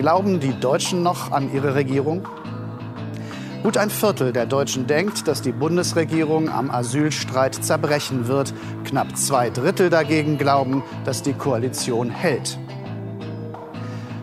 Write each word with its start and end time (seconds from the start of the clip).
Glauben 0.00 0.40
die 0.40 0.58
Deutschen 0.58 1.02
noch 1.02 1.30
an 1.30 1.52
ihre 1.52 1.74
Regierung? 1.74 2.26
Gut 3.62 3.76
ein 3.76 3.90
Viertel 3.90 4.32
der 4.32 4.46
Deutschen 4.46 4.86
denkt, 4.86 5.28
dass 5.28 5.42
die 5.42 5.52
Bundesregierung 5.52 6.48
am 6.48 6.70
Asylstreit 6.70 7.54
zerbrechen 7.62 8.26
wird. 8.26 8.54
Knapp 8.84 9.14
zwei 9.18 9.50
Drittel 9.50 9.90
dagegen 9.90 10.38
glauben, 10.38 10.82
dass 11.04 11.20
die 11.20 11.34
Koalition 11.34 12.08
hält. 12.08 12.58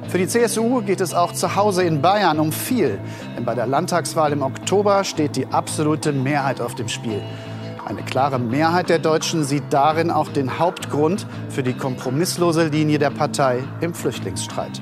Für 0.08 0.18
die 0.18 0.28
CSU 0.28 0.82
geht 0.82 1.00
es 1.00 1.14
auch 1.14 1.34
zu 1.34 1.56
Hause 1.56 1.84
in 1.84 2.02
Bayern 2.02 2.40
um 2.40 2.52
viel. 2.52 3.00
Denn 3.36 3.46
bei 3.46 3.54
der 3.54 3.68
Landtagswahl 3.68 4.32
im 4.32 4.42
Oktober 4.42 5.04
steht 5.04 5.36
die 5.36 5.46
absolute 5.46 6.12
Mehrheit 6.12 6.60
auf 6.60 6.74
dem 6.74 6.88
Spiel. 6.88 7.22
Eine 7.86 8.02
klare 8.02 8.40
Mehrheit 8.40 8.90
der 8.90 8.98
Deutschen 8.98 9.44
sieht 9.44 9.66
darin 9.70 10.10
auch 10.10 10.30
den 10.30 10.58
Hauptgrund 10.58 11.28
für 11.50 11.62
die 11.62 11.74
kompromisslose 11.74 12.66
Linie 12.66 12.98
der 12.98 13.12
Partei 13.12 13.64
im 13.80 13.94
Flüchtlingsstreit. 13.94 14.82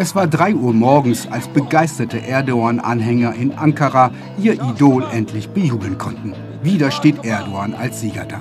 Es 0.00 0.14
war 0.14 0.28
3 0.28 0.54
Uhr 0.54 0.72
morgens, 0.72 1.26
als 1.26 1.48
begeisterte 1.48 2.24
Erdogan-Anhänger 2.24 3.34
in 3.34 3.58
Ankara 3.58 4.12
ihr 4.40 4.52
Idol 4.52 5.04
endlich 5.12 5.48
bejubeln 5.48 5.98
konnten. 5.98 6.34
Wieder 6.62 6.92
steht 6.92 7.24
Erdogan 7.24 7.74
als 7.74 8.00
Sieger 8.00 8.24
da. 8.24 8.40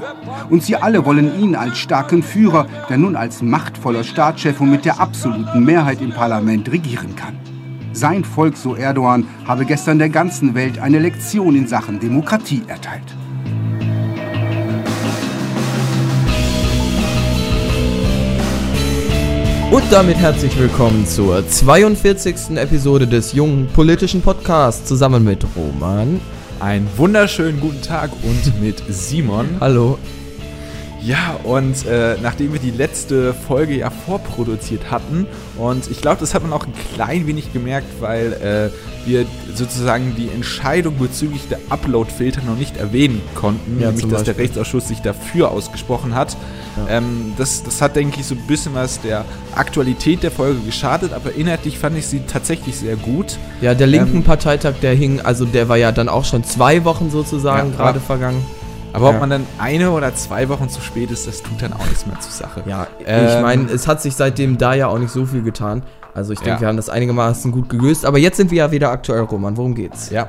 Und 0.51 0.61
sie 0.61 0.75
alle 0.75 1.03
wollen 1.03 1.41
ihn 1.41 1.55
als 1.55 1.79
starken 1.79 2.21
Führer, 2.21 2.67
der 2.89 2.99
nun 2.99 3.15
als 3.15 3.41
machtvoller 3.41 4.03
Staatschef 4.03 4.61
und 4.61 4.69
mit 4.69 4.85
der 4.85 4.99
absoluten 4.99 5.65
Mehrheit 5.65 5.99
im 5.99 6.11
Parlament 6.11 6.71
regieren 6.71 7.15
kann. 7.15 7.39
Sein 7.91 8.23
Volk, 8.23 8.55
so 8.55 8.75
Erdogan, 8.75 9.25
habe 9.47 9.65
gestern 9.65 9.97
der 9.97 10.09
ganzen 10.09 10.53
Welt 10.53 10.77
eine 10.77 10.99
Lektion 10.99 11.55
in 11.55 11.67
Sachen 11.67 11.99
Demokratie 11.99 12.61
erteilt. 12.67 13.15
Und 19.69 19.83
damit 19.91 20.15
herzlich 20.15 20.57
willkommen 20.57 21.05
zur 21.05 21.45
42. 21.45 22.55
Episode 22.55 23.05
des 23.05 23.33
jungen 23.33 23.67
politischen 23.67 24.21
Podcasts 24.21 24.87
zusammen 24.87 25.25
mit 25.25 25.45
Roman. 25.57 26.21
Einen 26.61 26.87
wunderschönen 26.95 27.59
guten 27.59 27.81
Tag 27.81 28.11
und 28.23 28.61
mit 28.61 28.81
Simon. 28.87 29.57
Hallo. 29.59 29.99
Ja, 31.07 31.39
und 31.45 31.85
äh, 31.85 32.17
nachdem 32.21 32.51
wir 32.51 32.59
die 32.59 32.71
letzte 32.71 33.33
Folge 33.33 33.77
ja 33.77 33.89
vorproduziert 33.89 34.91
hatten, 34.91 35.25
und 35.57 35.89
ich 35.89 36.01
glaube, 36.01 36.19
das 36.19 36.33
hat 36.33 36.43
man 36.43 36.51
auch 36.51 36.65
ein 36.67 36.73
klein 36.93 37.27
wenig 37.27 37.53
gemerkt, 37.53 37.87
weil 38.01 38.33
äh, 38.33 39.07
wir 39.07 39.25
sozusagen 39.55 40.15
die 40.17 40.27
Entscheidung 40.27 40.97
bezüglich 40.99 41.47
der 41.47 41.59
Upload-Filter 41.69 42.41
noch 42.41 42.57
nicht 42.57 42.75
erwähnen 42.75 43.21
konnten, 43.35 43.79
ja, 43.79 43.87
nämlich 43.87 44.05
dass 44.09 44.23
der 44.23 44.37
Rechtsausschuss 44.37 44.89
sich 44.89 44.99
dafür 44.99 45.49
ausgesprochen 45.51 46.13
hat. 46.13 46.35
Ja. 46.75 46.97
Ähm, 46.97 47.33
das, 47.37 47.63
das 47.63 47.81
hat, 47.81 47.95
denke 47.95 48.19
ich, 48.19 48.25
so 48.25 48.35
ein 48.35 48.45
bisschen 48.45 48.75
was 48.75 48.99
der 48.99 49.23
Aktualität 49.55 50.23
der 50.23 50.31
Folge 50.31 50.59
geschadet, 50.59 51.13
aber 51.13 51.33
inhaltlich 51.33 51.79
fand 51.79 51.97
ich 51.97 52.05
sie 52.05 52.19
tatsächlich 52.27 52.75
sehr 52.75 52.97
gut. 52.97 53.37
Ja, 53.61 53.73
der 53.75 53.87
linken 53.87 54.17
ähm, 54.17 54.23
Parteitag, 54.23 54.73
der 54.81 54.93
hing, 54.93 55.21
also 55.21 55.45
der 55.45 55.69
war 55.69 55.77
ja 55.77 55.93
dann 55.93 56.09
auch 56.09 56.25
schon 56.25 56.43
zwei 56.43 56.83
Wochen 56.83 57.09
sozusagen 57.09 57.71
ja, 57.71 57.77
gerade 57.77 58.01
vergangen. 58.01 58.45
Aber 58.97 59.09
ja. 59.09 59.13
ob 59.13 59.19
man 59.19 59.29
dann 59.29 59.45
eine 59.59 59.91
oder 59.91 60.15
zwei 60.15 60.49
Wochen 60.49 60.69
zu 60.69 60.81
spät 60.81 61.11
ist, 61.11 61.27
das 61.27 61.43
tut 61.43 61.61
dann 61.61 61.71
auch 61.71 61.85
nichts 61.85 62.07
mehr 62.07 62.19
zur 62.19 62.31
Sache. 62.31 62.63
Ja, 62.65 62.87
ähm, 63.05 63.27
ich 63.27 63.41
meine, 63.43 63.71
es 63.71 63.87
hat 63.87 64.01
sich 64.01 64.15
seitdem 64.15 64.57
da 64.57 64.73
ja 64.73 64.87
auch 64.87 64.97
nicht 64.97 65.11
so 65.11 65.27
viel 65.27 65.43
getan. 65.43 65.83
Also 66.15 66.33
ich 66.33 66.39
denke, 66.39 66.55
ja. 66.55 66.61
wir 66.61 66.67
haben 66.69 66.77
das 66.77 66.89
einigermaßen 66.89 67.51
gut 67.51 67.69
gelöst. 67.69 68.07
Aber 68.07 68.17
jetzt 68.17 68.37
sind 68.37 68.49
wir 68.49 68.57
ja 68.57 68.71
wieder 68.71 68.89
aktuell, 68.89 69.21
Roman. 69.21 69.55
Worum 69.55 69.75
geht's? 69.75 70.09
Ja, 70.09 70.27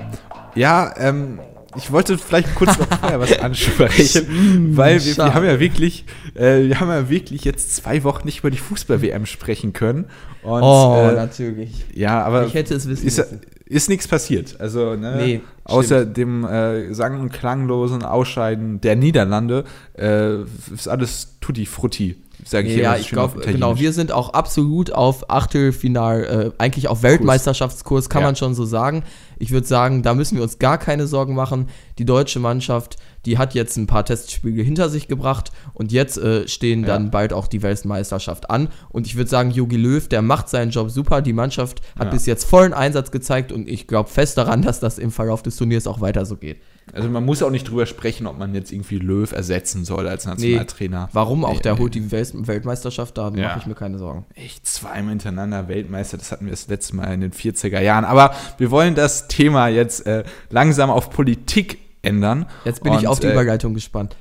ja 0.55 0.93
ähm, 0.99 1.39
ich 1.77 1.91
wollte 1.91 2.19
vielleicht 2.19 2.55
kurz 2.57 2.79
noch 2.79 2.89
vorher 3.01 3.21
was 3.21 3.39
ansprechen, 3.41 4.77
weil 4.77 5.03
wir, 5.03 5.17
wir, 5.17 5.33
haben 5.33 5.47
ja 5.47 5.59
wirklich, 5.59 6.05
äh, 6.35 6.65
wir 6.65 6.79
haben 6.79 6.91
ja 6.91 7.09
wirklich 7.09 7.45
jetzt 7.45 7.75
zwei 7.75 8.05
Wochen 8.05 8.27
nicht 8.27 8.41
über 8.41 8.51
die 8.51 8.59
Fußball-WM 8.59 9.25
sprechen 9.25 9.73
können. 9.73 10.11
Und, 10.43 10.63
oh, 10.63 11.09
äh, 11.11 11.15
natürlich. 11.15 11.87
Ja, 11.95 12.23
aber 12.23 12.45
ich 12.45 12.53
hätte 12.53 12.75
es 12.75 12.87
wissen 12.87 13.07
ist, 13.07 13.17
müssen. 13.17 13.41
Ist 13.69 13.89
nichts 13.89 14.09
passiert. 14.09 14.61
Also, 14.61 14.95
ne, 14.95 15.17
nee, 15.17 15.41
außer 15.65 16.01
stimmt. 16.01 16.17
dem 16.17 16.45
äh, 16.45 16.95
sang- 16.95 17.21
und 17.21 17.33
klanglosen 17.33 18.03
Ausscheiden 18.03 18.81
der 18.81 18.97
Niederlande 18.97 19.65
äh, 19.99 20.43
ist 20.73 20.89
alles 20.89 21.37
tutti 21.41 21.67
frutti 21.67 22.17
sage 22.45 22.69
ich 22.69 22.77
ja, 22.77 22.97
ich 22.97 23.09
glaube, 23.09 23.41
genau, 23.41 23.79
wir 23.79 23.93
sind 23.93 24.13
auch 24.13 24.33
absolut 24.33 24.93
auf 24.93 25.31
Achtelfinal, 25.31 26.53
äh, 26.57 26.63
eigentlich 26.63 26.89
auf 26.89 27.03
Weltmeisterschaftskurs, 27.03 28.09
kann 28.09 28.23
ja. 28.23 28.29
man 28.29 28.37
schon 28.37 28.55
so 28.55 28.65
sagen. 28.65 29.05
Ich 29.39 29.51
würde 29.51 29.67
sagen, 29.67 30.03
da 30.03 30.15
müssen 30.15 30.37
wir 30.37 30.43
uns 30.43 30.59
gar 30.59 30.79
keine 30.79 31.07
Sorgen 31.07 31.35
machen. 31.35 31.69
Die 31.99 32.05
deutsche 32.05 32.41
Mannschaft, 32.41 32.97
die 33.25 33.39
hat 33.39 33.55
jetzt 33.55 33.77
ein 33.77 33.87
paar 33.87 34.05
Testspiele 34.05 34.63
hinter 34.63 34.89
sich 34.89 35.09
gebracht 35.09 35.53
und 35.75 35.93
jetzt 35.93 36.19
äh, 36.19 36.47
stehen 36.49 36.85
dann 36.85 37.05
ja. 37.05 37.11
bald 37.11 37.33
auch 37.33 37.47
die 37.47 37.63
Weltmeisterschaft 37.63 38.51
an. 38.51 38.69
Und 38.89 39.07
ich 39.07 39.17
würde 39.17 39.31
sagen, 39.31 39.51
Jogi 39.51 39.77
Löw, 39.77 40.07
der 40.09 40.23
macht 40.23 40.49
seinen 40.49 40.71
Job 40.71 40.91
super. 40.91 41.23
Die 41.23 41.33
Mannschaft 41.33 41.81
hat 41.99 42.07
ja. 42.07 42.11
bis 42.13 42.27
jetzt 42.27 42.45
vollen 42.45 42.73
Einsatz 42.73 43.11
gezeigt 43.11 43.53
und 43.53 43.69
ich 43.69 43.87
glaube 43.87 44.11
fest 44.11 44.39
daran, 44.39 44.63
dass 44.63 44.81
das 44.81 44.99
im 44.99 45.11
Verlauf 45.11 45.43
des 45.43 45.57
Turniers 45.57 45.87
auch 45.87 46.01
weiter 46.01 46.27
so 46.27 46.37
geht. 46.37 46.61
Also 46.93 47.09
man 47.09 47.25
muss 47.25 47.43
auch 47.43 47.51
nicht 47.51 47.69
drüber 47.69 47.87
sprechen, 47.87 48.27
ob 48.27 48.39
man 48.39 48.55
jetzt 48.55 48.73
irgendwie 48.73 48.99
Löw 48.99 49.31
ersetzen 49.33 49.85
soll 49.85 50.09
als 50.09 50.27
Nationaltrainer. 50.27 51.05
Nee, 51.07 51.11
warum 51.13 51.45
auch? 51.45 51.61
Der 51.61 51.79
holt 51.79 51.95
die 51.95 52.11
Weltmeisterschaft, 52.11 53.19
da 53.19 53.31
ja. 53.31 53.49
mache 53.49 53.59
ich 53.61 53.67
mir 53.67 53.75
keine 53.75 53.99
Sorgen. 53.99 54.25
Echt 54.35 54.67
zweimal 54.67 55.11
hintereinander 55.11 55.69
Weltmeister, 55.69 56.19
das 56.19 56.33
hatten 56.33 56.47
wir 56.47 56.53
das 56.53 56.69
letzte 56.69 56.97
Mal 56.97 57.13
in 57.13 57.21
den 57.21 57.33
40er 57.33 57.81
Jahren. 57.81 58.05
Aber 58.05 58.35
wir 58.59 58.71
wollen 58.71 58.95
das 58.95 59.29
Thema 59.29 59.69
jetzt 59.69 60.07
äh, 60.07 60.25
langsam 60.51 60.91
auf 60.91 61.11
Politik 61.11 61.79
ändern. 62.03 62.47
Jetzt 62.65 62.83
bin 62.83 62.93
Und, 62.93 63.01
ich 63.01 63.07
auf 63.07 63.21
die 63.21 63.27
äh, 63.27 63.33
Überleitung 63.33 63.75
gespannt. 63.75 64.17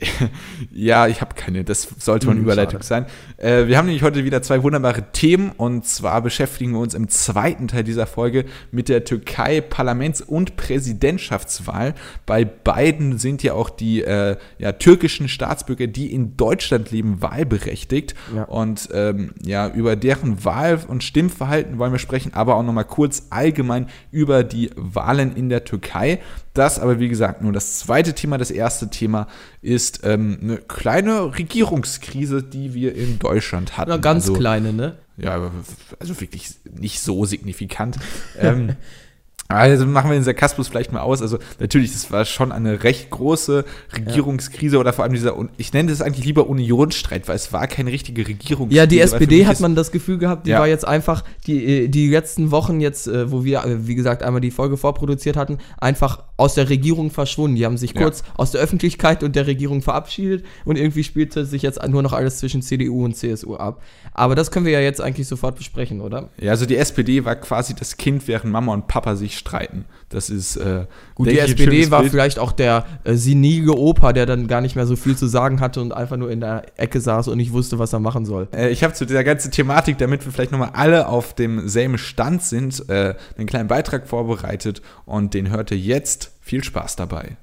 ja, 0.72 1.08
ich 1.08 1.20
habe 1.20 1.34
keine. 1.34 1.64
Das 1.64 1.88
sollte 1.98 2.28
man 2.28 2.36
hm, 2.36 2.44
Überleitung 2.44 2.82
schade. 2.82 3.06
sein. 3.06 3.06
Äh, 3.36 3.66
wir 3.66 3.76
haben 3.76 3.86
nämlich 3.86 4.04
heute 4.04 4.24
wieder 4.24 4.42
zwei 4.42 4.62
wunderbare 4.62 5.10
Themen. 5.12 5.50
Und 5.56 5.86
zwar 5.86 6.22
beschäftigen 6.22 6.72
wir 6.72 6.78
uns 6.78 6.94
im 6.94 7.08
zweiten 7.08 7.66
Teil 7.66 7.82
dieser 7.82 8.06
Folge 8.06 8.44
mit 8.70 8.88
der 8.88 9.04
Türkei-Parlaments- 9.04 10.22
und 10.22 10.56
Präsidentschaftswahl. 10.56 11.94
Bei 12.26 12.44
beiden 12.44 13.18
sind 13.18 13.42
ja 13.42 13.54
auch 13.54 13.70
die 13.70 14.02
äh, 14.02 14.36
ja, 14.58 14.72
türkischen 14.72 15.28
Staatsbürger, 15.28 15.88
die 15.88 16.12
in 16.12 16.36
Deutschland 16.36 16.92
leben, 16.92 17.20
wahlberechtigt. 17.20 18.14
Ja. 18.34 18.44
Und 18.44 18.88
ähm, 18.92 19.32
ja, 19.42 19.68
über 19.68 19.96
deren 19.96 20.44
Wahl- 20.44 20.78
und 20.86 21.02
Stimmverhalten 21.02 21.78
wollen 21.78 21.92
wir 21.92 21.98
sprechen, 21.98 22.34
aber 22.34 22.54
auch 22.54 22.62
nochmal 22.62 22.84
kurz 22.84 23.24
allgemein 23.30 23.88
über 24.12 24.44
die 24.44 24.70
Wahlen 24.76 25.34
in 25.34 25.48
der 25.48 25.64
Türkei. 25.64 26.20
Das 26.58 26.80
aber, 26.80 26.98
wie 26.98 27.08
gesagt, 27.08 27.40
nur 27.40 27.52
das 27.52 27.78
zweite 27.78 28.14
Thema. 28.14 28.36
Das 28.36 28.50
erste 28.50 28.90
Thema 28.90 29.28
ist 29.62 29.87
ähm, 30.02 30.38
eine 30.42 30.56
kleine 30.58 31.36
Regierungskrise, 31.36 32.42
die 32.42 32.74
wir 32.74 32.94
in 32.94 33.18
Deutschland 33.18 33.76
hatten. 33.76 33.92
Eine 33.92 34.00
ganz 34.00 34.24
also, 34.24 34.34
kleine, 34.34 34.72
ne? 34.72 34.96
Ja, 35.16 35.50
also 35.98 36.20
wirklich 36.20 36.50
nicht 36.78 37.00
so 37.00 37.24
signifikant. 37.24 37.98
ähm, 38.38 38.76
also 39.48 39.86
machen 39.86 40.10
wir 40.10 40.18
den 40.18 40.24
Sarkasmus 40.24 40.68
vielleicht 40.68 40.92
mal 40.92 41.00
aus. 41.00 41.22
Also 41.22 41.38
natürlich, 41.58 41.92
das 41.92 42.12
war 42.12 42.24
schon 42.26 42.52
eine 42.52 42.84
recht 42.84 43.08
große 43.10 43.64
Regierungskrise 43.96 44.76
ja. 44.76 44.80
oder 44.80 44.92
vor 44.92 45.04
allem 45.04 45.14
dieser, 45.14 45.34
ich 45.56 45.72
nenne 45.72 45.90
das 45.90 46.02
eigentlich 46.02 46.26
lieber 46.26 46.48
Unionsstreit, 46.48 47.28
weil 47.28 47.36
es 47.36 47.52
war 47.52 47.66
keine 47.66 47.90
richtige 47.90 48.28
Regierungskrise. 48.28 48.76
Ja, 48.76 48.86
die 48.86 49.00
SPD 49.00 49.46
hat 49.46 49.58
man 49.60 49.74
das 49.74 49.90
Gefühl 49.90 50.18
gehabt, 50.18 50.46
die 50.46 50.50
ja. 50.50 50.60
war 50.60 50.68
jetzt 50.68 50.86
einfach, 50.86 51.24
die, 51.46 51.84
äh, 51.84 51.88
die 51.88 52.10
letzten 52.10 52.50
Wochen 52.50 52.80
jetzt, 52.80 53.08
äh, 53.08 53.32
wo 53.32 53.42
wir, 53.42 53.64
äh, 53.64 53.86
wie 53.86 53.94
gesagt, 53.94 54.22
einmal 54.22 54.42
die 54.42 54.50
Folge 54.50 54.76
vorproduziert 54.76 55.36
hatten, 55.36 55.58
einfach 55.78 56.24
aus 56.38 56.54
der 56.54 56.70
Regierung 56.70 57.10
verschwunden. 57.10 57.56
Die 57.56 57.66
haben 57.66 57.76
sich 57.76 57.94
kurz 57.94 58.20
ja. 58.20 58.32
aus 58.36 58.52
der 58.52 58.60
Öffentlichkeit 58.60 59.22
und 59.22 59.36
der 59.36 59.46
Regierung 59.46 59.82
verabschiedet 59.82 60.46
und 60.64 60.78
irgendwie 60.78 61.02
spielte 61.02 61.44
sich 61.44 61.62
jetzt 61.62 61.84
nur 61.86 62.02
noch 62.02 62.12
alles 62.12 62.38
zwischen 62.38 62.62
CDU 62.62 63.04
und 63.04 63.16
CSU 63.16 63.56
ab. 63.56 63.82
Aber 64.14 64.36
das 64.36 64.50
können 64.50 64.64
wir 64.64 64.72
ja 64.72 64.80
jetzt 64.80 65.00
eigentlich 65.00 65.26
sofort 65.26 65.56
besprechen, 65.56 66.00
oder? 66.00 66.30
Ja, 66.40 66.52
also 66.52 66.64
die 66.64 66.76
SPD 66.76 67.24
war 67.24 67.34
quasi 67.36 67.74
das 67.74 67.96
Kind, 67.96 68.28
während 68.28 68.52
Mama 68.52 68.72
und 68.72 68.86
Papa 68.86 69.16
sich 69.16 69.36
streiten. 69.36 69.84
Das 70.10 70.30
ist 70.30 70.56
äh, 70.56 70.86
gut. 71.14 71.28
Die 71.28 71.38
SPD 71.38 71.90
war 71.90 72.00
Bild. 72.00 72.12
vielleicht 72.12 72.38
auch 72.38 72.52
der 72.52 72.86
äh, 73.04 73.14
senile 73.14 73.72
Opa, 73.72 74.12
der 74.12 74.24
dann 74.24 74.46
gar 74.46 74.60
nicht 74.60 74.76
mehr 74.76 74.86
so 74.86 74.94
viel 74.96 75.16
zu 75.16 75.26
sagen 75.26 75.60
hatte 75.60 75.80
und 75.80 75.92
einfach 75.92 76.16
nur 76.16 76.30
in 76.30 76.40
der 76.40 76.62
Ecke 76.76 77.00
saß 77.00 77.28
und 77.28 77.36
nicht 77.36 77.52
wusste, 77.52 77.78
was 77.80 77.92
er 77.92 77.98
machen 77.98 78.24
soll. 78.24 78.48
Äh, 78.54 78.70
ich 78.70 78.84
habe 78.84 78.94
zu 78.94 79.06
dieser 79.06 79.24
ganzen 79.24 79.50
Thematik, 79.50 79.98
damit 79.98 80.24
wir 80.24 80.32
vielleicht 80.32 80.52
nochmal 80.52 80.70
alle 80.72 81.08
auf 81.08 81.34
demselben 81.34 81.98
Stand 81.98 82.42
sind, 82.42 82.88
äh, 82.88 83.14
einen 83.36 83.46
kleinen 83.46 83.68
Beitrag 83.68 84.06
vorbereitet 84.06 84.82
und 85.04 85.34
den 85.34 85.50
hört 85.50 85.72
ihr 85.72 85.78
jetzt. 85.78 86.27
Viel 86.48 86.64
Spaß 86.64 86.96
dabei. 86.96 87.36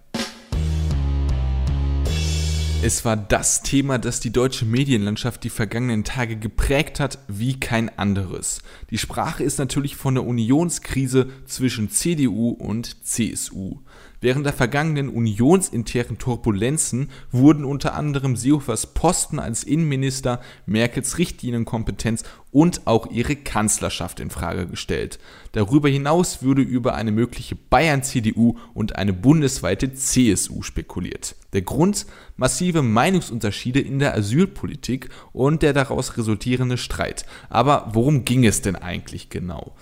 Es 2.82 3.06
war 3.06 3.16
das 3.16 3.62
Thema, 3.62 4.00
das 4.00 4.20
die 4.20 4.32
deutsche 4.32 4.66
Medienlandschaft 4.66 5.44
die 5.44 5.52
vergangenen 5.52 6.04
Tage 6.04 6.38
geprägt 6.38 7.00
hat 7.00 7.20
wie 7.28 7.60
kein 7.60 7.96
anderes. 8.00 8.64
Die 8.90 8.98
Sprache 8.98 9.44
ist 9.44 9.60
natürlich 9.60 9.96
von 9.96 10.16
der 10.16 10.26
Unionskrise 10.26 11.30
zwischen 11.46 11.92
CDU 11.92 12.50
und 12.50 13.06
CSU. 13.06 13.82
Während 14.26 14.44
der 14.44 14.54
vergangenen 14.54 15.10
unionsinternen 15.10 16.18
Turbulenzen 16.18 17.12
wurden 17.32 17.64
unter 17.64 17.94
anderem 17.94 18.36
Seehofers 18.36 18.96
Posten 18.96 19.38
als 19.38 19.64
Innenminister, 19.64 20.42
Merkels 20.66 21.20
Richtlinienkompetenz 21.20 22.24
und 22.50 22.88
auch 22.88 23.12
ihre 23.12 23.36
Kanzlerschaft 23.36 24.20
in 24.20 24.32
Frage 24.32 24.66
gestellt. 24.66 25.20
Darüber 25.52 25.90
hinaus 25.90 26.42
würde 26.42 26.64
über 26.64 26.96
eine 26.96 27.12
mögliche 27.12 27.56
Bayern-CDU 27.56 28.58
und 28.74 28.96
eine 28.96 29.14
bundesweite 29.14 29.94
CSU 29.94 30.64
spekuliert. 30.64 31.36
Der 31.54 31.62
Grund? 31.62 32.08
Massive 32.36 32.82
Meinungsunterschiede 32.82 33.80
in 33.80 34.00
der 34.00 34.16
Asylpolitik 34.16 35.10
und 35.34 35.62
der 35.62 35.74
daraus 35.74 36.18
resultierende 36.18 36.78
Streit. 36.78 37.28
Aber 37.50 37.92
worum 37.94 38.26
ging 38.26 38.44
es 38.44 38.62
denn 38.62 38.76
eigentlich 38.76 39.30
genau? 39.30 39.76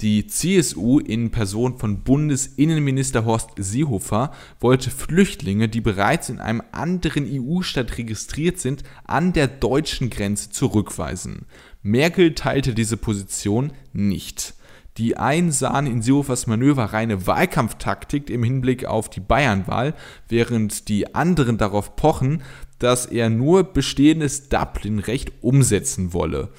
Die 0.00 0.26
CSU 0.26 0.98
in 0.98 1.30
Person 1.30 1.78
von 1.78 2.02
Bundesinnenminister 2.02 3.24
Horst 3.24 3.50
Seehofer 3.56 4.32
wollte 4.58 4.90
Flüchtlinge, 4.90 5.68
die 5.68 5.80
bereits 5.80 6.28
in 6.28 6.40
einem 6.40 6.62
anderen 6.72 7.26
EU-Staat 7.30 7.96
registriert 7.96 8.58
sind, 8.58 8.82
an 9.04 9.32
der 9.32 9.46
deutschen 9.46 10.10
Grenze 10.10 10.50
zurückweisen. 10.50 11.46
Merkel 11.82 12.34
teilte 12.34 12.74
diese 12.74 12.96
Position 12.96 13.72
nicht. 13.92 14.54
Die 14.96 15.16
einen 15.16 15.50
sahen 15.50 15.88
in 15.88 16.02
Seehofers 16.02 16.46
Manöver 16.46 16.84
reine 16.84 17.26
Wahlkampftaktik 17.26 18.30
im 18.30 18.44
Hinblick 18.44 18.84
auf 18.84 19.10
die 19.10 19.20
Bayernwahl, 19.20 19.94
während 20.28 20.88
die 20.88 21.16
anderen 21.16 21.58
darauf 21.58 21.96
pochen, 21.96 22.42
dass 22.84 23.06
er 23.06 23.30
nur 23.30 23.64
bestehendes 23.64 24.50
Dublin-Recht 24.50 25.32
umsetzen 25.40 26.12
wolle. 26.12 26.50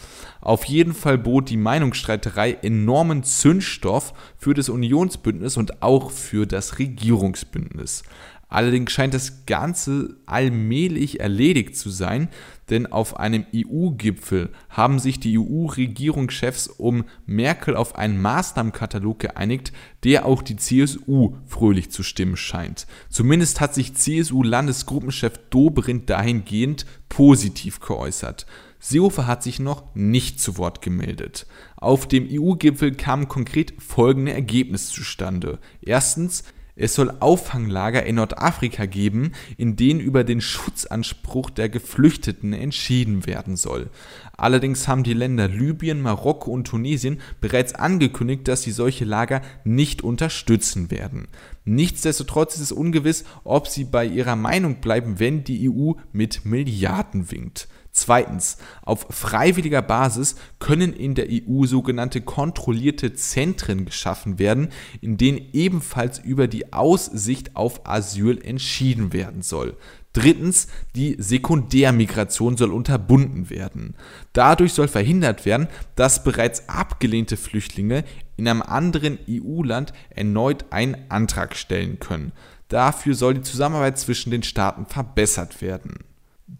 Auf 0.42 0.66
jeden 0.66 0.95
Fall 0.95 1.19
bot 1.19 1.51
die 1.51 1.57
Meinungsstreiterei 1.57 2.54
enormen 2.63 3.22
Zündstoff 3.24 4.12
für 4.36 4.56
das 4.56 4.69
Unionsbündnis 4.69 5.56
und 5.56 5.83
auch 5.83 6.10
für 6.10 6.48
das 6.48 6.80
Regierungsbündnis. 6.80 8.01
Allerdings 8.50 8.92
scheint 8.92 9.13
das 9.13 9.45
Ganze 9.45 10.18
allmählich 10.25 11.19
erledigt 11.19 11.77
zu 11.77 11.92
sein, 11.92 12.30
denn 12.69 12.91
auf 12.91 13.19
einem 13.19 13.45
EU-Gipfel 13.53 14.50
haben 14.69 15.00
sich 15.00 15.19
die 15.19 15.38
EU-Regierungschefs 15.38 16.67
um 16.67 17.06
Merkel 17.25 17.75
auf 17.75 17.95
einen 17.95 18.21
Maßnahmenkatalog 18.21 19.19
geeinigt, 19.19 19.71
der 20.03 20.25
auch 20.25 20.41
die 20.41 20.56
CSU 20.56 21.35
fröhlich 21.45 21.91
zu 21.91 22.03
stimmen 22.03 22.38
scheint. 22.38 22.88
Zumindest 23.09 23.62
hat 23.62 23.73
sich 23.73 23.94
CSU-Landesgruppenchef 23.94 25.39
Dobrindt 25.50 26.09
dahingehend 26.09 26.85
positiv 27.09 27.79
geäußert. 27.79 28.45
Seehofer 28.79 29.25
hat 29.25 29.41
sich 29.41 29.59
noch 29.59 29.95
nicht 29.95 30.39
zu 30.39 30.57
Wort 30.57 30.81
gemeldet. 30.81 31.47
Auf 31.75 32.07
dem 32.07 32.27
EU-Gipfel 32.29 32.94
kamen 32.94 33.27
konkret 33.27 33.73
folgende 33.81 34.33
Ergebnisse 34.33 34.94
zustande. 34.94 35.59
Erstens, 35.81 36.44
es 36.75 36.94
soll 36.94 37.13
Auffanglager 37.19 38.06
in 38.06 38.16
Nordafrika 38.16 38.86
geben, 38.86 39.31
in 39.57 39.75
denen 39.75 40.00
über 40.00 40.24
den 40.24 40.42
Schutzanspruch 40.42 41.50
der 41.50 41.69
Geflüchteten 41.69 42.54
entschieden 42.54 43.25
werden 43.25 43.56
soll. 43.56 43.89
Allerdings 44.38 44.88
haben 44.88 45.04
die 45.04 45.13
Länder 45.13 45.48
Libyen, 45.48 46.01
Marokko 46.01 46.51
und 46.51 46.68
Tunesien 46.68 47.22
bereits 47.39 47.74
angekündigt, 47.74 48.48
dass 48.48 48.63
sie 48.63 48.72
solche 48.72 49.06
Lager 49.06 49.42
nicht 49.63 50.01
unterstützen 50.04 50.92
werden. 50.92 51.27
Nichtsdestotrotz 51.63 52.56
ist 52.56 52.62
es 52.62 52.72
ungewiss, 52.72 53.24
ob 53.44 53.68
sie 53.68 53.86
bei 53.86 54.06
ihrer 54.06 54.36
Meinung 54.36 54.81
bleiben, 54.81 55.19
wenn 55.19 55.44
die 55.44 55.69
EU 55.69 55.94
mit 56.12 56.45
Milliarden 56.45 57.31
winkt. 57.31 57.69
Zweitens, 57.97 58.57
auf 58.81 59.07
freiwilliger 59.09 59.81
Basis 59.81 60.36
können 60.59 60.92
in 60.92 61.15
der 61.15 61.27
EU 61.31 61.65
sogenannte 61.65 62.19
kontrollierte 62.19 63.13
Zentren 63.13 63.86
geschaffen 63.86 64.38
werden, 64.38 64.68
in 65.00 65.15
denen 65.15 65.39
ebenfalls 65.53 66.19
über 66.19 66.50
die 66.50 66.74
Aussicht 66.74 67.56
auf 67.56 67.88
Asyl 67.88 68.42
entschieden 68.44 69.13
werden 69.13 69.44
soll. 69.44 69.77
Drittens, 70.12 70.68
die 70.94 71.15
Sekundärmigration 71.19 72.57
soll 72.57 72.74
unterbunden 72.74 73.50
werden. 73.50 73.95
Dadurch 74.33 74.74
soll 74.74 74.89
verhindert 74.89 75.45
werden, 75.45 75.69
dass 75.95 76.25
bereits 76.25 76.68
abgelehnte 76.68 77.38
Flüchtlinge 77.38 78.03
in 78.36 78.50
einem 78.50 78.62
anderen 78.62 79.19
EU-Land 79.30 79.94
erneut 80.09 80.65
einen 80.69 80.98
Antrag 81.07 81.56
stellen 81.56 82.00
können. 82.00 82.33
Dafür 82.68 83.15
soll 83.15 83.36
die 83.36 83.41
Zusammenarbeit 83.41 83.98
zwischen 83.98 84.31
den 84.31 84.44
Staaten 84.44 84.86
verbessert 84.86 85.62
werden. 85.62 86.00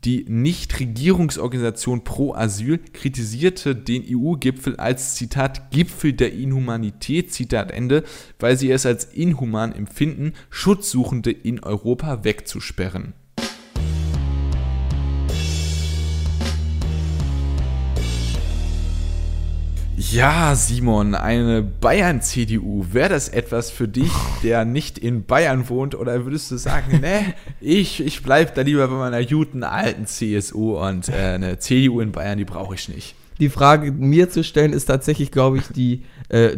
Die 0.06 0.24
Nichtregierungsorganisation 0.28 2.04
Pro 2.04 2.36
Asyl 2.36 2.78
kritisierte 2.94 3.76
den 3.76 4.04
EU-Gipfel 4.08 4.76
als 4.76 5.16
Zitat 5.16 5.72
Gipfel 5.72 6.14
der 6.14 6.32
Inhumanität, 6.32 7.34
Zitat 7.34 7.72
Ende, 7.72 8.04
weil 8.38 8.56
sie 8.56 8.70
es 8.70 8.86
als 8.86 9.06
inhuman 9.06 9.72
empfinden, 9.72 10.34
Schutzsuchende 10.52 11.32
in 11.32 11.60
Europa 11.64 12.24
wegzusperren. 12.24 13.14
Ja, 20.12 20.56
Simon, 20.56 21.16
eine 21.16 21.64
Bayern-CDU, 21.64 22.86
wäre 22.92 23.10
das 23.10 23.28
etwas 23.28 23.72
für 23.72 23.88
dich, 23.88 24.12
der 24.44 24.64
nicht 24.64 24.98
in 24.98 25.26
Bayern 25.26 25.68
wohnt? 25.68 25.96
Oder 25.96 26.26
würdest 26.26 26.52
du 26.52 26.58
sagen, 26.58 27.00
ne, 27.02 27.34
ich, 27.60 28.06
ich 28.06 28.22
bleibe 28.22 28.52
da 28.54 28.62
lieber 28.62 28.88
bei 28.88 28.96
meiner 28.96 29.26
guten 29.26 29.64
alten 29.64 30.06
CSU 30.06 30.78
und 30.78 31.10
äh, 31.10 31.14
eine 31.14 31.60
CDU 31.60 32.02
in 32.02 32.12
Bayern, 32.12 32.38
die 32.38 32.46
brauche 32.46 32.76
ich 32.76 32.88
nicht? 32.88 33.16
Die 33.40 33.50
Frage 33.50 33.92
mir 33.92 34.30
zu 34.30 34.44
stellen, 34.44 34.74
ist 34.74 34.86
tatsächlich, 34.86 35.32
glaube 35.32 35.58
ich, 35.58 35.68
die 35.68 36.04
äh, 36.30 36.58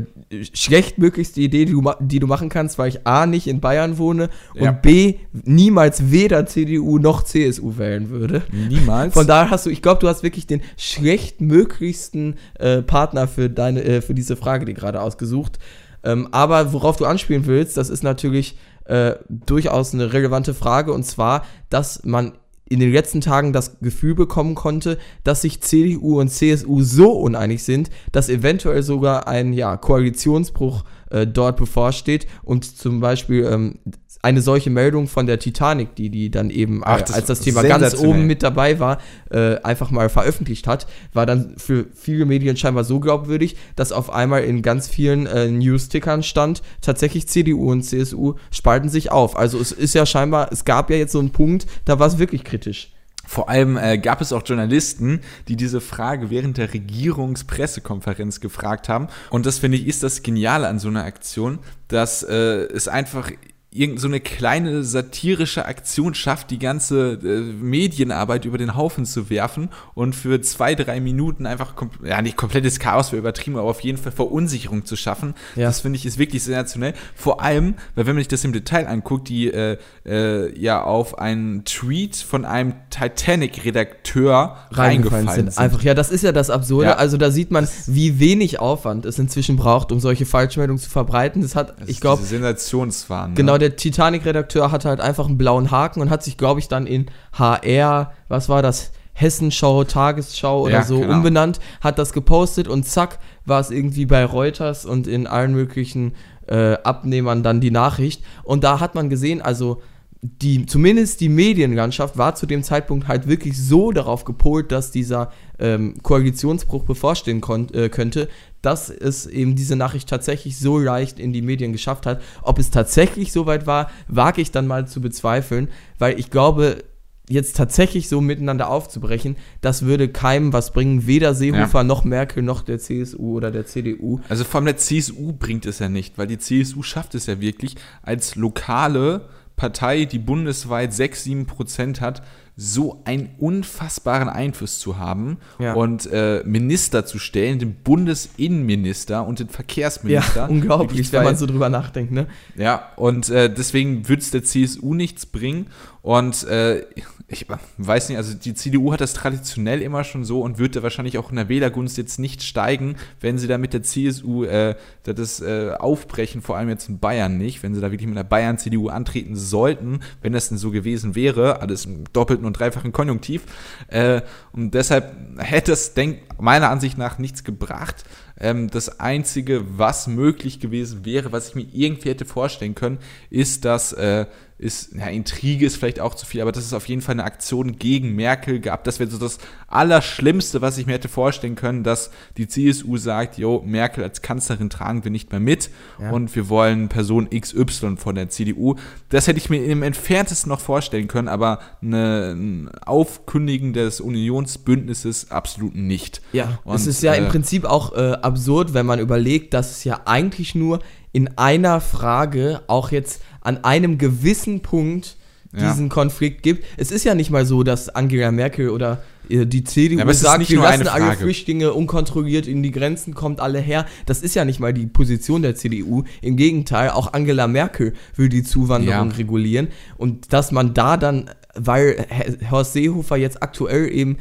schlechtmöglichste 0.54 1.42
Idee, 1.42 1.66
die 1.66 1.74
du, 1.74 1.92
die 2.00 2.20
du 2.20 2.28
machen 2.28 2.50
kannst, 2.50 2.78
weil 2.78 2.90
ich 2.90 3.08
A 3.08 3.26
nicht 3.26 3.48
in 3.48 3.60
Bayern 3.60 3.98
wohne 3.98 4.30
ja. 4.54 4.70
und 4.70 4.82
B 4.82 5.16
niemals 5.32 6.12
weder 6.12 6.46
CDU 6.46 7.00
noch 7.00 7.24
CSU 7.24 7.78
wählen 7.78 8.10
würde. 8.10 8.44
Niemals. 8.52 9.14
Von 9.14 9.28
daher 9.28 9.50
hast 9.50 9.66
du, 9.66 9.70
ich 9.70 9.82
glaube, 9.82 10.00
du 10.00 10.08
hast 10.08 10.24
wirklich 10.24 10.48
den 10.48 10.62
schlechtmöglichsten 10.78 12.36
äh, 12.60 12.82
Partner 12.82 13.28
für 13.28 13.50
deine, 13.50 13.84
äh, 13.84 14.02
für 14.02 14.14
diese 14.14 14.36
Frage, 14.36 14.66
die 14.66 14.74
gerade 14.74 15.02
ausgesucht. 15.02 15.60
Ähm, 16.04 16.28
aber 16.32 16.74
worauf 16.74 16.98
du 16.98 17.06
anspielen 17.06 17.46
willst, 17.48 17.78
das 17.78 17.90
ist 17.90 18.04
natürlich 18.04 18.58
äh, 18.86 19.16
durchaus 19.30 19.94
eine 19.94 20.14
relevante 20.14 20.54
Frage 20.54 20.94
und 20.94 21.04
zwar, 21.04 21.46
dass 21.70 22.06
man 22.06 22.34
in 22.70 22.80
den 22.80 22.92
letzten 22.92 23.22
Tagen 23.22 23.54
das 23.54 23.80
Gefühl 23.80 24.16
bekommen 24.16 24.56
konnte, 24.56 24.98
dass 25.24 25.42
sich 25.42 25.62
CDU 25.62 26.20
und 26.20 26.30
CSU 26.30 26.82
so 26.82 27.12
uneinig 27.12 27.64
sind, 27.64 27.90
dass 28.12 28.30
eventuell 28.30 28.84
sogar 28.84 29.28
ein 29.28 29.54
ja, 29.54 29.78
Koalitionsbruch 29.78 30.84
äh, 31.10 31.26
dort 31.26 31.58
bevorsteht 31.58 32.28
und 32.44 32.66
zum 32.66 33.00
Beispiel 33.00 33.46
ähm, 33.46 33.80
eine 34.22 34.42
solche 34.42 34.70
Meldung 34.70 35.08
von 35.08 35.28
der 35.28 35.40
Titanic, 35.40 35.96
die 35.96 36.10
die 36.10 36.32
dann 36.32 36.50
eben, 36.50 36.82
Ach, 36.84 37.02
das 37.02 37.14
als 37.14 37.28
das 37.28 37.40
Thema 37.42 37.64
ganz 37.64 37.96
oben 37.98 38.26
mit 38.26 38.44
dabei 38.44 38.80
war, 38.80 39.00
äh, 39.30 39.58
einfach 39.62 39.92
mal 39.92 40.10
veröffentlicht 40.10 40.68
hat, 40.68 40.88
war 41.14 41.26
dann 41.26 41.54
für 41.58 41.86
viele 41.94 42.26
Medien 42.26 42.58
scheinbar 42.58 42.84
so 42.84 43.00
glaubwürdig, 43.00 43.56
dass 43.76 43.92
auf 43.92 44.10
einmal 44.10 44.44
in 44.44 44.62
ganz 44.62 44.88
vielen 44.88 45.28
äh, 45.28 45.50
News-Tickern 45.50 46.24
stand, 46.24 46.62
tatsächlich 46.82 47.28
CDU 47.28 47.72
und 47.72 47.84
CSU 47.84 48.36
spalten 48.52 48.90
sich 48.90 49.12
auf. 49.12 49.38
Also 49.38 49.60
es 49.60 49.72
ist 49.72 49.94
ja 49.94 50.06
scheinbar, 50.06 50.52
es 50.52 50.66
gab 50.66 50.90
ja 50.90 50.98
jetzt 50.98 51.12
so 51.12 51.20
einen 51.20 51.32
Punkt, 51.32 51.68
da 51.86 52.00
war 52.00 52.08
es 52.08 52.18
wirklich 52.18 52.44
kritisch. 52.44 52.92
Vor 53.28 53.50
allem 53.50 53.76
äh, 53.76 53.98
gab 53.98 54.22
es 54.22 54.32
auch 54.32 54.42
Journalisten, 54.46 55.20
die 55.50 55.58
diese 55.58 55.82
Frage 55.82 56.30
während 56.30 56.58
der 56.58 56.74
Regierungspressekonferenz 56.74 58.40
gefragt 58.40 58.88
haben. 58.88 59.10
Und 59.30 59.46
das 59.46 59.60
finde 59.60 59.78
ich 59.78 59.86
ist 59.86 60.02
das 60.02 60.24
Geniale 60.24 60.66
an 60.68 60.80
so 60.80 60.88
einer 60.88 61.04
Aktion, 61.04 61.60
dass 61.90 62.24
äh, 62.24 62.34
es 62.34 62.88
einfach 62.88 63.30
irgend 63.70 64.00
so 64.00 64.08
eine 64.08 64.22
kleine 64.22 64.84
satirische 64.84 65.66
Aktion 65.66 66.14
schafft, 66.14 66.52
die 66.52 66.60
ganze 66.60 67.20
äh, 67.22 67.42
Medienarbeit 67.42 68.46
über 68.46 68.58
den 68.58 68.76
Haufen 68.76 69.06
zu 69.06 69.30
werfen 69.30 69.70
und 69.94 70.16
für 70.16 70.42
zwei, 70.42 70.74
drei 70.74 71.02
Minuten 71.02 71.46
einfach, 71.46 71.74
ja, 72.04 72.22
nicht 72.22 72.38
komplettes 72.38 72.80
Chaos 72.80 73.12
wäre 73.12 73.20
übertrieben, 73.20 73.58
aber 73.58 73.70
auf 73.70 73.82
jeden 73.82 73.98
Fall 73.98 74.14
Verunsicherung 74.14 74.86
zu 74.86 74.96
schaffen. 74.96 75.36
Ja. 75.56 75.66
Das 75.66 75.82
finde 75.82 75.98
ich 75.98 76.06
ist 76.06 76.18
wirklich 76.18 76.44
sensationell. 76.44 76.94
Vor 77.14 77.42
allem, 77.42 77.76
weil 77.96 78.06
wenn 78.08 78.16
man 78.16 78.22
sich 78.22 78.30
das 78.30 78.46
im 78.46 78.54
Detail 78.54 78.88
anguckt, 78.88 79.28
die 79.28 79.52
äh, 79.52 79.78
äh, 80.06 80.58
ja 80.58 80.84
auf 80.84 81.20
einen 81.20 81.66
Tweet 81.66 82.16
von 82.16 82.46
einem 82.46 82.74
Titanic-Redakteur 82.90 84.58
reingefallen 84.72 85.28
sind. 85.28 85.54
sind. 85.54 85.58
Einfach, 85.58 85.84
ja, 85.84 85.94
das 85.94 86.10
ist 86.10 86.24
ja 86.24 86.32
das 86.32 86.50
Absurde. 86.50 86.90
Ja. 86.90 86.96
Also 86.96 87.18
da 87.18 87.32
sieht 87.32 87.52
man, 87.52 87.68
wie 87.86 88.20
wenig 88.20 88.60
Aufwand 88.60 89.06
es 89.06 89.20
inzwischen 89.20 89.58
braucht, 89.58 89.92
um 89.92 90.00
solche 90.00 90.26
Falschmeldungen 90.26 90.82
zu 90.82 90.90
verbreiten. 90.90 91.42
Das 91.42 91.56
hat, 91.56 91.80
das 91.82 91.90
ich 91.90 92.00
glaube, 92.00 92.24
Sensationswahn. 92.24 93.36
Genau, 93.36 93.57
der 93.60 93.76
Titanic-Redakteur 93.76 94.72
hatte 94.72 94.90
halt 94.90 95.02
einfach 95.02 95.28
einen 95.28 95.38
blauen 95.38 95.72
Haken 95.72 96.02
und 96.02 96.10
hat 96.10 96.24
sich, 96.24 96.38
glaube 96.38 96.60
ich, 96.60 96.68
dann 96.68 96.88
in 96.88 97.08
HR, 97.34 98.14
was 98.28 98.50
war 98.50 98.62
das? 98.62 98.92
Hessenschau, 99.14 99.84
Tagesschau 99.84 100.62
oder 100.62 100.74
ja, 100.74 100.84
so 100.84 101.00
genau. 101.00 101.14
umbenannt, 101.14 101.60
hat 101.82 101.98
das 101.98 102.14
gepostet 102.14 102.68
und 102.68 102.84
zack, 102.84 103.18
war 103.46 103.60
es 103.60 103.72
irgendwie 103.72 104.06
bei 104.06 104.24
Reuters 104.24 104.86
und 104.86 105.08
in 105.08 105.26
allen 105.26 105.54
möglichen 105.54 106.14
äh, 106.46 106.74
Abnehmern 106.84 107.42
dann 107.42 107.60
die 107.60 107.72
Nachricht. 107.72 108.24
Und 108.44 108.64
da 108.64 108.80
hat 108.80 108.94
man 108.94 109.10
gesehen, 109.10 109.42
also 109.42 109.82
die, 110.22 110.66
zumindest 110.66 111.22
die 111.22 111.30
Medienlandschaft 111.30 112.18
war 112.18 112.36
zu 112.36 112.46
dem 112.46 112.64
Zeitpunkt 112.64 113.08
halt 113.08 113.28
wirklich 113.28 113.58
so 113.58 113.92
darauf 113.92 114.26
gepolt, 114.26 114.72
dass 114.72 114.92
dieser 114.92 115.32
ähm, 115.60 115.96
Koalitionsbruch 116.02 116.84
bevorstehen 116.84 117.42
äh, 117.74 117.90
könnte, 117.90 118.28
dass 118.62 118.90
es 118.90 119.28
eben 119.28 119.56
diese 119.56 119.76
Nachricht 119.76 120.10
tatsächlich 120.10 120.58
so 120.58 120.80
leicht 120.80 121.20
in 121.20 121.34
die 121.34 121.42
Medien 121.42 121.72
geschafft 121.72 122.06
hat. 122.06 122.22
Ob 122.42 122.58
es 122.58 122.72
tatsächlich 122.72 123.32
so 123.32 123.46
weit 123.46 123.68
war, 123.68 123.92
wage 124.08 124.42
ich 124.42 124.52
dann 124.52 124.68
mal 124.68 124.88
zu 124.88 125.02
bezweifeln, 125.02 125.70
weil 126.00 126.20
ich 126.20 126.32
glaube, 126.32 126.84
jetzt 127.30 127.58
tatsächlich 127.58 128.10
so 128.10 128.22
miteinander 128.22 128.70
aufzubrechen, 128.70 129.36
das 129.62 129.84
würde 129.84 130.08
keinem 130.08 130.54
was 130.54 130.72
bringen, 130.72 131.08
weder 131.08 131.36
Seehofer 131.36 131.80
ja. 131.80 131.84
noch 131.84 132.06
Merkel 132.06 132.42
noch 132.42 132.62
der 132.62 132.80
CSU 132.80 133.36
oder 133.36 133.52
der 133.52 133.66
CDU. 133.66 134.22
Also 134.30 134.46
vor 134.46 134.60
allem 134.60 134.66
der 134.66 134.78
CSU 134.78 135.34
bringt 135.34 135.66
es 135.66 135.80
ja 135.80 135.90
nicht, 135.90 136.18
weil 136.18 136.28
die 136.28 136.38
CSU 136.38 136.82
schafft 136.84 137.16
es 137.16 137.26
ja 137.26 137.42
wirklich 137.42 137.76
als 138.02 138.36
lokale 138.36 139.28
Partei, 139.58 140.06
die 140.06 140.20
bundesweit 140.20 140.94
6, 140.94 141.24
7 141.24 141.46
Prozent 141.48 142.00
hat, 142.00 142.22
so 142.56 143.02
einen 143.06 143.30
unfassbaren 143.38 144.30
Einfluss 144.30 144.80
zu 144.80 144.98
haben 144.98 145.38
ja. 145.60 145.74
und 145.74 146.12
äh, 146.12 146.44
Minister 146.46 147.06
zu 147.06 147.20
stellen, 147.20 147.60
den 147.60 147.76
Bundesinnenminister 147.76 149.26
und 149.26 149.40
den 149.40 149.50
Verkehrsminister. 149.50 150.42
Ja, 150.42 150.46
unglaublich, 150.50 151.12
wenn 151.12 151.24
man 151.24 151.36
so 151.36 151.48
drüber 151.48 151.70
nachdenkt, 151.70 152.12
ne? 152.12 152.28
Ja, 152.56 152.92
und 152.96 153.30
äh, 153.30 153.52
deswegen 153.52 154.08
würde 154.08 154.22
es 154.22 154.32
der 154.32 154.44
CSU 154.44 154.94
nichts 154.94 155.26
bringen. 155.26 155.68
Und 156.08 156.46
äh, 156.46 156.86
ich 157.28 157.48
weiß 157.78 158.08
nicht, 158.08 158.18
also 158.18 158.34
die 158.34 158.54
CDU 158.54 158.94
hat 158.94 159.02
das 159.02 159.12
traditionell 159.12 159.82
immer 159.82 160.06
schon 160.06 160.24
so 160.24 160.40
und 160.40 160.58
wird 160.58 160.78
da 160.78 160.82
wahrscheinlich 160.82 161.18
auch 161.18 161.32
in 161.32 161.36
der 161.36 161.50
Wählergunst 161.50 161.98
jetzt 161.98 162.18
nicht 162.18 162.44
steigen, 162.44 162.96
wenn 163.20 163.38
sie 163.38 163.48
da 163.48 163.58
mit 163.58 163.74
der 163.74 163.84
CSU 163.84 164.46
äh, 164.46 164.76
das 165.04 165.42
äh, 165.42 165.74
aufbrechen, 165.78 166.42
vor 166.42 166.56
allem 166.56 166.70
jetzt 166.70 166.88
in 166.88 167.00
Bayern 167.00 167.38
nicht, 167.38 167.62
wenn 167.62 167.76
sie 167.76 167.82
da 167.82 167.92
wirklich 167.92 168.08
mit 168.08 168.16
der 168.16 168.24
Bayern-CDU 168.24 168.88
antreten 168.88 169.36
sollten, 169.36 170.00
wenn 170.22 170.32
das 170.32 170.48
denn 170.48 170.58
so 170.58 170.72
gewesen 170.72 171.14
wäre, 171.14 171.60
alles 171.60 171.84
im 171.84 172.06
doppelten 172.14 172.46
und 172.46 172.54
dreifachen 172.58 172.94
Konjunktiv. 172.94 173.44
Äh, 173.90 174.22
und 174.54 174.74
deshalb 174.76 175.14
hätte 175.40 175.74
es, 175.74 175.94
denk, 175.94 176.20
meiner 176.40 176.70
Ansicht 176.70 176.98
nach, 176.98 177.18
nichts 177.18 177.44
gebracht. 177.44 178.06
Ähm, 178.40 178.70
das 178.70 179.02
Einzige, 179.02 179.78
was 179.78 180.08
möglich 180.08 180.62
gewesen 180.62 181.04
wäre, 181.04 181.34
was 181.34 181.50
ich 181.50 181.56
mir 181.56 181.68
irgendwie 181.74 182.12
hätte 182.12 182.24
vorstellen 182.24 182.76
können, 182.76 183.00
ist, 183.30 183.66
dass 183.66 183.92
äh, 183.92 184.28
ist, 184.60 184.96
ja, 184.96 185.06
Intrige 185.08 185.68
ist 185.68 185.78
vielleicht 185.78 186.00
auch 186.00 186.16
zu 186.16 186.26
viel, 186.26 186.42
aber 186.42 186.52
das 186.52 186.66
ist 186.66 186.74
auf 186.74 186.88
jeden 186.88 187.02
Fall 187.02 187.14
eine 187.14 187.26
Aktion 187.26 187.78
gegen 187.78 188.16
Merkel 188.16 188.60
gab. 188.60 188.84
Das 188.86 189.00
wäre 189.00 189.10
so 189.10 189.20
das 189.20 189.38
Allerschlimmste, 189.68 190.62
was 190.62 190.80
ich 190.80 190.88
mir 190.88 190.94
hätte 190.94 191.10
vorstellen 191.10 191.56
können, 191.56 191.84
dass 191.84 192.10
die 192.38 192.48
CSU 192.48 192.98
sagt, 192.98 193.38
jo, 193.38 193.62
Merkel 193.64 194.04
als 194.04 194.24
Kanzlerin 194.24 194.72
tragen 194.72 195.04
wir 195.04 195.12
nicht 195.12 195.32
mehr 195.32 195.40
mit 195.40 195.70
ja. 196.02 196.10
und 196.10 196.36
wir 196.36 196.50
wollen 196.50 196.90
Person 196.90 197.30
XY 197.30 197.98
von 197.98 198.16
der 198.16 198.30
CDU. 198.30 198.76
Das 199.10 199.28
hätte 199.28 199.38
ich 199.38 199.52
mir 199.52 199.64
im 199.64 199.84
entferntesten 199.84 200.50
noch 200.50 200.60
vorstellen 200.62 201.08
können, 201.08 201.28
aber 201.28 201.60
eine, 201.82 202.32
ein 202.32 202.70
Aufkündigen 202.84 203.74
des 203.74 204.02
Unionsbündnisses 204.02 205.30
absolut 205.30 205.76
nicht. 205.76 206.22
Ja, 206.34 206.58
und, 206.64 206.76
es 206.76 206.88
ist 206.88 207.04
ja 207.04 207.14
äh, 207.14 207.20
im 207.20 207.28
Prinzip 207.28 207.64
auch 207.66 207.96
äh, 207.96 208.14
absurd, 208.14 208.74
wenn 208.74 208.88
man 208.88 209.00
überlegt, 209.00 209.54
dass 209.54 209.70
es 209.70 209.84
ja 209.84 210.02
eigentlich 210.06 210.56
nur 210.56 210.80
in 211.12 211.38
einer 211.38 211.82
Frage 211.82 212.62
auch 212.68 212.92
jetzt 212.92 213.22
an 213.48 213.64
einem 213.64 213.98
gewissen 213.98 214.62
Punkt 214.62 215.16
diesen 215.54 215.88
ja. 215.88 215.90
Konflikt 215.90 216.44
gibt. 216.44 216.66
Es 216.76 216.92
ist 216.92 217.06
ja 217.06 217.16
nicht 217.16 217.30
mal 217.30 217.46
so, 217.46 217.64
dass 217.64 217.88
Angela 217.88 218.32
Merkel 218.32 218.70
oder 218.70 219.02
äh, 219.30 219.46
die 219.46 219.64
CDU 219.64 220.00
ja, 220.00 220.14
sagt, 220.14 220.50
wir 220.50 220.60
lassen 220.60 220.88
alle 220.90 221.16
Flüchtlinge 221.16 221.72
unkontrolliert 221.74 222.46
in 222.46 222.62
die 222.62 222.72
Grenzen, 222.72 223.14
kommt 223.14 223.40
alle 223.40 223.60
her. 223.60 223.86
Das 224.06 224.22
ist 224.22 224.36
ja 224.36 224.44
nicht 224.44 224.60
mal 224.60 224.74
die 224.74 224.86
Position 224.86 225.42
der 225.42 225.56
CDU. 225.56 226.04
Im 226.22 226.36
Gegenteil, 226.36 226.90
auch 226.90 227.14
Angela 227.14 227.48
Merkel 227.48 227.94
will 228.18 228.28
die 228.28 228.44
Zuwanderung 228.44 229.12
ja. 229.12 229.16
regulieren. 229.16 229.70
Und 229.98 230.34
dass 230.34 230.52
man 230.52 230.74
da 230.74 230.98
dann, 230.98 231.30
weil 231.56 232.06
Horst 232.52 232.74
Seehofer 232.74 233.16
jetzt 233.16 233.42
aktuell 233.42 233.90
eben 233.90 234.18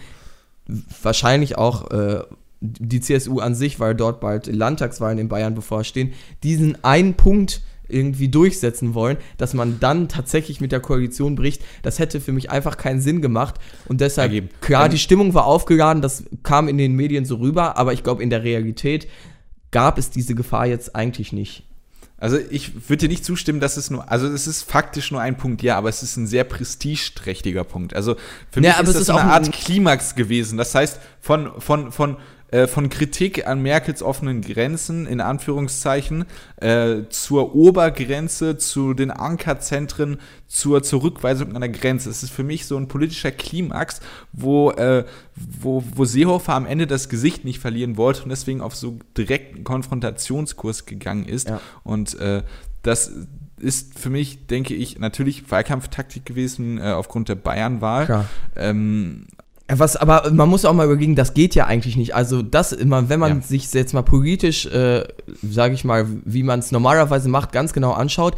wahrscheinlich 1.03 1.59
auch 1.59 1.91
äh, 1.91 2.23
die 2.61 3.01
CSU 3.01 3.41
an 3.41 3.55
sich, 3.55 3.81
weil 3.81 3.95
dort 3.95 4.21
bald 4.21 4.47
Landtagswahlen 4.47 5.19
in 5.19 5.29
Bayern 5.29 5.55
bevorstehen, 5.55 6.13
diesen 6.43 6.83
einen 6.85 7.15
Punkt 7.15 7.63
irgendwie 7.89 8.29
durchsetzen 8.29 8.95
wollen, 8.95 9.17
dass 9.39 9.55
man 9.55 9.81
dann 9.81 10.09
tatsächlich 10.09 10.61
mit 10.61 10.73
der 10.73 10.81
Koalition 10.81 11.37
bricht, 11.37 11.63
das 11.83 11.99
hätte 11.99 12.21
für 12.21 12.33
mich 12.33 12.51
einfach 12.51 12.77
keinen 12.77 13.01
Sinn 13.01 13.23
gemacht. 13.23 13.57
Und 13.89 14.01
deshalb, 14.01 14.33
Ergeben. 14.33 14.51
klar, 14.61 14.89
die 14.89 14.99
Stimmung 14.99 15.35
war 15.35 15.47
aufgeladen, 15.47 16.03
das 16.03 16.25
kam 16.43 16.69
in 16.69 16.79
den 16.79 16.95
Medien 16.95 17.25
so 17.25 17.37
rüber, 17.37 17.77
aber 17.77 17.93
ich 17.93 18.03
glaube, 18.03 18.23
in 18.23 18.31
der 18.31 18.43
Realität 18.43 19.09
gab 19.71 19.99
es 19.99 20.11
diese 20.11 20.35
Gefahr 20.35 20.67
jetzt 20.67 20.97
eigentlich 20.97 21.33
nicht. 21.33 21.65
Also 22.19 22.39
ich 22.51 22.89
würde 22.89 23.03
dir 23.03 23.09
nicht 23.09 23.27
zustimmen, 23.27 23.61
dass 23.61 23.77
es 23.77 23.91
nur, 23.91 24.11
also 24.11 24.27
es 24.27 24.47
ist 24.47 24.63
faktisch 24.63 25.11
nur 25.11 25.21
ein 25.21 25.37
Punkt, 25.37 25.63
ja, 25.63 25.77
aber 25.77 25.91
es 25.91 26.03
ist 26.03 26.17
ein 26.17 26.27
sehr 26.27 26.45
prestigeträchtiger 26.45 27.63
Punkt. 27.63 27.95
Also 27.95 28.17
für 28.51 28.61
mich 28.61 28.71
ja, 28.71 28.81
ist 28.81 28.89
das 28.89 29.03
ist 29.03 29.11
eine 29.11 29.21
Art 29.21 29.53
Klimax 29.53 30.15
gewesen. 30.15 30.57
Das 30.57 30.75
heißt, 30.75 30.99
von, 31.21 31.61
von, 31.61 31.93
von 31.93 32.17
äh, 32.51 32.67
von 32.67 32.89
Kritik 32.89 33.47
an 33.47 33.61
Merkels 33.61 34.03
offenen 34.03 34.41
Grenzen, 34.41 35.07
in 35.07 35.21
Anführungszeichen, 35.21 36.25
äh, 36.57 37.03
zur 37.09 37.55
Obergrenze, 37.55 38.57
zu 38.57 38.95
den 38.95 39.11
Ankerzentren, 39.11 40.19
zur 40.47 40.83
Zurückweisung 40.83 41.55
an 41.55 41.61
der 41.61 41.71
Grenze. 41.71 42.09
Es 42.09 42.23
ist 42.23 42.31
für 42.31 42.45
mich 42.45 42.67
so 42.67 42.77
ein 42.77 42.89
politischer 42.89 43.33
Klimax, 43.33 44.01
wo, 44.33 44.71
äh, 44.71 45.05
wo, 45.35 45.83
wo 45.95 46.05
Seehofer 46.05 46.55
am 46.55 46.67
Ende 46.67 46.87
das 46.87 47.09
Gesicht 47.09 47.45
nicht 47.45 47.59
verlieren 47.59 47.97
wollte 47.97 48.23
und 48.23 48.29
deswegen 48.29 48.61
auf 48.61 48.77
so 48.77 48.99
direkten 49.17 49.65
Konfrontationskurs 49.65 50.87
gegangen 50.87 51.25
ist. 51.25 51.49
Ja. 51.49 51.61
Und 51.83 52.19
äh, 52.21 52.43
das 52.83 53.11
ist 53.59 53.99
für 53.99 54.11
mich, 54.11 54.47
denke 54.47 54.75
ich, 54.75 54.99
natürlich 54.99 55.51
Wahlkampftaktik 55.51 56.25
gewesen 56.25 56.79
äh, 56.79 56.93
aufgrund 56.93 57.29
der 57.29 57.37
Bayernwahl. 57.37 58.07
Ähm, 58.55 59.27
was, 59.69 59.97
aber 59.97 60.31
man 60.31 60.49
muss 60.49 60.65
auch 60.65 60.73
mal 60.73 60.87
überlegen, 60.87 61.17
das 61.17 61.35
geht 61.35 61.55
ja 61.55 61.67
eigentlich 61.67 61.97
nicht. 61.97 62.15
Also 62.15 62.43
das 62.43 62.73
immer, 62.73 63.09
wenn 63.09 63.19
man 63.19 63.37
ja. 63.37 63.43
sich 63.43 63.73
jetzt 63.75 63.95
mal 63.95 64.03
politisch, 64.03 64.67
äh, 64.67 65.05
sage 65.43 65.75
ich 65.75 65.85
mal, 65.85 66.07
wie 66.25 66.45
man 66.45 66.61
es 66.61 66.71
normalerweise 66.71 67.29
macht, 67.29 67.53
ganz 67.53 67.73
genau 67.73 67.93
anschaut, 67.93 68.37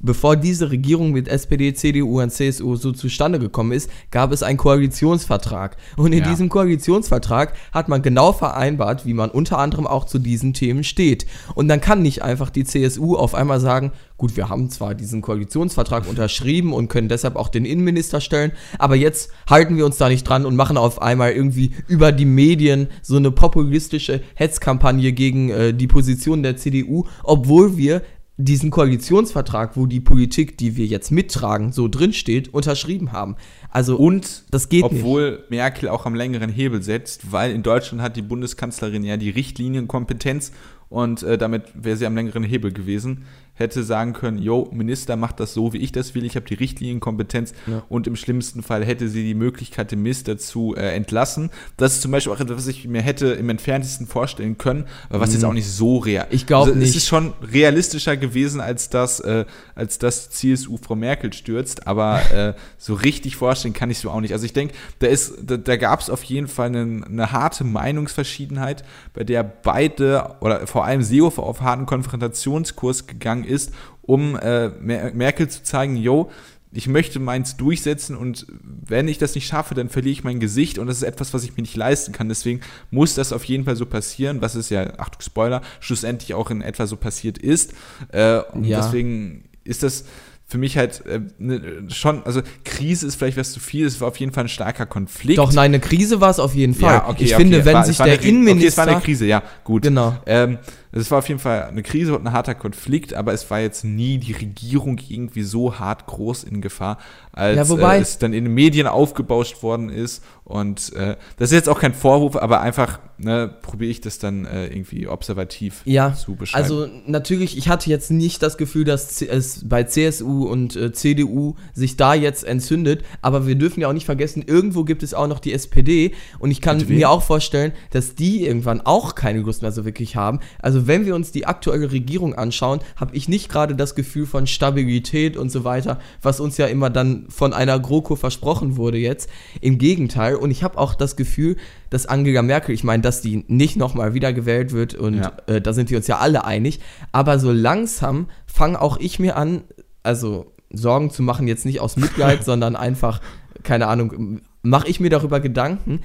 bevor 0.00 0.36
diese 0.36 0.70
Regierung 0.70 1.12
mit 1.12 1.28
SPD, 1.28 1.72
CDU 1.72 2.20
und 2.20 2.30
CSU 2.30 2.76
so 2.76 2.92
zustande 2.92 3.38
gekommen 3.38 3.72
ist, 3.72 3.90
gab 4.10 4.32
es 4.32 4.42
einen 4.42 4.58
Koalitionsvertrag. 4.58 5.76
Und 5.96 6.12
in 6.12 6.20
ja. 6.24 6.28
diesem 6.28 6.50
Koalitionsvertrag 6.50 7.54
hat 7.72 7.88
man 7.88 8.02
genau 8.02 8.32
vereinbart, 8.32 9.06
wie 9.06 9.14
man 9.14 9.30
unter 9.30 9.58
anderem 9.58 9.86
auch 9.86 10.04
zu 10.04 10.18
diesen 10.18 10.52
Themen 10.52 10.84
steht. 10.84 11.26
Und 11.54 11.68
dann 11.68 11.80
kann 11.80 12.02
nicht 12.02 12.22
einfach 12.22 12.50
die 12.50 12.64
CSU 12.64 13.16
auf 13.16 13.34
einmal 13.34 13.60
sagen, 13.60 13.92
gut, 14.18 14.36
wir 14.36 14.48
haben 14.48 14.68
zwar 14.68 14.94
diesen 14.94 15.22
Koalitionsvertrag 15.22 16.06
unterschrieben 16.08 16.72
und 16.72 16.88
können 16.88 17.08
deshalb 17.08 17.36
auch 17.36 17.48
den 17.48 17.64
Innenminister 17.64 18.20
stellen, 18.20 18.52
aber 18.78 18.96
jetzt 18.96 19.30
halten 19.48 19.76
wir 19.76 19.86
uns 19.86 19.96
da 19.96 20.08
nicht 20.08 20.24
dran 20.24 20.44
und 20.44 20.56
machen 20.56 20.76
auf 20.76 21.00
einmal 21.00 21.32
irgendwie 21.32 21.72
über 21.86 22.12
die 22.12 22.24
Medien 22.24 22.88
so 23.00 23.16
eine 23.16 23.30
populistische 23.30 24.20
Hetzkampagne 24.34 25.12
gegen 25.12 25.50
äh, 25.50 25.72
die 25.72 25.86
Position 25.86 26.42
der 26.42 26.56
CDU, 26.56 27.04
obwohl 27.22 27.76
wir 27.76 28.02
diesen 28.40 28.70
Koalitionsvertrag, 28.70 29.76
wo 29.76 29.86
die 29.86 30.00
Politik, 30.00 30.56
die 30.58 30.76
wir 30.76 30.86
jetzt 30.86 31.10
mittragen, 31.10 31.72
so 31.72 31.88
drinsteht, 31.88 32.54
unterschrieben 32.54 33.10
haben. 33.10 33.34
Also 33.68 33.96
und 33.96 34.44
das 34.52 34.68
geht 34.68 34.84
obwohl 34.84 35.32
nicht. 35.32 35.50
Merkel 35.50 35.88
auch 35.88 36.06
am 36.06 36.14
längeren 36.14 36.48
Hebel 36.48 36.82
setzt, 36.82 37.32
weil 37.32 37.50
in 37.50 37.64
Deutschland 37.64 38.00
hat 38.00 38.16
die 38.16 38.22
Bundeskanzlerin 38.22 39.02
ja 39.02 39.16
die 39.16 39.30
Richtlinienkompetenz 39.30 40.52
und 40.88 41.24
äh, 41.24 41.36
damit 41.36 41.64
wäre 41.74 41.96
sie 41.96 42.06
am 42.06 42.14
längeren 42.14 42.44
Hebel 42.44 42.72
gewesen 42.72 43.24
hätte 43.58 43.82
sagen 43.82 44.12
können, 44.12 44.38
jo, 44.38 44.68
Minister 44.72 45.16
macht 45.16 45.40
das 45.40 45.54
so, 45.54 45.72
wie 45.72 45.78
ich 45.78 45.92
das 45.92 46.14
will, 46.14 46.24
ich 46.24 46.36
habe 46.36 46.46
die 46.46 46.54
Richtlinienkompetenz 46.54 47.52
ja. 47.66 47.82
und 47.88 48.06
im 48.06 48.16
schlimmsten 48.16 48.62
Fall 48.62 48.84
hätte 48.84 49.08
sie 49.08 49.24
die 49.24 49.34
Möglichkeit, 49.34 49.90
den 49.92 50.02
Minister 50.02 50.38
zu 50.38 50.74
äh, 50.76 50.94
entlassen. 50.94 51.50
Das 51.76 51.94
ist 51.94 52.02
zum 52.02 52.10
Beispiel 52.10 52.32
auch 52.32 52.40
etwas, 52.40 52.56
was 52.56 52.66
ich 52.66 52.86
mir 52.86 53.02
hätte 53.02 53.28
im 53.28 53.48
entferntesten 53.48 54.06
vorstellen 54.06 54.58
können, 54.58 54.86
aber 55.08 55.20
was 55.20 55.30
mhm. 55.30 55.34
jetzt 55.34 55.44
auch 55.44 55.52
nicht 55.52 55.68
so 55.68 55.98
real. 55.98 56.26
Ich 56.30 56.46
glaube 56.46 56.68
also, 56.68 56.78
nicht. 56.78 56.90
Es 56.90 56.96
ist 56.96 57.06
schon 57.06 57.32
realistischer 57.52 58.16
gewesen, 58.16 58.60
als 58.60 58.90
das, 58.90 59.20
äh, 59.20 59.44
als 59.74 59.98
das 59.98 60.30
CSU 60.30 60.76
Frau 60.76 60.96
Merkel 60.96 61.32
stürzt, 61.32 61.86
aber 61.86 62.30
äh, 62.32 62.54
so 62.78 62.94
richtig 62.94 63.36
vorstellen 63.36 63.74
kann 63.74 63.90
ich 63.90 63.98
es 63.98 64.04
mir 64.04 64.10
auch 64.10 64.20
nicht. 64.20 64.32
Also 64.32 64.44
ich 64.44 64.52
denke, 64.52 64.74
da 65.00 65.08
da, 65.42 65.56
da 65.56 65.76
gab 65.76 66.00
es 66.00 66.10
auf 66.10 66.22
jeden 66.24 66.48
Fall 66.48 66.68
eine, 66.68 67.04
eine 67.04 67.32
harte 67.32 67.64
Meinungsverschiedenheit, 67.64 68.84
bei 69.14 69.24
der 69.24 69.42
beide 69.42 70.36
oder 70.40 70.66
vor 70.66 70.84
allem 70.84 71.02
Seehofer 71.02 71.42
auf 71.42 71.60
harten 71.60 71.86
Konfrontationskurs 71.86 73.06
gegangen 73.06 73.44
ist, 73.48 73.72
um 74.02 74.36
äh, 74.36 74.68
Merkel 74.68 75.48
zu 75.48 75.62
zeigen, 75.62 75.96
yo, 75.96 76.30
ich 76.70 76.86
möchte 76.86 77.18
meins 77.18 77.56
durchsetzen 77.56 78.14
und 78.14 78.46
wenn 78.62 79.08
ich 79.08 79.18
das 79.18 79.34
nicht 79.34 79.46
schaffe, 79.46 79.74
dann 79.74 79.88
verliere 79.88 80.12
ich 80.12 80.24
mein 80.24 80.38
Gesicht 80.38 80.78
und 80.78 80.86
das 80.86 80.98
ist 80.98 81.02
etwas, 81.02 81.32
was 81.32 81.44
ich 81.44 81.56
mir 81.56 81.62
nicht 81.62 81.76
leisten 81.76 82.12
kann. 82.12 82.28
Deswegen 82.28 82.60
muss 82.90 83.14
das 83.14 83.32
auf 83.32 83.44
jeden 83.44 83.64
Fall 83.64 83.76
so 83.76 83.86
passieren, 83.86 84.42
was 84.42 84.54
es 84.54 84.68
ja, 84.68 84.98
Achtung, 84.98 85.22
Spoiler, 85.22 85.62
schlussendlich 85.80 86.34
auch 86.34 86.50
in 86.50 86.60
etwa 86.60 86.86
so 86.86 86.96
passiert 86.96 87.38
ist. 87.38 87.72
Äh, 88.12 88.40
und 88.52 88.64
ja. 88.64 88.82
deswegen 88.82 89.44
ist 89.64 89.82
das 89.82 90.04
für 90.50 90.56
mich 90.56 90.78
halt 90.78 91.04
äh, 91.04 91.20
ne, 91.38 91.84
schon, 91.88 92.22
also 92.24 92.40
Krise 92.64 93.06
ist 93.06 93.16
vielleicht 93.16 93.36
was 93.36 93.52
zu 93.52 93.60
viel, 93.60 93.84
es 93.86 94.00
war 94.00 94.08
auf 94.08 94.16
jeden 94.16 94.32
Fall 94.32 94.44
ein 94.44 94.48
starker 94.48 94.86
Konflikt. 94.86 95.38
Doch, 95.38 95.52
nein, 95.52 95.72
eine 95.72 95.80
Krise 95.80 96.22
war 96.22 96.30
es 96.30 96.40
auf 96.40 96.54
jeden 96.54 96.74
Fall. 96.74 96.94
Ja, 96.94 97.08
okay, 97.08 97.24
ich 97.24 97.34
okay, 97.34 97.42
finde, 97.42 97.64
wenn 97.66 97.74
war, 97.74 97.84
sich 97.84 97.98
der 97.98 98.22
Innenminister. 98.22 98.56
Okay, 98.56 98.66
es 98.66 98.76
war 98.78 98.86
eine 98.86 99.00
Krise, 99.02 99.26
ja, 99.26 99.42
gut. 99.64 99.82
Genau. 99.82 100.16
Ähm, 100.24 100.56
es 100.90 101.10
war 101.10 101.18
auf 101.18 101.28
jeden 101.28 101.38
Fall 101.38 101.64
eine 101.64 101.82
Krise 101.82 102.16
und 102.16 102.26
ein 102.26 102.32
harter 102.32 102.54
Konflikt, 102.54 103.12
aber 103.12 103.34
es 103.34 103.50
war 103.50 103.60
jetzt 103.60 103.84
nie 103.84 104.16
die 104.16 104.32
Regierung 104.32 104.98
irgendwie 105.06 105.42
so 105.42 105.78
hart 105.78 106.06
groß 106.06 106.44
in 106.44 106.62
Gefahr, 106.62 106.96
als 107.32 107.56
ja, 107.56 107.68
wobei, 107.68 107.98
äh, 107.98 108.00
es 108.00 108.16
dann 108.16 108.32
in 108.32 108.44
den 108.44 108.54
Medien 108.54 108.86
aufgebauscht 108.86 109.62
worden 109.62 109.90
ist. 109.90 110.24
Und 110.48 110.94
äh, 110.94 111.16
das 111.36 111.50
ist 111.50 111.56
jetzt 111.56 111.68
auch 111.68 111.78
kein 111.78 111.92
Vorwurf, 111.92 112.34
aber 112.34 112.62
einfach 112.62 113.00
ne, 113.18 113.50
probiere 113.60 113.90
ich 113.90 114.00
das 114.00 114.18
dann 114.18 114.46
äh, 114.46 114.68
irgendwie 114.68 115.06
observativ 115.06 115.82
ja, 115.84 116.14
zu 116.14 116.36
beschreiben. 116.36 116.62
Also 116.62 116.88
natürlich, 117.06 117.58
ich 117.58 117.68
hatte 117.68 117.90
jetzt 117.90 118.10
nicht 118.10 118.42
das 118.42 118.56
Gefühl, 118.56 118.84
dass 118.84 119.20
es 119.20 119.68
bei 119.68 119.84
CSU 119.84 120.48
und 120.48 120.74
äh, 120.74 120.90
CDU 120.90 121.56
sich 121.74 121.98
da 121.98 122.14
jetzt 122.14 122.44
entzündet, 122.44 123.04
aber 123.20 123.46
wir 123.46 123.56
dürfen 123.56 123.82
ja 123.82 123.88
auch 123.88 123.92
nicht 123.92 124.06
vergessen, 124.06 124.42
irgendwo 124.46 124.84
gibt 124.84 125.02
es 125.02 125.12
auch 125.12 125.26
noch 125.26 125.38
die 125.38 125.52
SPD 125.52 126.14
und 126.38 126.50
ich 126.50 126.62
kann 126.62 126.82
mir 126.88 127.10
auch 127.10 127.22
vorstellen, 127.22 127.72
dass 127.90 128.14
die 128.14 128.46
irgendwann 128.46 128.80
auch 128.80 129.14
keine 129.14 129.40
Lust 129.40 129.60
mehr 129.60 129.72
so 129.72 129.84
wirklich 129.84 130.16
haben. 130.16 130.40
Also 130.60 130.86
wenn 130.86 131.04
wir 131.04 131.14
uns 131.14 131.30
die 131.30 131.44
aktuelle 131.44 131.92
Regierung 131.92 132.34
anschauen, 132.34 132.80
habe 132.96 133.14
ich 133.14 133.28
nicht 133.28 133.50
gerade 133.50 133.74
das 133.74 133.94
Gefühl 133.94 134.24
von 134.24 134.46
Stabilität 134.46 135.36
und 135.36 135.50
so 135.50 135.64
weiter, 135.64 135.98
was 136.22 136.40
uns 136.40 136.56
ja 136.56 136.66
immer 136.66 136.88
dann 136.88 137.26
von 137.28 137.52
einer 137.52 137.78
GroKo 137.78 138.16
versprochen 138.16 138.76
wurde 138.76 138.96
jetzt. 138.96 139.28
Im 139.60 139.76
Gegenteil. 139.76 140.37
Und 140.38 140.50
ich 140.50 140.62
habe 140.62 140.78
auch 140.78 140.94
das 140.94 141.16
Gefühl, 141.16 141.56
dass 141.90 142.06
Angela 142.06 142.42
Merkel, 142.42 142.74
ich 142.74 142.84
meine, 142.84 143.02
dass 143.02 143.20
die 143.20 143.44
nicht 143.48 143.76
nochmal 143.76 144.14
wiedergewählt 144.14 144.72
wird 144.72 144.94
und 144.94 145.14
ja. 145.14 145.32
äh, 145.46 145.60
da 145.60 145.72
sind 145.72 145.90
wir 145.90 145.98
uns 145.98 146.06
ja 146.06 146.18
alle 146.18 146.44
einig. 146.44 146.80
Aber 147.12 147.38
so 147.38 147.52
langsam 147.52 148.28
fange 148.46 148.80
auch 148.80 148.98
ich 148.98 149.18
mir 149.18 149.36
an, 149.36 149.62
also 150.02 150.52
Sorgen 150.70 151.10
zu 151.10 151.22
machen, 151.22 151.48
jetzt 151.48 151.64
nicht 151.64 151.80
aus 151.80 151.96
Mitleid, 151.96 152.44
sondern 152.44 152.76
einfach, 152.76 153.20
keine 153.62 153.86
Ahnung, 153.86 154.40
mache 154.62 154.88
ich 154.88 155.00
mir 155.00 155.10
darüber 155.10 155.40
Gedanken, 155.40 156.00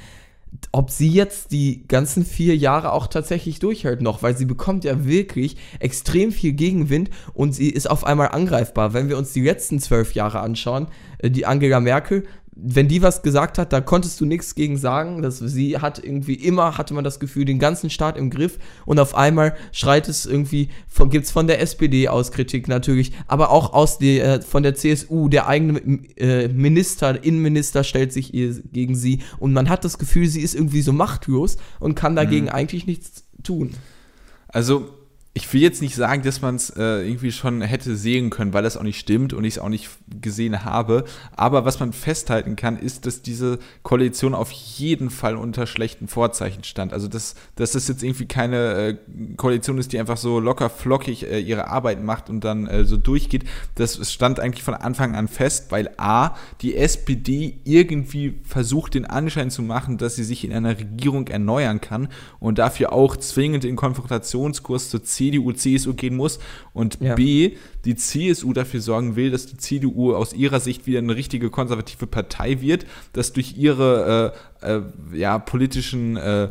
ob 0.72 0.92
sie 0.92 1.10
jetzt 1.10 1.52
die 1.52 1.88
ganzen 1.88 2.26
vier 2.26 2.56
Jahre 2.56 2.92
auch 2.92 3.08
tatsächlich 3.08 3.60
durchhält 3.60 4.02
noch, 4.02 4.24
weil 4.24 4.38
sie 4.38 4.46
bekommt 4.46 4.84
ja 4.84 5.06
wirklich 5.06 5.58
extrem 5.80 6.32
viel 6.32 6.54
Gegenwind 6.54 7.10
und 7.34 7.54
sie 7.54 7.70
ist 7.70 7.90
auf 7.90 8.06
einmal 8.06 8.30
angreifbar. 8.30 8.94
Wenn 8.94 9.10
wir 9.10 9.18
uns 9.18 9.34
die 9.34 9.42
letzten 9.42 9.80
zwölf 9.80 10.14
Jahre 10.14 10.40
anschauen, 10.42 10.88
äh, 11.20 11.32
die 11.32 11.46
Angela 11.46 11.80
Merkel 11.80 12.26
wenn 12.56 12.88
die 12.88 13.02
was 13.02 13.24
gesagt 13.24 13.58
hat, 13.58 13.74
da 13.74 13.82
konntest 13.82 14.22
du 14.22 14.26
nichts 14.26 14.56
gegen 14.56 14.78
sagen. 14.78 15.22
Das, 15.22 15.40
sie 15.40 15.80
hat 15.80 16.04
irgendwie 16.04 16.36
immer, 16.36 16.78
hatte 16.78 16.94
man 16.94 17.04
das 17.04 17.20
Gefühl, 17.20 17.46
den 17.46 17.60
ganzen 17.60 17.90
Staat 17.90 18.18
im 18.18 18.30
Griff 18.30 18.60
und 18.86 19.00
auf 19.00 19.16
einmal 19.16 19.56
schreit 19.72 20.08
es 20.08 20.26
irgendwie, 20.26 20.70
von, 20.88 21.10
gibt 21.10 21.26
es 21.26 21.32
von 21.32 21.48
der 21.48 21.62
SPD 21.62 22.08
aus 22.08 22.32
Kritik 22.32 22.68
natürlich, 22.68 23.12
aber 23.28 23.50
auch 23.50 23.74
aus 23.74 23.98
der, 23.98 24.26
äh, 24.26 24.42
von 24.42 24.64
der 24.64 24.76
CSU, 24.76 25.30
der 25.30 25.48
eigene 25.48 25.80
äh, 26.18 26.48
Minister, 26.48 27.24
Innenminister 27.24 27.84
stellt 27.84 28.14
sich 28.14 28.34
ihr, 28.34 28.54
gegen 28.72 28.96
sie 28.96 29.20
und 29.40 29.54
man 29.54 29.70
hat 29.70 29.84
das 29.84 29.98
Gefühl, 29.98 30.28
sie 30.28 30.42
ist 30.42 30.54
irgendwie 30.54 30.82
so 30.82 30.94
machtlos 30.94 31.58
und 31.80 31.96
kann 31.96 32.16
dagegen 32.16 32.46
mhm. 32.46 32.52
eigentlich 32.52 32.86
nichts 32.86 33.24
tun. 33.42 33.72
Also 34.48 34.90
ich 35.36 35.52
will 35.52 35.62
jetzt 35.62 35.82
nicht 35.82 35.96
sagen, 35.96 36.22
dass 36.22 36.42
man 36.42 36.56
es 36.56 36.70
äh, 36.70 37.08
irgendwie 37.08 37.32
schon 37.32 37.62
hätte 37.62 37.96
sehen 37.96 38.30
können, 38.30 38.54
weil 38.54 38.62
das 38.62 38.78
auch 38.78 38.84
nicht 38.84 39.00
stimmt 39.00 39.34
und 39.34 39.44
ich 39.44 39.56
es 39.56 39.60
auch 39.60 39.70
nicht 39.70 39.90
gesehen 40.22 40.64
habe. 40.64 41.06
Aber 41.36 41.66
was 41.66 41.80
man 41.80 41.92
festhalten 41.92 42.56
kann, 42.56 42.78
ist, 42.78 43.08
dass 43.08 43.24
diese 43.24 43.58
Koalition 43.82 44.36
auf 44.36 44.52
jeden 44.52 45.10
Fall 45.10 45.36
unter 45.36 45.66
schlechten 45.66 46.08
Vorzeichen 46.08 46.64
stand. 46.64 46.94
Also, 46.94 47.08
dass, 47.08 47.34
dass 47.56 47.72
das 47.72 47.88
jetzt 47.88 48.04
irgendwie 48.04 48.28
keine 48.28 48.74
äh, 48.74 48.98
Koalition 49.36 49.80
ist, 49.80 49.92
die 49.92 50.00
einfach 50.00 50.18
so 50.18 50.40
locker 50.40 50.70
flockig 50.70 51.26
äh, 51.28 51.40
ihre 51.40 51.68
Arbeit 51.68 52.04
macht 52.04 52.30
und 52.30 52.44
dann 52.44 52.68
äh, 52.68 52.86
so 52.86 52.98
durchgeht. 52.98 53.44
Das 53.74 54.12
stand 54.12 54.40
eigentlich 54.40 54.64
von 54.64 54.76
Anfang 54.76 55.16
an 55.16 55.28
fest, 55.28 55.72
weil 55.72 55.90
A, 55.98 56.36
die 56.62 56.76
SPD 56.76 57.58
irgendwie 57.64 58.40
versucht, 58.44 58.94
den 58.94 59.06
Anschein 59.06 59.50
zu 59.50 59.64
machen, 59.64 59.98
dass 59.98 60.16
sie 60.16 60.24
sich 60.24 60.46
in 60.46 60.54
einer 60.54 60.78
Regierung 60.78 61.28
erneuern 61.28 61.82
kann 61.82 62.10
und 62.40 62.60
dafür 62.60 62.94
auch 62.94 63.18
zwingend 63.18 63.64
den 63.64 63.76
Konfrontationskurs 63.76 64.92
zu 64.92 65.00
ziehen 65.00 65.23
CDU, 65.24 65.52
CSU 65.52 65.94
gehen 65.94 66.16
muss 66.16 66.40
und 66.74 67.00
ja. 67.00 67.16
B, 67.16 67.54
die 67.86 67.96
CSU 67.96 68.54
dafür 68.54 68.82
sorgen 68.82 69.16
will, 69.16 69.32
dass 69.32 69.46
die 69.46 69.58
CDU 69.58 70.14
aus 70.14 70.34
ihrer 70.34 70.60
Sicht 70.60 70.88
wieder 70.88 71.00
eine 71.00 71.16
richtige 71.16 71.50
konservative 71.50 72.08
Partei 72.08 72.62
wird, 72.62 72.86
dass 73.14 73.34
durch 73.34 73.58
ihre 73.58 74.34
äh, 74.62 74.78
äh, 74.78 74.82
ja, 75.14 75.40
politischen 75.40 76.18
äh, 76.18 76.50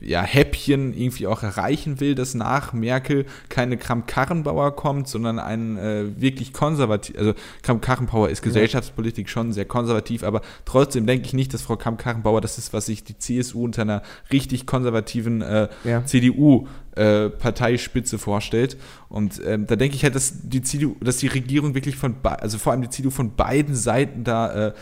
ja, 0.00 0.22
Häppchen 0.22 0.92
irgendwie 0.92 1.26
auch 1.26 1.42
erreichen 1.42 2.00
will, 2.00 2.14
dass 2.14 2.34
nach 2.34 2.72
Merkel 2.72 3.26
keine 3.48 3.76
Kramp-Karrenbauer 3.76 4.74
kommt, 4.74 5.06
sondern 5.08 5.38
ein 5.38 5.76
äh, 5.76 6.20
wirklich 6.20 6.52
konservativ, 6.52 7.16
also 7.16 7.34
Kramp-Karrenbauer 7.62 8.28
ist 8.28 8.42
Gesellschaftspolitik 8.42 9.28
schon 9.28 9.52
sehr 9.52 9.64
konservativ, 9.64 10.24
aber 10.24 10.42
trotzdem 10.64 11.06
denke 11.06 11.26
ich 11.26 11.32
nicht, 11.32 11.54
dass 11.54 11.62
Frau 11.62 11.76
Kramp-Karrenbauer 11.76 12.40
das 12.40 12.58
ist, 12.58 12.72
was 12.72 12.86
sich 12.86 13.04
die 13.04 13.16
CSU 13.16 13.64
unter 13.64 13.82
einer 13.82 14.02
richtig 14.32 14.66
konservativen 14.66 15.42
äh, 15.42 15.68
ja. 15.84 16.04
CDU 16.04 16.66
äh, 16.96 17.30
Parteispitze 17.30 18.18
vorstellt. 18.18 18.76
Und 19.08 19.40
ähm, 19.46 19.66
da 19.66 19.76
denke 19.76 19.96
ich 19.96 20.04
halt, 20.04 20.14
dass 20.14 20.34
die 20.42 20.62
CDU, 20.62 20.96
dass 21.00 21.18
die 21.18 21.28
Regierung 21.28 21.74
wirklich 21.74 21.96
von, 21.96 22.16
also 22.22 22.58
vor 22.58 22.72
allem 22.72 22.82
die 22.82 22.90
CDU 22.90 23.10
von 23.10 23.34
beiden 23.34 23.74
Seiten 23.74 24.24
da 24.24 24.68
äh, 24.68 24.72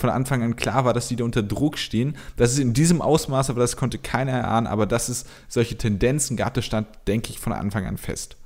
von 0.00 0.10
Anfang 0.10 0.42
an 0.42 0.56
klar 0.56 0.84
war, 0.84 0.92
dass 0.92 1.08
die 1.08 1.16
da 1.16 1.24
unter 1.24 1.42
Druck 1.42 1.78
stehen. 1.78 2.16
Das 2.36 2.52
ist 2.52 2.58
in 2.58 2.72
diesem 2.72 3.02
Ausmaß, 3.02 3.50
aber 3.50 3.60
das 3.60 3.76
konnte 3.76 3.98
keiner 3.98 4.32
erahnen, 4.32 4.66
aber 4.66 4.86
dass 4.86 5.08
es 5.08 5.26
solche 5.48 5.76
Tendenzen 5.76 6.36
gab, 6.36 6.54
das 6.54 6.64
stand, 6.64 6.88
denke 7.06 7.30
ich, 7.30 7.38
von 7.38 7.52
Anfang 7.52 7.86
an 7.86 7.98
fest. 7.98 8.36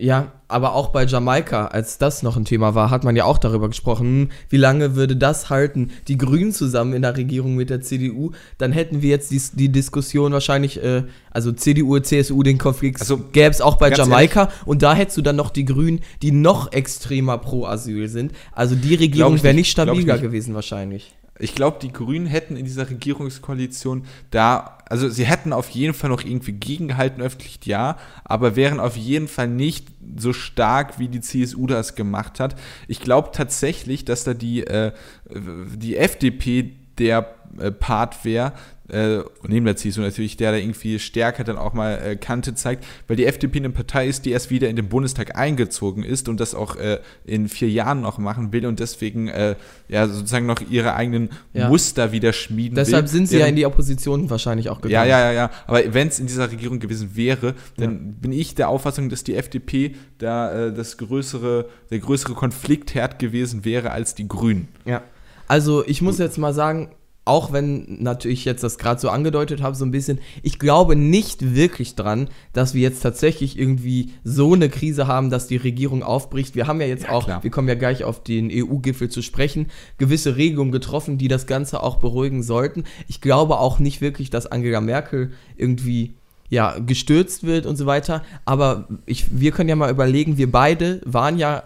Ja, 0.00 0.32
aber 0.48 0.74
auch 0.74 0.88
bei 0.88 1.04
Jamaika, 1.04 1.66
als 1.66 1.98
das 1.98 2.22
noch 2.22 2.38
ein 2.38 2.46
Thema 2.46 2.74
war, 2.74 2.88
hat 2.88 3.04
man 3.04 3.16
ja 3.16 3.24
auch 3.24 3.36
darüber 3.36 3.68
gesprochen, 3.68 4.06
hm, 4.06 4.28
wie 4.48 4.56
lange 4.56 4.96
würde 4.96 5.14
das 5.14 5.50
halten, 5.50 5.90
die 6.08 6.16
Grünen 6.16 6.52
zusammen 6.52 6.94
in 6.94 7.02
der 7.02 7.18
Regierung 7.18 7.54
mit 7.54 7.68
der 7.68 7.82
CDU, 7.82 8.32
dann 8.56 8.72
hätten 8.72 9.02
wir 9.02 9.10
jetzt 9.10 9.30
die, 9.30 9.42
die 9.52 9.68
Diskussion 9.68 10.32
wahrscheinlich, 10.32 10.82
äh, 10.82 11.02
also 11.30 11.52
CDU, 11.52 11.98
CSU, 11.98 12.42
den 12.42 12.56
Konflikt 12.56 13.00
also, 13.00 13.18
gäbe 13.18 13.50
es 13.50 13.60
auch 13.60 13.76
bei 13.76 13.92
Jamaika 13.92 14.44
ehrlich, 14.44 14.66
und 14.66 14.82
da 14.82 14.94
hättest 14.94 15.18
du 15.18 15.22
dann 15.22 15.36
noch 15.36 15.50
die 15.50 15.66
Grünen, 15.66 16.00
die 16.22 16.32
noch 16.32 16.72
extremer 16.72 17.36
pro 17.36 17.66
Asyl 17.66 18.08
sind. 18.08 18.32
Also 18.52 18.76
die 18.76 18.94
Regierung 18.94 19.42
wäre 19.42 19.54
nicht 19.54 19.70
stabiler 19.70 20.16
gewesen 20.16 20.54
wahrscheinlich. 20.54 21.12
Ich 21.38 21.54
glaube, 21.54 21.78
die 21.80 21.92
Grünen 21.92 22.26
hätten 22.26 22.56
in 22.56 22.64
dieser 22.64 22.90
Regierungskoalition 22.90 24.04
da, 24.30 24.78
also 24.88 25.08
sie 25.08 25.24
hätten 25.24 25.52
auf 25.52 25.70
jeden 25.70 25.94
Fall 25.94 26.10
noch 26.10 26.22
irgendwie 26.22 26.52
gegengehalten, 26.52 27.22
öffentlich 27.22 27.58
ja, 27.64 27.96
aber 28.24 28.56
wären 28.56 28.80
auf 28.80 28.96
jeden 28.96 29.28
Fall 29.28 29.48
nicht 29.48 29.88
so 30.16 30.32
stark, 30.32 30.98
wie 30.98 31.08
die 31.08 31.20
CSU 31.20 31.66
das 31.66 31.94
gemacht 31.94 32.40
hat. 32.40 32.56
Ich 32.88 33.00
glaube 33.00 33.30
tatsächlich, 33.32 34.04
dass 34.04 34.24
da 34.24 34.34
die, 34.34 34.66
äh, 34.66 34.92
die 35.30 35.96
FDP 35.96 36.72
der 36.98 37.34
äh, 37.58 37.70
Part 37.70 38.24
wäre, 38.24 38.52
äh, 38.90 39.22
neben 39.46 39.66
der 39.66 39.76
CSU 39.76 40.00
natürlich, 40.00 40.36
der 40.36 40.52
da 40.52 40.58
irgendwie 40.58 40.98
stärker 40.98 41.44
dann 41.44 41.58
auch 41.58 41.72
mal 41.72 41.98
äh, 41.98 42.16
Kante 42.16 42.54
zeigt, 42.54 42.84
weil 43.08 43.16
die 43.16 43.26
FDP 43.26 43.58
eine 43.58 43.70
Partei 43.70 44.06
ist, 44.06 44.24
die 44.24 44.30
erst 44.30 44.50
wieder 44.50 44.68
in 44.68 44.76
den 44.76 44.88
Bundestag 44.88 45.36
eingezogen 45.36 46.02
ist 46.02 46.28
und 46.28 46.40
das 46.40 46.54
auch 46.54 46.76
äh, 46.76 46.98
in 47.24 47.48
vier 47.48 47.68
Jahren 47.68 48.00
noch 48.00 48.18
machen 48.18 48.52
will 48.52 48.66
und 48.66 48.80
deswegen 48.80 49.28
äh, 49.28 49.56
ja 49.88 50.06
sozusagen 50.08 50.46
noch 50.46 50.60
ihre 50.70 50.94
eigenen 50.94 51.30
ja. 51.52 51.68
Muster 51.68 52.12
wieder 52.12 52.32
schmieden 52.32 52.74
Deshalb 52.74 53.04
will. 53.04 53.08
sind 53.08 53.28
sie 53.28 53.38
ja 53.38 53.46
in 53.46 53.56
die 53.56 53.66
Opposition 53.66 54.30
wahrscheinlich 54.30 54.68
auch 54.68 54.80
gegangen. 54.80 55.08
Ja, 55.08 55.18
ja, 55.18 55.26
ja, 55.26 55.32
ja. 55.32 55.50
Aber 55.66 55.82
wenn 55.92 56.08
es 56.08 56.18
in 56.18 56.26
dieser 56.26 56.50
Regierung 56.50 56.78
gewesen 56.80 57.14
wäre, 57.14 57.54
dann 57.76 57.92
ja. 57.92 57.98
bin 58.20 58.32
ich 58.32 58.54
der 58.54 58.68
Auffassung, 58.68 59.08
dass 59.08 59.24
die 59.24 59.34
FDP 59.34 59.94
da 60.18 60.66
äh, 60.66 60.72
das 60.72 60.96
größere, 60.98 61.66
der 61.90 61.98
größere 61.98 62.34
Konfliktherd 62.34 63.18
gewesen 63.18 63.64
wäre 63.64 63.90
als 63.90 64.14
die 64.14 64.28
Grünen. 64.28 64.68
Ja. 64.84 65.02
Also 65.48 65.84
ich 65.84 66.00
muss 66.00 66.18
jetzt 66.18 66.38
mal 66.38 66.54
sagen, 66.54 66.90
auch 67.24 67.52
wenn 67.52 68.02
natürlich 68.02 68.44
jetzt 68.44 68.64
das 68.64 68.78
gerade 68.78 69.00
so 69.00 69.10
angedeutet 69.10 69.62
habe, 69.62 69.76
so 69.76 69.84
ein 69.84 69.90
bisschen, 69.90 70.18
ich 70.42 70.58
glaube 70.58 70.96
nicht 70.96 71.54
wirklich 71.54 71.94
dran, 71.94 72.28
dass 72.52 72.74
wir 72.74 72.80
jetzt 72.80 73.02
tatsächlich 73.02 73.58
irgendwie 73.58 74.12
so 74.24 74.54
eine 74.54 74.68
Krise 74.68 75.06
haben, 75.06 75.30
dass 75.30 75.46
die 75.46 75.58
Regierung 75.58 76.02
aufbricht. 76.02 76.54
Wir 76.54 76.66
haben 76.66 76.80
ja 76.80 76.86
jetzt 76.86 77.04
ja, 77.04 77.10
auch, 77.10 77.26
klar. 77.26 77.42
wir 77.42 77.50
kommen 77.50 77.68
ja 77.68 77.74
gleich 77.74 78.04
auf 78.04 78.22
den 78.22 78.50
EU-Gipfel 78.50 79.10
zu 79.10 79.22
sprechen, 79.22 79.66
gewisse 79.98 80.36
Regelungen 80.36 80.72
getroffen, 80.72 81.18
die 81.18 81.28
das 81.28 81.46
Ganze 81.46 81.82
auch 81.82 81.96
beruhigen 81.96 82.42
sollten. 82.42 82.84
Ich 83.06 83.20
glaube 83.20 83.58
auch 83.58 83.78
nicht 83.78 84.00
wirklich, 84.00 84.30
dass 84.30 84.46
Angela 84.46 84.80
Merkel 84.80 85.32
irgendwie 85.56 86.14
ja, 86.48 86.78
gestürzt 86.78 87.44
wird 87.44 87.64
und 87.64 87.76
so 87.76 87.86
weiter. 87.86 88.22
Aber 88.44 88.88
ich, 89.06 89.26
wir 89.40 89.52
können 89.52 89.68
ja 89.68 89.76
mal 89.76 89.90
überlegen, 89.90 90.36
wir 90.36 90.50
beide 90.50 91.00
waren 91.04 91.38
ja 91.38 91.62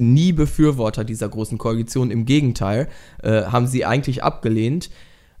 nie 0.00 0.32
Befürworter 0.32 1.04
dieser 1.04 1.28
großen 1.28 1.58
Koalition. 1.58 2.10
Im 2.10 2.24
Gegenteil, 2.24 2.88
äh, 3.22 3.42
haben 3.44 3.66
sie 3.66 3.84
eigentlich 3.84 4.22
abgelehnt. 4.22 4.90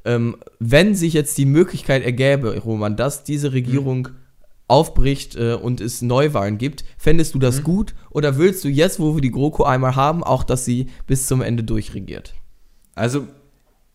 Ähm, 0.04 0.36
wenn 0.58 0.94
sich 0.94 1.12
jetzt 1.12 1.38
die 1.38 1.46
Möglichkeit 1.46 2.04
ergäbe, 2.04 2.58
Roman, 2.58 2.96
dass 2.96 3.24
diese 3.24 3.52
Regierung 3.52 3.98
mhm. 3.98 4.16
aufbricht 4.66 5.36
äh, 5.36 5.54
und 5.54 5.80
es 5.80 6.02
Neuwahlen 6.02 6.58
gibt, 6.58 6.84
fändest 6.96 7.34
du 7.34 7.38
das 7.38 7.60
mhm. 7.60 7.64
gut 7.64 7.94
oder 8.10 8.38
willst 8.38 8.64
du 8.64 8.68
jetzt, 8.68 9.00
wo 9.00 9.14
wir 9.14 9.20
die 9.20 9.32
GroKo 9.32 9.64
einmal 9.64 9.96
haben, 9.96 10.22
auch, 10.22 10.44
dass 10.44 10.64
sie 10.64 10.86
bis 11.06 11.26
zum 11.26 11.42
Ende 11.42 11.64
durchregiert? 11.64 12.34
Also 12.94 13.26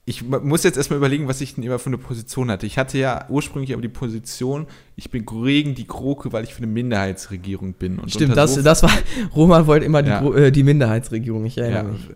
ich 0.05 0.23
muss 0.23 0.63
jetzt 0.63 0.75
erstmal 0.75 0.97
überlegen, 0.97 1.29
was 1.29 1.39
ich 1.39 1.55
denn 1.55 1.63
immer 1.63 1.79
für 1.79 1.87
eine 1.87 1.97
Position 1.97 2.51
hatte. 2.51 2.65
Ich 2.65 2.77
hatte 2.77 2.97
ja 2.97 3.25
ursprünglich 3.29 3.71
aber 3.71 3.81
die 3.81 3.87
Position, 3.87 4.67
ich 4.97 5.09
bin 5.09 5.25
gegen 5.25 5.75
die 5.75 5.87
GroKo, 5.87 6.33
weil 6.33 6.43
ich 6.43 6.53
für 6.53 6.57
eine 6.57 6.67
Minderheitsregierung 6.67 7.73
bin. 7.73 7.99
Und 7.99 8.11
Stimmt, 8.11 8.35
das, 8.35 8.61
das 8.61 8.83
war, 8.83 8.91
Roman 9.35 9.65
wollte 9.65 9.85
immer 9.85 10.03
die, 10.03 10.09
ja. 10.09 10.33
äh, 10.33 10.51
die 10.51 10.63
Minderheitsregierung, 10.63 11.45
ich 11.45 11.57
erinnere 11.57 11.85
ja. 11.85 11.91
mich. 11.91 12.09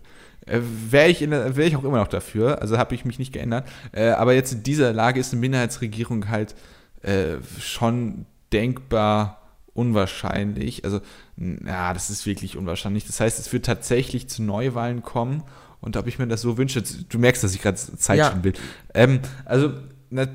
Äh, 0.44 0.60
Wäre 0.90 1.08
ich, 1.08 1.20
wär 1.30 1.66
ich 1.66 1.76
auch 1.76 1.84
immer 1.84 1.98
noch 1.98 2.08
dafür, 2.08 2.60
also 2.60 2.76
habe 2.76 2.94
ich 2.94 3.06
mich 3.06 3.18
nicht 3.18 3.32
geändert. 3.32 3.66
Äh, 3.92 4.10
aber 4.10 4.34
jetzt 4.34 4.52
in 4.52 4.62
dieser 4.62 4.92
Lage 4.92 5.18
ist 5.18 5.32
eine 5.32 5.40
Minderheitsregierung 5.40 6.28
halt 6.28 6.54
äh, 7.02 7.36
schon 7.58 8.26
denkbar 8.52 9.40
unwahrscheinlich. 9.72 10.84
Also, 10.84 11.00
ja, 11.36 11.94
das 11.94 12.10
ist 12.10 12.26
wirklich 12.26 12.56
unwahrscheinlich. 12.56 13.06
Das 13.06 13.20
heißt, 13.20 13.38
es 13.38 13.52
wird 13.52 13.64
tatsächlich 13.64 14.28
zu 14.28 14.42
Neuwahlen 14.42 15.02
kommen. 15.02 15.42
Und 15.80 15.96
ob 15.96 16.06
ich 16.06 16.18
mir 16.18 16.26
das 16.26 16.42
so 16.42 16.58
wünsche, 16.58 16.82
du 16.82 17.18
merkst, 17.18 17.44
dass 17.44 17.54
ich 17.54 17.62
gerade 17.62 17.76
Zeit 17.76 18.18
ja. 18.18 18.38
will. 18.42 18.52
Ähm, 18.94 19.20
also, 19.44 19.72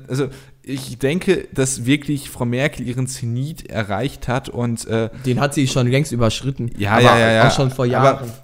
also 0.08 0.28
ich 0.62 0.98
denke, 0.98 1.48
dass 1.52 1.84
wirklich 1.84 2.30
Frau 2.30 2.46
Merkel 2.46 2.86
ihren 2.86 3.06
Zenit 3.06 3.68
erreicht 3.70 4.28
hat 4.28 4.48
und 4.48 4.86
äh, 4.86 5.10
den 5.26 5.40
hat 5.40 5.52
sie 5.52 5.68
schon 5.68 5.86
längst 5.90 6.12
überschritten. 6.12 6.70
Ja, 6.78 6.98
ja, 6.98 7.18
ja, 7.18 7.32
ja. 7.32 7.48
Auch 7.48 7.54
schon 7.54 7.70
vor 7.70 7.84
Jahren. 7.84 8.18
Aber 8.18 8.43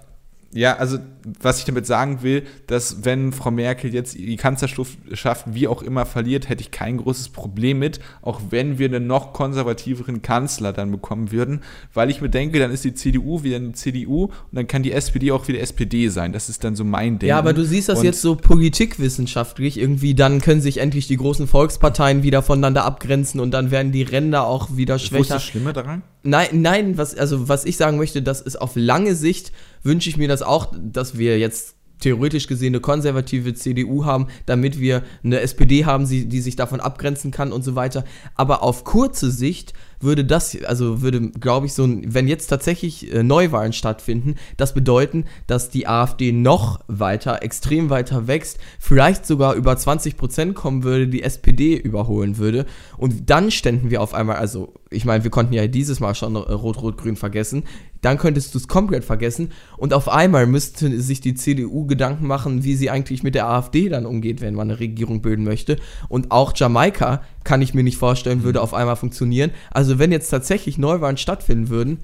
ja, 0.53 0.75
also 0.75 0.97
was 1.39 1.59
ich 1.59 1.65
damit 1.65 1.85
sagen 1.85 2.23
will, 2.23 2.43
dass 2.67 3.05
wenn 3.05 3.31
Frau 3.31 3.51
Merkel 3.51 3.93
jetzt 3.93 4.15
die 4.15 4.35
Kanzlerschaft 4.35 5.45
wie 5.45 5.67
auch 5.67 5.81
immer 5.81 6.05
verliert, 6.05 6.49
hätte 6.49 6.61
ich 6.61 6.71
kein 6.71 6.97
großes 6.97 7.29
Problem 7.29 7.79
mit, 7.79 7.99
auch 8.21 8.41
wenn 8.49 8.77
wir 8.77 8.87
einen 8.87 9.07
noch 9.07 9.31
konservativeren 9.31 10.21
Kanzler 10.21 10.73
dann 10.73 10.91
bekommen 10.91 11.31
würden, 11.31 11.61
weil 11.93 12.09
ich 12.09 12.21
mir 12.21 12.29
denke, 12.29 12.59
dann 12.59 12.71
ist 12.71 12.83
die 12.83 12.93
CDU 12.93 13.43
wieder 13.43 13.57
eine 13.57 13.71
CDU 13.73 14.25
und 14.25 14.31
dann 14.51 14.67
kann 14.67 14.83
die 14.83 14.91
SPD 14.91 15.31
auch 15.31 15.47
wieder 15.47 15.61
SPD 15.61 16.09
sein. 16.09 16.33
Das 16.33 16.49
ist 16.49 16.63
dann 16.63 16.75
so 16.75 16.83
mein 16.83 17.19
Ding. 17.19 17.29
Ja, 17.29 17.37
aber 17.37 17.53
du 17.53 17.63
siehst 17.63 17.89
das 17.89 17.99
und 17.99 18.05
jetzt 18.05 18.21
so 18.21 18.35
politikwissenschaftlich 18.35 19.79
irgendwie, 19.79 20.15
dann 20.15 20.41
können 20.41 20.61
sich 20.61 20.79
endlich 20.79 21.07
die 21.07 21.17
großen 21.17 21.47
Volksparteien 21.47 22.23
wieder 22.23 22.41
voneinander 22.41 22.83
abgrenzen 22.83 23.39
und 23.39 23.51
dann 23.51 23.71
werden 23.71 23.91
die 23.91 24.03
Ränder 24.03 24.45
auch 24.45 24.75
wieder 24.75 24.99
schwächer. 24.99 25.21
Ist 25.21 25.31
das 25.31 25.43
Schlimme 25.43 25.71
daran? 25.71 26.01
Nein, 26.23 26.61
nein, 26.61 26.97
was, 26.97 27.15
also 27.15 27.47
was 27.47 27.65
ich 27.65 27.77
sagen 27.77 27.97
möchte, 27.97 28.21
das 28.21 28.41
ist 28.41 28.61
auf 28.61 28.71
lange 28.75 29.15
Sicht 29.15 29.51
wünsche 29.83 30.09
ich 30.09 30.17
mir 30.17 30.27
das 30.27 30.41
auch, 30.41 30.73
dass 30.77 31.17
wir 31.17 31.39
jetzt 31.39 31.75
theoretisch 32.01 32.47
gesehen 32.47 32.73
eine 32.73 32.81
konservative 32.81 33.53
CDU 33.53 34.05
haben, 34.05 34.27
damit 34.45 34.79
wir 34.79 35.03
eine 35.23 35.39
SPD 35.39 35.85
haben, 35.85 36.07
die, 36.07 36.41
sich 36.41 36.55
davon 36.55 36.81
abgrenzen 36.81 37.31
kann 37.31 37.53
und 37.53 37.63
so 37.63 37.75
weiter. 37.75 38.03
Aber 38.35 38.63
auf 38.63 38.83
kurze 38.83 39.31
Sicht 39.31 39.73
würde 39.99 40.25
das, 40.25 40.57
also 40.65 41.01
würde, 41.01 41.29
glaube 41.29 41.67
ich, 41.67 41.73
so 41.73 41.83
ein, 41.83 42.13
wenn 42.13 42.27
jetzt 42.27 42.47
tatsächlich 42.47 43.13
äh, 43.13 43.21
Neuwahlen 43.21 43.71
stattfinden, 43.71 44.35
das 44.57 44.73
bedeuten, 44.73 45.25
dass 45.45 45.69
die 45.69 45.87
AfD 45.87 46.31
noch 46.31 46.79
weiter, 46.87 47.43
extrem 47.43 47.91
weiter 47.91 48.27
wächst, 48.27 48.57
vielleicht 48.79 49.27
sogar 49.27 49.53
über 49.53 49.77
20 49.77 50.17
Prozent 50.17 50.55
kommen 50.55 50.83
würde, 50.83 51.07
die 51.07 51.21
SPD 51.21 51.75
überholen 51.75 52.39
würde. 52.39 52.65
Und 52.97 53.29
dann 53.29 53.51
ständen 53.51 53.91
wir 53.91 54.01
auf 54.01 54.15
einmal, 54.15 54.37
also 54.37 54.73
ich 54.89 55.05
meine, 55.05 55.23
wir 55.23 55.31
konnten 55.31 55.53
ja 55.53 55.67
dieses 55.67 55.99
Mal 55.99 56.15
schon 56.15 56.35
Rot-Rot-Grün 56.35 57.15
vergessen, 57.15 57.63
dann 58.01 58.17
könntest 58.17 58.53
du 58.53 58.57
es 58.57 58.67
komplett 58.67 59.05
vergessen 59.05 59.51
und 59.77 59.93
auf 59.93 60.09
einmal 60.09 60.47
müsste 60.47 60.99
sich 61.01 61.21
die 61.21 61.35
CDU 61.35 61.85
Gedanken 61.85 62.27
machen, 62.27 62.63
wie 62.63 62.75
sie 62.75 62.89
eigentlich 62.89 63.23
mit 63.23 63.35
der 63.35 63.47
AfD 63.47 63.89
dann 63.89 64.05
umgeht, 64.05 64.41
wenn 64.41 64.55
man 64.55 64.69
eine 64.69 64.79
Regierung 64.79 65.21
bilden 65.21 65.43
möchte. 65.43 65.77
Und 66.09 66.31
auch 66.31 66.53
Jamaika 66.55 67.21
kann 67.43 67.61
ich 67.61 67.73
mir 67.73 67.83
nicht 67.83 67.97
vorstellen, 67.97 68.43
würde 68.43 68.61
auf 68.61 68.73
einmal 68.73 68.95
funktionieren. 68.95 69.51
Also 69.69 69.99
wenn 69.99 70.11
jetzt 70.11 70.29
tatsächlich 70.29 70.77
Neuwahlen 70.77 71.17
stattfinden 71.17 71.69
würden, 71.69 71.99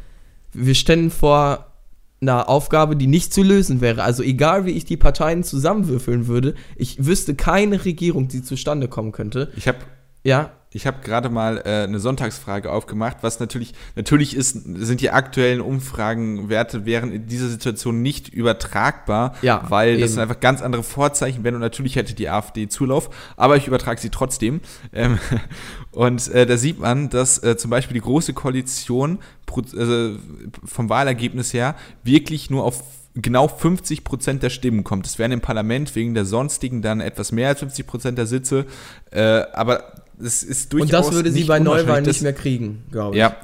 wir 0.54 0.76
ständen 0.76 1.10
vor 1.10 1.74
einer 2.22 2.50
Aufgabe, 2.50 2.96
die 2.96 3.08
nicht 3.08 3.34
zu 3.34 3.44
lösen 3.44 3.82
wäre. 3.82 4.04
Also 4.04 4.24
egal, 4.24 4.66
wie 4.66 4.72
ich 4.72 4.86
die 4.86 4.98
Parteien 4.98 5.44
zusammenwürfeln 5.44 6.28
würde, 6.28 6.56
ich 6.76 7.06
wüsste 7.06 7.36
keine 7.36 7.86
Regierung, 7.86 8.28
die 8.28 8.42
zustande 8.42 8.88
kommen 8.88 9.12
könnte. 9.12 9.52
Ich 9.56 9.68
habe 9.68 9.80
ja 10.24 10.52
ich 10.71 10.86
habe 10.86 10.97
gerade 11.01 11.30
mal 11.30 11.62
äh, 11.65 11.84
eine 11.84 11.99
Sonntagsfrage 11.99 12.71
aufgemacht, 12.71 13.17
was 13.21 13.39
natürlich, 13.39 13.73
natürlich 13.95 14.36
ist, 14.36 14.51
sind 14.51 14.99
die 14.99 15.12
aktuellen 15.12 15.62
Umfragenwerte 15.62 16.86
wären 16.86 17.12
in 17.12 17.27
dieser 17.27 17.47
Situation 17.47 18.01
nicht 18.01 18.30
übertragbar, 18.30 19.36
ja, 19.41 19.63
weil 19.69 19.93
eben. 19.93 20.01
das 20.01 20.12
sind 20.12 20.19
einfach 20.19 20.39
ganz 20.39 20.62
andere 20.62 20.84
Vorzeichen 20.84 21.43
wären 21.43 21.56
und 21.56 21.62
natürlich 21.62 21.95
hätte 21.95 22.13
die 22.13 22.30
AfD 22.30 22.67
Zulauf, 22.67 23.10
aber 23.38 23.56
ich 23.56 23.67
übertrage 23.67 24.01
sie 24.01 24.10
trotzdem. 24.10 24.60
Ähm, 24.93 25.19
und 25.91 26.27
äh, 26.30 26.45
da 26.45 26.58
sieht 26.58 26.80
man, 26.80 27.10
dass 27.10 27.41
äh, 27.41 27.56
zum 27.56 27.71
Beispiel 27.71 27.95
die 27.95 28.01
Große 28.01 28.34
Koalition 28.34 29.19
also 29.56 30.17
vom 30.65 30.89
Wahlergebnis 30.89 31.53
her 31.53 31.75
wirklich 32.03 32.49
nur 32.49 32.65
auf 32.65 32.84
genau 33.15 33.47
50 33.47 34.03
Prozent 34.03 34.43
der 34.43 34.49
Stimmen 34.49 34.84
kommt. 34.84 35.06
Es 35.08 35.17
wären 35.17 35.32
im 35.32 35.41
Parlament 35.41 35.95
wegen 35.95 36.13
der 36.13 36.25
sonstigen 36.25 36.82
dann 36.82 37.01
etwas 37.01 37.32
mehr 37.32 37.49
als 37.49 37.60
50 37.60 37.88
Prozent 37.88 38.17
der 38.17 38.27
Sitze, 38.27 38.65
äh, 39.12 39.43
aber 39.53 39.93
es 40.21 40.43
ist 40.43 40.73
durchaus. 40.73 40.88
Und 40.88 40.93
das 40.93 41.12
würde 41.12 41.32
sie 41.32 41.43
bei 41.43 41.60
Neuwahlen 41.60 42.06
nicht 42.06 42.21
mehr 42.21 42.34
kriegen, 42.34 42.84
glaube 42.91 43.15
ich. 43.15 43.19
Ja. 43.19 43.38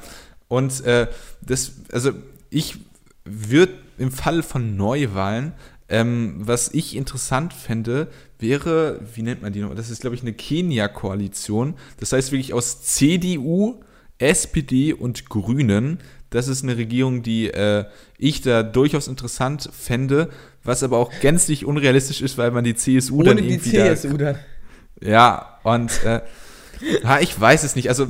Und 0.47 0.83
äh, 0.86 1.07
das, 1.41 1.73
also 1.91 2.12
ich 2.49 2.77
würde 3.25 3.73
im 3.97 4.12
Fall 4.12 4.43
von 4.43 4.75
Neuwahlen, 4.75 5.53
ähm, 5.89 6.36
was 6.39 6.69
ich 6.73 6.95
interessant 6.95 7.53
fände, 7.53 8.07
wäre, 8.39 8.99
wie 9.13 9.21
nennt 9.21 9.41
man 9.41 9.53
die 9.53 9.62
noch? 9.62 9.75
Das 9.75 9.89
ist, 9.89 10.01
glaube 10.01 10.15
ich, 10.15 10.21
eine 10.21 10.33
Kenia-Koalition. 10.33 11.75
Das 11.99 12.12
heißt 12.12 12.31
wirklich 12.31 12.53
aus 12.53 12.83
CDU, 12.83 13.81
SPD 14.17 14.93
und 14.93 15.29
Grünen. 15.29 15.99
Das 16.29 16.47
ist 16.47 16.63
eine 16.63 16.77
Regierung, 16.77 17.21
die 17.21 17.49
äh, 17.49 17.86
ich 18.17 18.41
da 18.41 18.63
durchaus 18.63 19.07
interessant 19.07 19.69
fände, 19.71 20.29
was 20.63 20.81
aber 20.81 20.97
auch 20.97 21.12
gänzlich 21.21 21.65
unrealistisch 21.65 22.21
ist, 22.21 22.38
weil 22.38 22.51
man 22.51 22.63
die 22.63 22.75
CSU 22.75 23.19
Ohne 23.19 23.29
dann 23.29 23.38
irgendwie. 23.38 23.69
Die 23.69 23.77
CSU 23.77 24.17
da, 24.17 24.33
dann. 24.33 24.39
Ja, 25.01 25.59
und 25.63 26.03
äh, 26.03 26.21
Ha, 27.04 27.19
ich 27.19 27.39
weiß 27.39 27.63
es 27.63 27.76
nicht. 27.76 27.89
Also, 27.89 28.08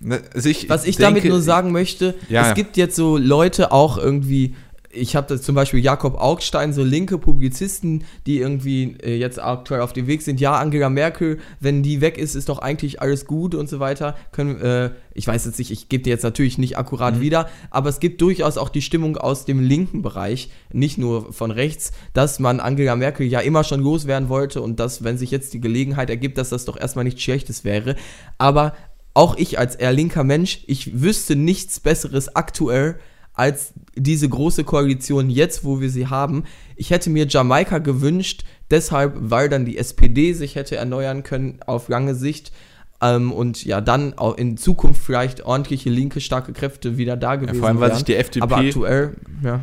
ne, 0.00 0.22
also 0.34 0.48
ich 0.48 0.68
Was 0.68 0.84
ich 0.84 0.96
denke, 0.96 1.20
damit 1.20 1.30
nur 1.30 1.40
sagen 1.40 1.72
möchte, 1.72 2.14
ja, 2.28 2.42
es 2.42 2.48
ja. 2.48 2.54
gibt 2.54 2.76
jetzt 2.76 2.96
so 2.96 3.16
Leute 3.16 3.72
auch 3.72 3.98
irgendwie, 3.98 4.54
ich 4.94 5.16
habe 5.16 5.40
zum 5.40 5.54
Beispiel 5.54 5.80
Jakob 5.80 6.16
Augstein, 6.20 6.72
so 6.72 6.82
linke 6.82 7.18
Publizisten, 7.18 8.04
die 8.26 8.38
irgendwie 8.38 8.96
äh, 9.02 9.16
jetzt 9.16 9.42
aktuell 9.42 9.80
auf 9.80 9.92
dem 9.92 10.06
Weg 10.06 10.22
sind. 10.22 10.40
Ja, 10.40 10.54
Angela 10.54 10.88
Merkel, 10.88 11.38
wenn 11.60 11.82
die 11.82 12.00
weg 12.00 12.18
ist, 12.18 12.34
ist 12.34 12.48
doch 12.48 12.58
eigentlich 12.58 13.00
alles 13.00 13.26
gut 13.26 13.54
und 13.54 13.68
so 13.68 13.80
weiter. 13.80 14.16
Können, 14.32 14.60
äh, 14.60 14.90
ich 15.14 15.26
weiß 15.26 15.44
jetzt 15.44 15.58
nicht, 15.58 15.70
ich 15.70 15.88
gebe 15.88 16.04
dir 16.04 16.10
jetzt 16.10 16.22
natürlich 16.22 16.58
nicht 16.58 16.78
akkurat 16.78 17.16
mhm. 17.16 17.20
wieder, 17.20 17.48
aber 17.70 17.88
es 17.88 18.00
gibt 18.00 18.20
durchaus 18.20 18.58
auch 18.58 18.68
die 18.68 18.82
Stimmung 18.82 19.16
aus 19.16 19.44
dem 19.44 19.60
linken 19.60 20.02
Bereich, 20.02 20.50
nicht 20.72 20.98
nur 20.98 21.32
von 21.32 21.50
rechts, 21.50 21.92
dass 22.12 22.38
man 22.38 22.60
Angela 22.60 22.96
Merkel 22.96 23.26
ja 23.26 23.40
immer 23.40 23.64
schon 23.64 23.80
loswerden 23.80 24.28
wollte 24.28 24.60
und 24.60 24.80
dass, 24.80 25.04
wenn 25.04 25.18
sich 25.18 25.30
jetzt 25.30 25.54
die 25.54 25.60
Gelegenheit 25.60 26.10
ergibt, 26.10 26.38
dass 26.38 26.50
das 26.50 26.64
doch 26.64 26.78
erstmal 26.78 27.04
nichts 27.04 27.22
Schlechtes 27.22 27.64
wäre. 27.64 27.96
Aber 28.38 28.74
auch 29.14 29.36
ich 29.36 29.58
als 29.58 29.76
eher 29.76 29.92
linker 29.92 30.24
Mensch, 30.24 30.64
ich 30.66 31.00
wüsste 31.00 31.36
nichts 31.36 31.78
Besseres 31.78 32.34
aktuell, 32.34 32.98
als 33.34 33.74
diese 33.96 34.28
große 34.28 34.64
Koalition 34.64 35.28
jetzt, 35.28 35.64
wo 35.64 35.80
wir 35.80 35.90
sie 35.90 36.06
haben. 36.06 36.44
Ich 36.76 36.90
hätte 36.90 37.10
mir 37.10 37.26
Jamaika 37.28 37.78
gewünscht, 37.78 38.44
deshalb, 38.70 39.14
weil 39.16 39.48
dann 39.48 39.64
die 39.64 39.76
SPD 39.76 40.32
sich 40.32 40.54
hätte 40.54 40.76
erneuern 40.76 41.24
können 41.24 41.58
auf 41.66 41.88
lange 41.88 42.14
Sicht 42.14 42.52
ähm, 43.02 43.32
und 43.32 43.64
ja, 43.64 43.80
dann 43.80 44.14
auch 44.16 44.36
in 44.36 44.56
Zukunft 44.56 45.02
vielleicht 45.02 45.44
ordentliche 45.44 45.90
linke, 45.90 46.20
starke 46.20 46.52
Kräfte 46.52 46.96
wieder 46.96 47.16
da 47.16 47.36
gewesen 47.36 47.56
ja, 47.56 47.60
Vor 47.60 47.68
allem, 47.68 47.80
weil 47.80 47.94
sich 47.94 48.04
die 48.04 48.14
FDP. 48.14 48.42
Aber 48.42 48.56
aktuell, 48.56 49.14
ja. 49.42 49.60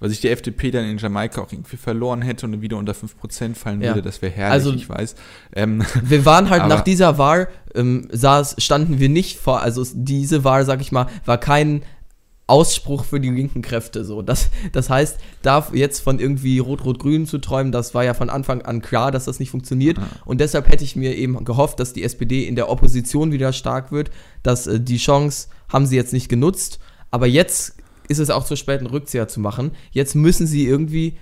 Weil 0.00 0.10
sich 0.10 0.20
die 0.20 0.28
FDP 0.28 0.70
dann 0.70 0.84
in 0.84 0.98
Jamaika 0.98 1.40
auch 1.40 1.50
irgendwie 1.50 1.76
verloren 1.76 2.22
hätte 2.22 2.46
und 2.46 2.60
wieder 2.60 2.76
unter 2.76 2.92
5% 2.92 3.56
fallen 3.56 3.80
ja. 3.80 3.88
würde, 3.88 4.02
das 4.02 4.22
wäre 4.22 4.32
herrlich, 4.32 4.52
also, 4.52 4.72
ich 4.72 4.88
weiß. 4.88 5.16
Ähm, 5.54 5.82
wir 6.02 6.24
waren 6.24 6.50
halt 6.50 6.68
nach 6.68 6.82
dieser 6.82 7.18
Wahl, 7.18 7.48
ähm, 7.74 8.08
saß, 8.12 8.56
standen 8.58 9.00
wir 9.00 9.08
nicht 9.08 9.38
vor, 9.38 9.60
also 9.60 9.84
diese 9.94 10.44
Wahl, 10.44 10.64
sag 10.64 10.80
ich 10.80 10.92
mal, 10.92 11.06
war 11.24 11.38
kein 11.38 11.82
Ausspruch 12.48 13.04
für 13.04 13.20
die 13.20 13.30
linken 13.30 13.62
Kräfte. 13.62 14.04
So. 14.04 14.22
Das, 14.22 14.50
das 14.72 14.90
heißt, 14.90 15.18
da 15.42 15.68
jetzt 15.72 16.00
von 16.00 16.18
irgendwie 16.18 16.58
Rot-Rot-Grün 16.58 17.26
zu 17.26 17.38
träumen, 17.38 17.70
das 17.70 17.94
war 17.94 18.04
ja 18.04 18.14
von 18.14 18.30
Anfang 18.30 18.62
an 18.62 18.82
klar, 18.82 19.12
dass 19.12 19.26
das 19.26 19.38
nicht 19.38 19.50
funktioniert. 19.50 19.98
Und 20.24 20.40
deshalb 20.40 20.68
hätte 20.68 20.82
ich 20.82 20.96
mir 20.96 21.14
eben 21.14 21.44
gehofft, 21.44 21.78
dass 21.78 21.92
die 21.92 22.02
SPD 22.02 22.44
in 22.44 22.56
der 22.56 22.70
Opposition 22.70 23.30
wieder 23.30 23.52
stark 23.52 23.92
wird. 23.92 24.10
Dass 24.42 24.66
äh, 24.66 24.80
die 24.80 24.98
Chance 24.98 25.48
haben 25.68 25.86
sie 25.86 25.96
jetzt 25.96 26.12
nicht 26.12 26.28
genutzt. 26.28 26.80
Aber 27.10 27.26
jetzt 27.26 27.76
ist 28.08 28.18
es 28.18 28.30
auch 28.30 28.44
zu 28.44 28.56
spät, 28.56 28.78
einen 28.78 28.88
Rückzieher 28.88 29.28
zu 29.28 29.40
machen. 29.40 29.72
Jetzt 29.90 30.14
müssen 30.14 30.46
sie 30.46 30.66
irgendwie 30.66 31.18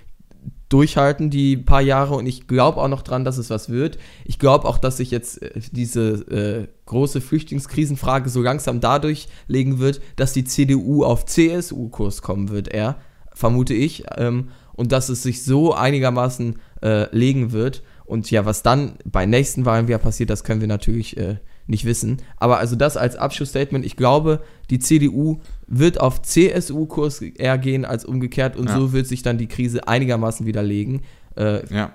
durchhalten, 0.69 1.31
die 1.31 1.57
paar 1.57 1.81
Jahre. 1.81 2.15
Und 2.15 2.27
ich 2.27 2.47
glaube 2.47 2.81
auch 2.81 2.89
noch 2.89 3.03
dran, 3.03 3.25
dass 3.25 3.39
es 3.39 3.51
was 3.51 3.69
wird. 3.69 3.99
Ich 4.25 4.39
glaube 4.39 4.67
auch, 4.67 4.79
dass 4.79 4.97
sich 4.97 5.11
jetzt 5.11 5.43
äh, 5.43 5.61
diese 5.73 6.11
äh, 6.31 6.69
große 6.87 7.21
Flüchtlingskrisenfrage 7.21 8.29
so 8.29 8.43
langsam 8.43 8.81
dadurch 8.81 9.29
legen 9.47 9.79
wird, 9.79 10.01
dass 10.17 10.33
die 10.33 10.45
CDU 10.45 11.05
auf 11.05 11.27
CSU-Kurs 11.27 12.23
kommen 12.23 12.51
wird, 12.51 12.69
eher, 12.69 12.97
vermute 13.33 13.75
ich. 13.75 14.05
Ähm, 14.17 14.49
und 14.73 14.93
dass 14.93 15.09
es 15.09 15.23
sich 15.23 15.43
so 15.43 15.73
einigermaßen 15.73 16.57
äh, 16.83 17.17
legen 17.17 17.53
wird. 17.53 17.83
Und 18.05 18.31
ja, 18.31 18.45
was 18.45 18.63
dann 18.63 18.95
bei 19.05 19.27
nächsten 19.27 19.65
Wahlen 19.65 19.89
wieder 19.89 19.99
passiert, 19.99 20.31
das 20.31 20.45
können 20.45 20.61
wir 20.61 20.69
natürlich 20.69 21.17
äh, 21.17 21.37
nicht 21.67 21.85
wissen. 21.85 22.23
Aber 22.37 22.59
also 22.59 22.77
das 22.77 22.97
als 22.97 23.17
Abschlussstatement, 23.17 23.85
ich 23.85 23.97
glaube, 23.97 24.43
die 24.71 24.79
CDU 24.79 25.41
wird 25.67 26.01
auf 26.01 26.23
CSU-Kurs 26.23 27.23
eher 27.23 27.59
gehen 27.59 27.85
als 27.85 28.05
umgekehrt 28.05 28.57
und 28.57 28.69
ja. 28.69 28.77
so 28.77 28.93
wird 28.93 29.07
sich 29.07 29.23
dann 29.23 29.39
die 29.39 29.49
Krise 29.49 29.89
einigermaßen 29.89 30.47
widerlegen. 30.47 31.03
Äh, 31.37 31.67
ja. 31.75 31.93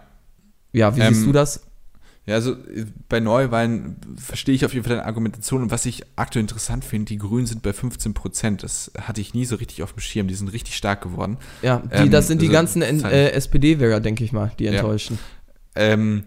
Ja, 0.73 0.95
wie 0.95 1.01
ähm, 1.01 1.13
siehst 1.13 1.25
du 1.25 1.31
das? 1.31 1.61
Ja, 2.25 2.35
also 2.35 2.55
bei 3.09 3.19
Neuwahlen 3.19 3.95
verstehe 4.15 4.53
ich 4.53 4.63
auf 4.63 4.73
jeden 4.73 4.85
Fall 4.85 4.95
deine 4.95 5.07
Argumentation 5.07 5.63
und 5.63 5.71
was 5.71 5.87
ich 5.87 6.03
aktuell 6.17 6.41
interessant 6.41 6.85
finde, 6.85 7.05
die 7.05 7.17
Grünen 7.17 7.47
sind 7.47 7.63
bei 7.63 7.73
15 7.73 8.13
Prozent. 8.13 8.63
Das 8.63 8.91
hatte 8.99 9.21
ich 9.21 9.33
nie 9.33 9.45
so 9.45 9.55
richtig 9.55 9.81
auf 9.81 9.93
dem 9.93 10.01
Schirm. 10.01 10.27
Die 10.27 10.35
sind 10.35 10.53
richtig 10.53 10.75
stark 10.75 11.01
geworden. 11.01 11.37
Ja, 11.63 11.79
die, 11.79 11.95
ähm, 11.95 12.11
das 12.11 12.27
sind 12.27 12.41
die 12.41 12.55
also, 12.55 12.79
ganzen 12.79 12.81
äh, 12.83 13.31
SPD-Wähler, 13.31 13.99
denke 13.99 14.23
ich 14.23 14.33
mal, 14.33 14.51
die 14.59 14.67
enttäuschen. 14.67 15.17
Ja. 15.75 15.81
Ähm, 15.81 16.23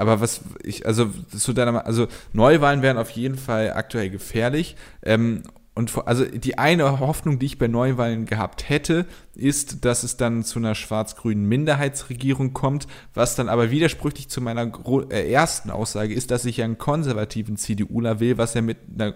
aber 0.00 0.20
was 0.20 0.40
ich, 0.62 0.86
also 0.86 1.10
zu 1.36 1.52
deiner, 1.52 1.84
also 1.84 2.08
Neuwahlen 2.32 2.80
wären 2.80 2.96
auf 2.96 3.10
jeden 3.10 3.36
Fall 3.36 3.74
aktuell 3.74 4.08
gefährlich. 4.08 4.74
Ähm, 5.02 5.42
und 5.72 5.96
also 6.04 6.24
die 6.24 6.58
eine 6.58 6.98
Hoffnung, 6.98 7.38
die 7.38 7.46
ich 7.46 7.58
bei 7.58 7.68
Neuwahlen 7.68 8.26
gehabt 8.26 8.68
hätte, 8.68 9.06
ist, 9.36 9.84
dass 9.84 10.02
es 10.02 10.16
dann 10.16 10.42
zu 10.42 10.58
einer 10.58 10.74
schwarz-grünen 10.74 11.44
Minderheitsregierung 11.46 12.52
kommt, 12.52 12.88
was 13.14 13.36
dann 13.36 13.48
aber 13.48 13.70
widersprüchlich 13.70 14.28
zu 14.28 14.40
meiner 14.40 14.70
äh, 15.10 15.30
ersten 15.30 15.70
Aussage 15.70 16.12
ist, 16.12 16.32
dass 16.32 16.44
ich 16.44 16.56
ja 16.56 16.64
einen 16.64 16.76
konservativen 16.76 17.56
CDUler 17.56 18.18
will, 18.18 18.36
was 18.36 18.54
ja 18.54 18.62
mit 18.62 18.78
einer 18.92 19.14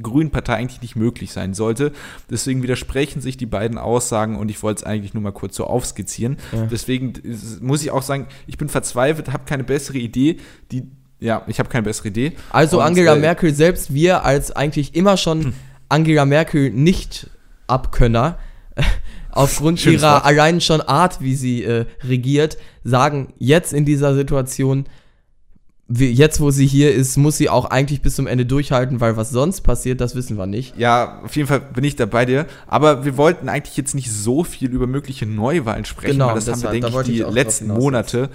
grünen 0.00 0.30
Partei 0.30 0.54
eigentlich 0.54 0.80
nicht 0.80 0.94
möglich 0.94 1.32
sein 1.32 1.54
sollte. 1.54 1.92
Deswegen 2.30 2.62
widersprechen 2.62 3.20
sich 3.20 3.36
die 3.36 3.46
beiden 3.46 3.76
Aussagen 3.76 4.36
und 4.36 4.48
ich 4.48 4.62
wollte 4.62 4.82
es 4.82 4.84
eigentlich 4.84 5.12
nur 5.12 5.24
mal 5.24 5.32
kurz 5.32 5.56
so 5.56 5.64
aufskizzieren. 5.64 6.36
Ja. 6.52 6.66
Deswegen 6.66 7.14
muss 7.60 7.82
ich 7.82 7.90
auch 7.90 8.02
sagen, 8.02 8.28
ich 8.46 8.58
bin 8.58 8.68
verzweifelt, 8.68 9.32
habe 9.32 9.42
keine 9.44 9.64
bessere 9.64 9.98
Idee. 9.98 10.38
Die 10.70 10.88
ja, 11.18 11.42
ich 11.48 11.58
habe 11.58 11.68
keine 11.68 11.82
bessere 11.82 12.08
Idee. 12.08 12.32
Also 12.48 12.78
und, 12.78 12.84
Angela 12.84 13.14
äh, 13.14 13.18
Merkel 13.18 13.52
selbst, 13.52 13.92
wir 13.92 14.24
als 14.24 14.52
eigentlich 14.52 14.94
immer 14.94 15.18
schon 15.18 15.44
hm 15.44 15.54
Angela 15.90 16.24
Merkel 16.24 16.70
nicht 16.70 17.28
Abkönner, 17.66 18.38
aufgrund 19.30 19.80
Schönes 19.80 20.02
ihrer 20.02 20.14
Wort. 20.14 20.24
allein 20.24 20.60
schon 20.60 20.80
Art, 20.80 21.20
wie 21.20 21.34
sie 21.34 21.64
äh, 21.64 21.86
regiert, 22.02 22.56
sagen 22.84 23.34
jetzt 23.38 23.72
in 23.72 23.84
dieser 23.84 24.14
Situation, 24.14 24.86
wie, 25.92 26.10
jetzt 26.10 26.40
wo 26.40 26.52
sie 26.52 26.66
hier 26.66 26.94
ist, 26.94 27.16
muss 27.16 27.36
sie 27.36 27.50
auch 27.50 27.64
eigentlich 27.64 28.00
bis 28.00 28.14
zum 28.14 28.28
Ende 28.28 28.46
durchhalten, 28.46 29.00
weil 29.00 29.16
was 29.16 29.30
sonst 29.30 29.62
passiert, 29.62 30.00
das 30.00 30.14
wissen 30.14 30.38
wir 30.38 30.46
nicht. 30.46 30.76
Ja, 30.78 31.20
auf 31.24 31.34
jeden 31.34 31.48
Fall 31.48 31.60
bin 31.60 31.82
ich 31.82 31.96
da 31.96 32.06
bei 32.06 32.24
dir. 32.24 32.46
Aber 32.68 33.04
wir 33.04 33.16
wollten 33.16 33.48
eigentlich 33.48 33.76
jetzt 33.76 33.96
nicht 33.96 34.10
so 34.10 34.44
viel 34.44 34.70
über 34.70 34.86
mögliche 34.86 35.26
Neuwahlen 35.26 35.84
sprechen, 35.84 36.12
genau, 36.12 36.28
weil 36.28 36.34
das 36.34 36.48
haben 36.48 36.62
wir, 36.62 36.70
denke 36.80 37.00
ich, 37.00 37.06
die 37.06 37.18
letzten 37.18 37.68
Monate 37.68 38.30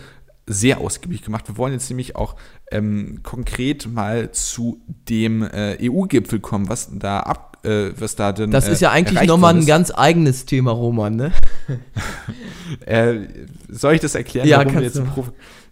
sehr 0.47 0.79
ausgiebig 0.79 1.23
gemacht. 1.23 1.47
Wir 1.47 1.57
wollen 1.57 1.73
jetzt 1.73 1.89
nämlich 1.89 2.15
auch 2.15 2.35
ähm, 2.71 3.21
konkret 3.23 3.87
mal 3.91 4.31
zu 4.31 4.81
dem 5.09 5.43
äh, 5.43 5.77
EU-Gipfel 5.81 6.39
kommen, 6.39 6.69
was 6.69 6.89
da 6.91 7.21
ab, 7.21 7.57
äh, 7.63 7.91
was 7.97 8.15
da 8.15 8.31
denn. 8.31 8.51
Das 8.51 8.67
ist 8.67 8.81
ja 8.81 8.89
äh, 8.89 8.93
eigentlich 8.93 9.27
nochmal 9.27 9.55
ein 9.55 9.65
ganz 9.65 9.91
eigenes 9.91 10.45
Thema, 10.45 10.71
Roman, 10.71 11.15
ne? 11.15 11.31
äh, 12.85 13.15
soll 13.69 13.95
ich 13.95 14.01
das 14.01 14.15
erklären, 14.15 14.47
ja, 14.47 14.59
warum 14.59 14.75
wir 14.75 14.81
jetzt 14.81 15.01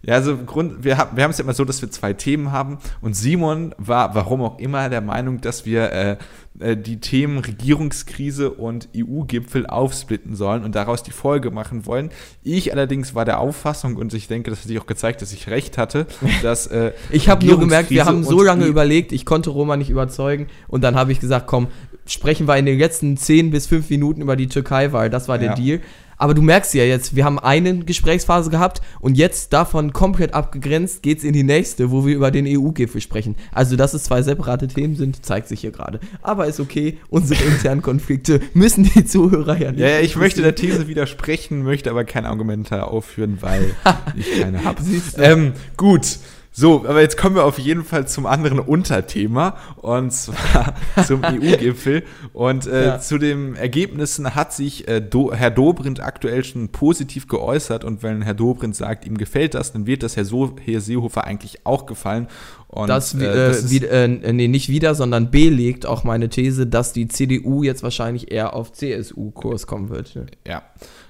ja, 0.06 0.14
also 0.14 0.36
Grund, 0.36 0.84
wir, 0.84 0.98
haben 0.98 1.16
wir 1.16 1.24
haben 1.24 1.30
es 1.30 1.38
ja 1.38 1.44
immer 1.44 1.54
so, 1.54 1.64
dass 1.64 1.80
wir 1.80 1.90
zwei 1.90 2.12
Themen 2.12 2.52
haben 2.52 2.78
und 3.00 3.16
Simon 3.16 3.74
war, 3.78 4.14
warum 4.14 4.42
auch 4.42 4.58
immer, 4.58 4.90
der 4.90 5.00
Meinung, 5.00 5.40
dass 5.40 5.64
wir 5.64 5.92
äh, 5.92 6.16
äh 6.60 6.76
die 6.76 7.00
Themen 7.00 7.38
Regierungskrise 7.38 8.50
und 8.50 8.90
EU-Gipfel 8.94 9.66
aufsplitten 9.66 10.36
sollen 10.36 10.62
und 10.62 10.74
daraus 10.74 11.02
die 11.02 11.10
Folge 11.10 11.50
machen 11.50 11.86
wollen. 11.86 12.10
Ich 12.42 12.70
allerdings 12.70 13.14
war 13.14 13.24
der 13.24 13.40
Auffassung 13.40 13.96
und 13.96 14.12
ich 14.12 14.28
denke, 14.28 14.50
das 14.50 14.60
hat 14.60 14.68
sich 14.68 14.78
auch 14.78 14.86
gezeigt, 14.86 15.22
dass 15.22 15.32
ich 15.32 15.48
recht 15.48 15.78
hatte, 15.78 16.06
dass 16.42 16.66
äh, 16.66 16.92
Ich 17.10 17.30
habe 17.30 17.46
nur 17.46 17.58
gemerkt, 17.58 17.88
wir 17.88 18.04
haben 18.04 18.24
so 18.24 18.42
lange 18.42 18.66
überlegt, 18.66 19.10
ich 19.10 19.24
konnte 19.24 19.48
Roman 19.48 19.78
nicht 19.78 19.90
überzeugen 19.90 20.48
und 20.68 20.84
dann 20.84 20.96
habe 20.96 21.12
ich 21.12 21.20
gesagt, 21.20 21.46
komm, 21.46 21.68
sprechen 22.04 22.46
wir 22.46 22.58
in 22.58 22.66
den 22.66 22.78
letzten 22.78 23.16
10 23.16 23.50
bis 23.50 23.66
5 23.68 23.88
Minuten 23.88 24.20
über 24.20 24.36
die 24.36 24.48
Türkei-Wahl, 24.48 25.08
das 25.08 25.28
war 25.28 25.38
der 25.38 25.50
ja. 25.50 25.54
Deal. 25.54 25.80
Aber 26.24 26.32
du 26.32 26.40
merkst 26.40 26.72
ja 26.72 26.84
jetzt, 26.84 27.14
wir 27.14 27.26
haben 27.26 27.38
eine 27.38 27.80
Gesprächsphase 27.80 28.48
gehabt 28.48 28.80
und 28.98 29.18
jetzt 29.18 29.52
davon 29.52 29.92
komplett 29.92 30.32
abgegrenzt 30.32 31.02
geht 31.02 31.18
es 31.18 31.24
in 31.24 31.34
die 31.34 31.42
nächste, 31.42 31.90
wo 31.90 32.06
wir 32.06 32.16
über 32.16 32.30
den 32.30 32.46
EU-Gipfel 32.48 33.02
sprechen. 33.02 33.36
Also, 33.52 33.76
dass 33.76 33.92
es 33.92 34.04
zwei 34.04 34.22
separate 34.22 34.66
Themen 34.66 34.96
sind, 34.96 35.22
zeigt 35.26 35.48
sich 35.48 35.60
hier 35.60 35.70
gerade. 35.70 36.00
Aber 36.22 36.46
ist 36.46 36.60
okay, 36.60 36.96
unsere 37.10 37.44
internen 37.44 37.82
Konflikte 37.82 38.40
müssen 38.54 38.84
die 38.94 39.04
Zuhörer 39.04 39.58
ja 39.60 39.72
nicht. 39.72 39.80
Ja, 39.80 39.88
ja 39.88 40.00
ich 40.00 40.16
möchte 40.16 40.40
der 40.40 40.54
These 40.54 40.88
widersprechen, 40.88 41.62
möchte 41.62 41.90
aber 41.90 42.04
kein 42.04 42.24
Argument 42.24 42.72
aufführen, 42.72 43.36
weil 43.42 43.74
ich 44.16 44.40
keine 44.40 44.64
habe. 44.64 44.82
Ähm, 45.18 45.52
gut. 45.76 46.16
So, 46.56 46.86
aber 46.86 47.00
jetzt 47.00 47.16
kommen 47.16 47.34
wir 47.34 47.44
auf 47.44 47.58
jeden 47.58 47.82
Fall 47.82 48.06
zum 48.06 48.26
anderen 48.26 48.60
Unterthema 48.60 49.56
und 49.78 50.12
zwar 50.12 50.76
zum 51.04 51.24
EU-Gipfel. 51.24 52.04
Und 52.32 52.68
äh, 52.68 52.86
ja. 52.86 53.00
zu 53.00 53.18
den 53.18 53.56
Ergebnissen 53.56 54.36
hat 54.36 54.52
sich 54.52 54.86
äh, 54.86 55.00
Do 55.00 55.32
Herr 55.34 55.50
Dobrindt 55.50 55.98
aktuell 55.98 56.44
schon 56.44 56.68
positiv 56.68 57.26
geäußert. 57.26 57.82
Und 57.82 58.04
wenn 58.04 58.22
Herr 58.22 58.34
Dobrindt 58.34 58.76
sagt, 58.76 59.04
ihm 59.04 59.18
gefällt 59.18 59.54
das, 59.54 59.72
dann 59.72 59.88
wird 59.88 60.04
das 60.04 60.16
Herr, 60.16 60.24
so 60.24 60.54
Herr 60.64 60.80
Seehofer 60.80 61.24
eigentlich 61.24 61.66
auch 61.66 61.86
gefallen. 61.86 62.28
Und, 62.68 62.86
das, 62.88 63.14
äh, 63.14 63.18
das 63.18 63.70
wie, 63.72 63.84
äh, 63.84 64.06
nee, 64.06 64.46
nicht 64.46 64.68
wieder, 64.68 64.94
sondern 64.94 65.32
belegt 65.32 65.86
auch 65.86 66.04
meine 66.04 66.28
These, 66.28 66.68
dass 66.68 66.92
die 66.92 67.08
CDU 67.08 67.64
jetzt 67.64 67.82
wahrscheinlich 67.82 68.30
eher 68.30 68.54
auf 68.54 68.70
CSU-Kurs 68.70 69.66
kommen 69.66 69.88
wird. 69.88 70.14
Ja. 70.46 70.62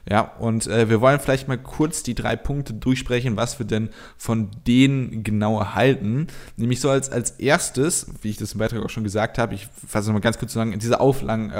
Ja, 0.08 0.32
und 0.38 0.66
äh, 0.66 0.90
wir 0.90 1.00
wollen 1.00 1.18
vielleicht 1.18 1.48
mal 1.48 1.56
kurz 1.56 2.02
die 2.02 2.14
drei 2.14 2.36
Punkte 2.36 2.74
durchsprechen, 2.74 3.36
was 3.36 3.58
wir 3.58 3.66
denn 3.66 3.88
von 4.18 4.50
denen 4.66 5.24
genau 5.24 5.58
erhalten. 5.58 6.26
Nämlich 6.56 6.80
so 6.80 6.90
als, 6.90 7.10
als 7.10 7.30
erstes, 7.32 8.06
wie 8.20 8.30
ich 8.30 8.36
das 8.36 8.52
im 8.52 8.58
Beitrag 8.58 8.84
auch 8.84 8.90
schon 8.90 9.04
gesagt 9.04 9.38
habe, 9.38 9.54
ich 9.54 9.66
fasse 9.86 10.08
noch 10.08 10.14
mal 10.14 10.20
ganz 10.20 10.38
kurz 10.38 10.52
zu 10.52 10.58
sagen, 10.58 10.78
diese 10.78 11.00
Auflang, 11.00 11.50
äh, 11.50 11.54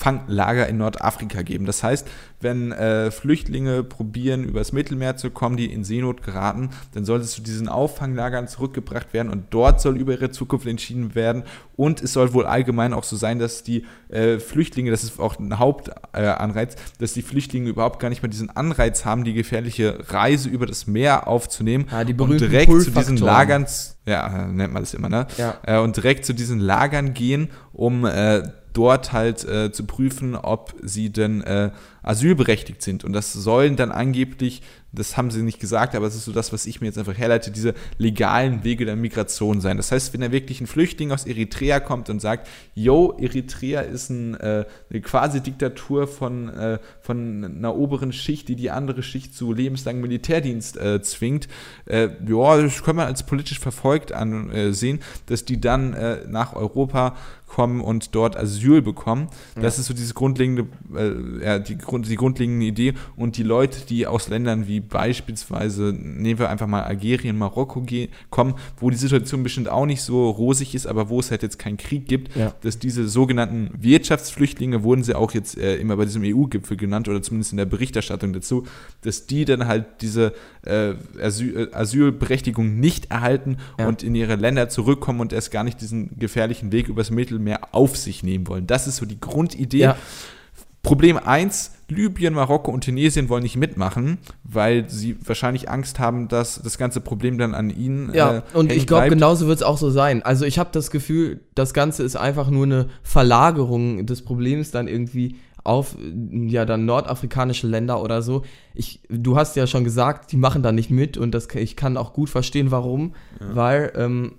Auffanglager 0.00 0.66
in 0.66 0.78
Nordafrika 0.78 1.42
geben. 1.42 1.66
Das 1.66 1.82
heißt, 1.82 2.06
wenn 2.40 2.72
äh, 2.72 3.10
Flüchtlinge 3.10 3.82
probieren, 3.84 4.44
übers 4.44 4.72
Mittelmeer 4.72 5.16
zu 5.16 5.30
kommen, 5.30 5.58
die 5.58 5.70
in 5.70 5.84
Seenot 5.84 6.22
geraten, 6.22 6.70
dann 6.94 7.04
soll 7.04 7.20
es 7.20 7.32
zu 7.32 7.42
diesen 7.42 7.68
Auffanglagern 7.68 8.48
zurückgebracht 8.48 9.12
werden 9.12 9.30
und 9.30 9.44
dort 9.50 9.80
soll 9.80 9.98
über 9.98 10.12
ihre 10.12 10.30
Zukunft 10.30 10.66
entschieden 10.66 11.14
werden. 11.14 11.44
Und 11.76 12.02
es 12.02 12.14
soll 12.14 12.32
wohl 12.32 12.46
allgemein 12.46 12.94
auch 12.94 13.04
so 13.04 13.16
sein, 13.16 13.38
dass 13.38 13.62
die 13.62 13.84
äh, 14.08 14.38
Flüchtlinge, 14.38 14.90
das 14.90 15.04
ist 15.04 15.20
auch 15.20 15.38
ein 15.38 15.58
Hauptanreiz, 15.58 16.76
dass 16.98 17.12
die 17.12 17.22
Flüchtlinge 17.22 17.68
überhaupt 17.68 18.00
gar 18.00 18.08
nicht 18.08 18.22
mehr 18.22 18.30
diesen 18.30 18.50
Anreiz 18.50 19.04
haben, 19.04 19.24
die 19.24 19.34
gefährliche 19.34 19.98
Reise 20.08 20.48
über 20.48 20.66
das 20.66 20.86
Meer 20.86 21.28
aufzunehmen 21.28 21.86
ja, 21.90 22.04
die 22.04 22.14
und 22.14 22.40
direkt 22.40 22.72
zu 22.82 22.90
diesen 22.90 23.18
Lagern, 23.18 23.66
ja, 24.06 24.46
nennt 24.46 24.72
man 24.72 24.82
das 24.82 24.94
immer, 24.94 25.08
ne? 25.08 25.26
Ja. 25.36 25.58
Äh, 25.62 25.78
und 25.78 25.96
direkt 25.96 26.24
zu 26.24 26.32
diesen 26.32 26.58
Lagern 26.58 27.12
gehen, 27.12 27.50
um 27.72 28.04
äh, 28.06 28.42
dort 28.72 29.12
halt 29.12 29.44
äh, 29.44 29.72
zu 29.72 29.84
prüfen, 29.84 30.34
ob 30.36 30.74
sie 30.82 31.10
denn 31.10 31.42
äh, 31.42 31.70
asylberechtigt 32.02 32.82
sind. 32.82 33.04
Und 33.04 33.12
das 33.12 33.32
sollen 33.32 33.76
dann 33.76 33.92
angeblich, 33.92 34.62
das 34.92 35.16
haben 35.16 35.30
sie 35.30 35.42
nicht 35.42 35.60
gesagt, 35.60 35.94
aber 35.94 36.06
es 36.06 36.16
ist 36.16 36.24
so 36.24 36.32
das, 36.32 36.52
was 36.52 36.66
ich 36.66 36.80
mir 36.80 36.88
jetzt 36.88 36.98
einfach 36.98 37.16
herleite, 37.16 37.50
diese 37.50 37.74
legalen 37.98 38.64
Wege 38.64 38.84
der 38.84 38.96
Migration 38.96 39.60
sein. 39.60 39.76
Das 39.76 39.92
heißt, 39.92 40.12
wenn 40.12 40.20
da 40.20 40.32
wirklich 40.32 40.60
ein 40.60 40.66
Flüchtling 40.66 41.12
aus 41.12 41.26
Eritrea 41.26 41.78
kommt 41.78 42.10
und 42.10 42.20
sagt, 42.20 42.48
yo, 42.74 43.16
Eritrea 43.18 43.82
ist 43.82 44.10
ein, 44.10 44.34
äh, 44.34 44.64
eine 44.90 45.00
quasi 45.00 45.40
Diktatur 45.40 46.08
von, 46.08 46.48
äh, 46.48 46.78
von 47.00 47.44
einer 47.44 47.76
oberen 47.76 48.12
Schicht, 48.12 48.48
die 48.48 48.56
die 48.56 48.70
andere 48.70 49.02
Schicht 49.02 49.34
zu 49.34 49.52
lebenslangem 49.52 50.02
Militärdienst 50.02 50.76
äh, 50.76 51.00
zwingt, 51.02 51.48
äh, 51.86 52.08
ja, 52.26 52.60
das 52.60 52.82
kann 52.82 52.96
man 52.96 53.06
als 53.06 53.22
politisch 53.24 53.60
verfolgt 53.60 54.12
ansehen, 54.12 55.00
dass 55.26 55.44
die 55.44 55.60
dann 55.60 55.92
äh, 55.94 56.26
nach 56.26 56.54
Europa 56.54 57.16
kommen 57.50 57.80
und 57.80 58.14
dort 58.14 58.36
Asyl 58.36 58.80
bekommen. 58.80 59.28
Ja. 59.56 59.62
Das 59.62 59.78
ist 59.78 59.86
so 59.86 59.94
diese 59.94 60.14
grundlegende, 60.14 60.66
äh, 60.96 61.44
ja, 61.44 61.58
die, 61.58 61.76
Grund, 61.90 62.08
die 62.08 62.16
grundlegende 62.16 62.64
Idee. 62.64 62.94
Und 63.16 63.36
die 63.36 63.42
Leute, 63.42 63.80
die 63.86 64.06
aus 64.06 64.28
Ländern 64.28 64.66
wie 64.66 64.80
beispielsweise, 64.80 65.92
nehmen 65.92 66.38
wir 66.38 66.48
einfach 66.48 66.66
mal 66.66 66.82
Algerien, 66.82 67.36
Marokko 67.36 67.84
kommen, 68.30 68.54
wo 68.78 68.90
die 68.90 68.96
Situation 68.96 69.42
bestimmt 69.42 69.68
auch 69.68 69.86
nicht 69.86 70.02
so 70.02 70.30
rosig 70.30 70.74
ist, 70.74 70.86
aber 70.86 71.08
wo 71.08 71.20
es 71.20 71.30
halt 71.30 71.42
jetzt 71.42 71.58
keinen 71.58 71.76
Krieg 71.76 72.06
gibt, 72.06 72.36
ja. 72.36 72.54
dass 72.62 72.78
diese 72.78 73.08
sogenannten 73.08 73.70
Wirtschaftsflüchtlinge, 73.78 74.82
wurden 74.82 75.02
sie 75.02 75.14
auch 75.14 75.32
jetzt 75.32 75.58
äh, 75.58 75.76
immer 75.76 75.96
bei 75.96 76.04
diesem 76.04 76.22
EU-Gipfel 76.24 76.76
genannt 76.76 77.08
oder 77.08 77.22
zumindest 77.22 77.52
in 77.52 77.58
der 77.58 77.64
Berichterstattung 77.64 78.32
dazu, 78.32 78.64
dass 79.02 79.26
die 79.26 79.44
dann 79.44 79.66
halt 79.66 79.86
diese 80.00 80.32
äh, 80.62 80.94
Asyl, 81.20 81.68
äh, 81.72 81.74
Asylberechtigung 81.74 82.78
nicht 82.78 83.10
erhalten 83.10 83.56
und 83.78 84.02
in 84.02 84.14
ihre 84.14 84.36
Länder 84.36 84.68
zurückkommen 84.68 85.20
und 85.20 85.32
erst 85.32 85.50
gar 85.50 85.64
nicht 85.64 85.80
diesen 85.80 86.18
gefährlichen 86.18 86.70
Weg 86.70 86.88
übers 86.88 87.10
Mittel 87.10 87.38
mehr 87.38 87.74
auf 87.74 87.96
sich 87.96 88.22
nehmen 88.22 88.46
wollen. 88.46 88.66
Das 88.66 88.86
ist 88.86 88.96
so 88.96 89.06
die 89.06 89.18
Grundidee. 89.18 89.78
Ja. 89.78 89.96
Problem 90.82 91.18
1, 91.18 91.72
Libyen, 91.88 92.32
Marokko 92.32 92.70
und 92.70 92.84
Tunesien 92.84 93.28
wollen 93.28 93.42
nicht 93.42 93.56
mitmachen, 93.56 94.18
weil 94.44 94.88
sie 94.88 95.16
wahrscheinlich 95.26 95.68
Angst 95.68 95.98
haben, 95.98 96.28
dass 96.28 96.62
das 96.62 96.78
ganze 96.78 97.00
Problem 97.00 97.36
dann 97.36 97.54
an 97.54 97.68
ihnen. 97.68 98.14
Ja, 98.14 98.38
äh, 98.38 98.42
und 98.54 98.72
ich 98.72 98.86
glaube, 98.86 99.08
genauso 99.08 99.46
wird 99.46 99.58
es 99.58 99.62
auch 99.62 99.76
so 99.76 99.90
sein. 99.90 100.22
Also 100.22 100.46
ich 100.46 100.58
habe 100.58 100.70
das 100.72 100.90
Gefühl, 100.90 101.40
das 101.54 101.74
Ganze 101.74 102.02
ist 102.02 102.16
einfach 102.16 102.48
nur 102.48 102.64
eine 102.64 102.88
Verlagerung 103.02 104.06
des 104.06 104.22
Problems 104.22 104.70
dann 104.70 104.88
irgendwie 104.88 105.36
auf 105.62 105.94
ja 106.30 106.64
dann 106.64 106.86
nordafrikanische 106.86 107.66
Länder 107.66 108.02
oder 108.02 108.22
so. 108.22 108.42
Ich, 108.74 109.00
du 109.10 109.36
hast 109.36 109.56
ja 109.56 109.66
schon 109.66 109.84
gesagt, 109.84 110.32
die 110.32 110.38
machen 110.38 110.62
da 110.62 110.72
nicht 110.72 110.90
mit 110.90 111.18
und 111.18 111.32
das, 111.32 111.48
ich 111.54 111.76
kann 111.76 111.98
auch 111.98 112.14
gut 112.14 112.30
verstehen, 112.30 112.70
warum, 112.70 113.14
ja. 113.38 113.54
weil 113.54 113.92
ähm, 113.96 114.32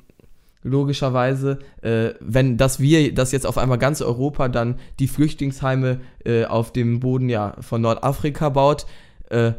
logischerweise, 0.64 1.60
äh, 1.82 2.12
wenn 2.20 2.58
dass 2.58 2.80
wir, 2.80 3.14
dass 3.14 3.32
jetzt 3.32 3.48
auf 3.48 3.58
einmal 3.58 3.78
ganz 3.78 4.02
Europa 4.02 4.48
dann 4.48 4.76
die 5.00 5.08
Flüchtlingsheime 5.08 6.02
äh, 6.26 6.46
auf 6.46 6.72
dem 6.72 7.00
Boden 7.00 7.30
ja 7.30 7.56
von 7.62 7.82
Nordafrika 7.82 8.50
baut, 8.50 8.86
äh, 9.30 9.54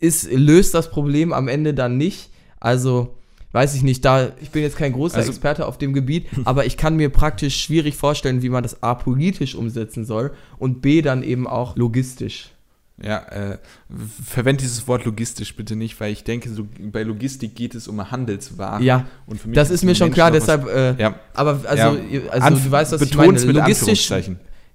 ist, 0.00 0.30
löst 0.30 0.74
das 0.74 0.90
Problem 0.90 1.32
am 1.32 1.48
Ende 1.48 1.74
dann 1.74 1.96
nicht. 1.96 2.30
Also 2.60 3.14
weiß 3.52 3.76
ich 3.76 3.82
nicht, 3.82 4.04
da 4.04 4.32
ich 4.42 4.50
bin 4.50 4.62
jetzt 4.62 4.76
kein 4.76 4.92
großer 4.92 5.18
also, 5.18 5.30
Experte 5.30 5.66
auf 5.66 5.78
dem 5.78 5.92
Gebiet, 5.92 6.26
aber 6.44 6.66
ich 6.66 6.76
kann 6.76 6.96
mir 6.96 7.10
praktisch 7.10 7.60
schwierig 7.60 7.96
vorstellen, 7.96 8.42
wie 8.42 8.48
man 8.48 8.64
das 8.64 8.82
A 8.82 8.94
politisch 8.94 9.54
umsetzen 9.54 10.04
soll 10.04 10.32
und 10.58 10.82
B 10.82 11.02
dann 11.02 11.22
eben 11.22 11.46
auch 11.46 11.76
logistisch. 11.76 12.53
Ja, 13.02 13.18
äh, 13.24 13.58
verwende 14.24 14.62
dieses 14.62 14.86
Wort 14.86 15.04
logistisch 15.04 15.56
bitte 15.56 15.74
nicht, 15.74 15.98
weil 15.98 16.12
ich 16.12 16.22
denke, 16.22 16.48
so, 16.50 16.68
bei 16.78 17.02
Logistik 17.02 17.56
geht 17.56 17.74
es 17.74 17.88
um 17.88 18.10
Handelswaren. 18.10 18.84
Ja, 18.84 19.06
und 19.26 19.40
für 19.40 19.48
mich 19.48 19.56
das 19.56 19.70
ist 19.70 19.82
mir 19.82 19.96
schon 19.96 20.12
klar, 20.12 20.30
deshalb, 20.30 20.68
äh, 20.68 20.94
ja. 20.94 21.16
aber 21.34 21.60
also, 21.64 21.98
ja. 21.98 22.20
also 22.30 22.56
du 22.56 22.70
weißt, 22.70 22.92
was 22.92 23.02
ich 23.02 23.16
meine. 23.16 23.40
Logistisch, 23.40 24.12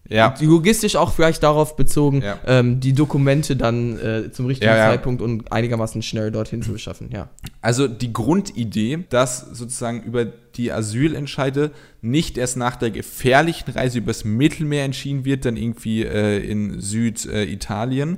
ja. 0.10 0.34
Logistisch 0.42 0.96
auch 0.96 1.14
vielleicht 1.14 1.44
darauf 1.44 1.78
bezogen, 1.78 2.22
ja. 2.22 2.40
ähm, 2.46 2.80
die 2.80 2.94
Dokumente 2.94 3.56
dann 3.56 3.98
äh, 4.00 4.32
zum 4.32 4.48
richtigen 4.48 4.72
ja, 4.72 4.90
Zeitpunkt 4.90 5.22
und 5.22 5.52
einigermaßen 5.52 6.02
schnell 6.02 6.32
dorthin 6.32 6.62
zu 6.62 6.74
beschaffen, 6.74 7.12
ja. 7.14 7.30
Also 7.62 7.88
die 7.88 8.12
Grundidee, 8.12 9.06
dass 9.10 9.40
sozusagen 9.40 10.04
über 10.04 10.26
die 10.60 10.72
Asylentscheide 10.74 11.72
nicht 12.02 12.38
erst 12.38 12.58
nach 12.58 12.76
der 12.76 12.91
gefährlichen 12.91 13.72
Reise 13.72 14.00
übers 14.00 14.26
Mittelmeer 14.26 14.84
entschieden 14.84 15.24
wird, 15.24 15.45
dann 15.45 15.56
irgendwie 15.56 16.04
äh, 16.04 16.39
in 16.39 16.82
Süditalien, 16.82 18.15
äh, 18.15 18.17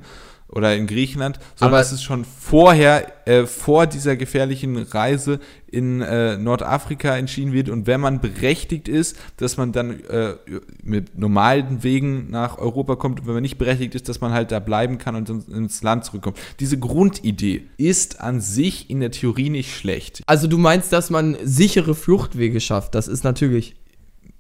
oder 0.52 0.76
in 0.76 0.88
Griechenland, 0.88 1.40
sondern 1.56 1.80
dass 1.80 1.92
es 1.92 2.04
schon 2.04 2.26
vorher, 2.26 3.28
äh, 3.28 3.46
vor 3.46 3.88
dieser 3.88 4.16
gefährlichen 4.16 4.78
Reise 4.78 5.40
in 5.68 6.02
äh, 6.02 6.38
Nordafrika 6.38 7.16
entschieden 7.16 7.54
wird 7.54 7.70
und 7.70 7.88
wenn 7.88 8.02
man 8.02 8.20
berechtigt 8.20 8.90
ist, 8.90 9.18
dass 9.38 9.58
man 9.58 9.72
dann 9.72 10.04
äh, 10.06 10.36
mit 10.84 11.18
normalen 11.18 11.84
Wegen 11.84 12.30
nach 12.30 12.58
Europa 12.58 12.98
kommt 12.98 13.22
und 13.22 13.28
wenn 13.28 13.36
man 13.36 13.42
nicht 13.44 13.58
berechtigt 13.58 13.96
ist, 13.96 14.10
dass 14.10 14.20
man 14.20 14.34
halt 14.34 14.52
da 14.52 14.60
bleiben 14.60 14.98
kann 14.98 15.16
und 15.16 15.30
ins 15.30 15.82
Land 15.82 16.06
zurückkommt. 16.06 16.38
Diese 16.60 16.78
Grundidee 16.78 17.64
ist 17.78 18.20
an 18.20 18.42
sich 18.42 18.90
in 18.90 19.00
der 19.00 19.12
Theorie 19.12 19.50
nicht 19.50 19.74
schlecht. 19.74 20.22
Also 20.26 20.48
du 20.48 20.58
meinst, 20.58 20.92
dass 20.92 21.10
man 21.10 21.38
sichere 21.44 21.96
Fluchtwege 21.96 22.60
schafft, 22.60 22.94
das 22.96 23.08
ist 23.08 23.24
natürlich 23.24 23.76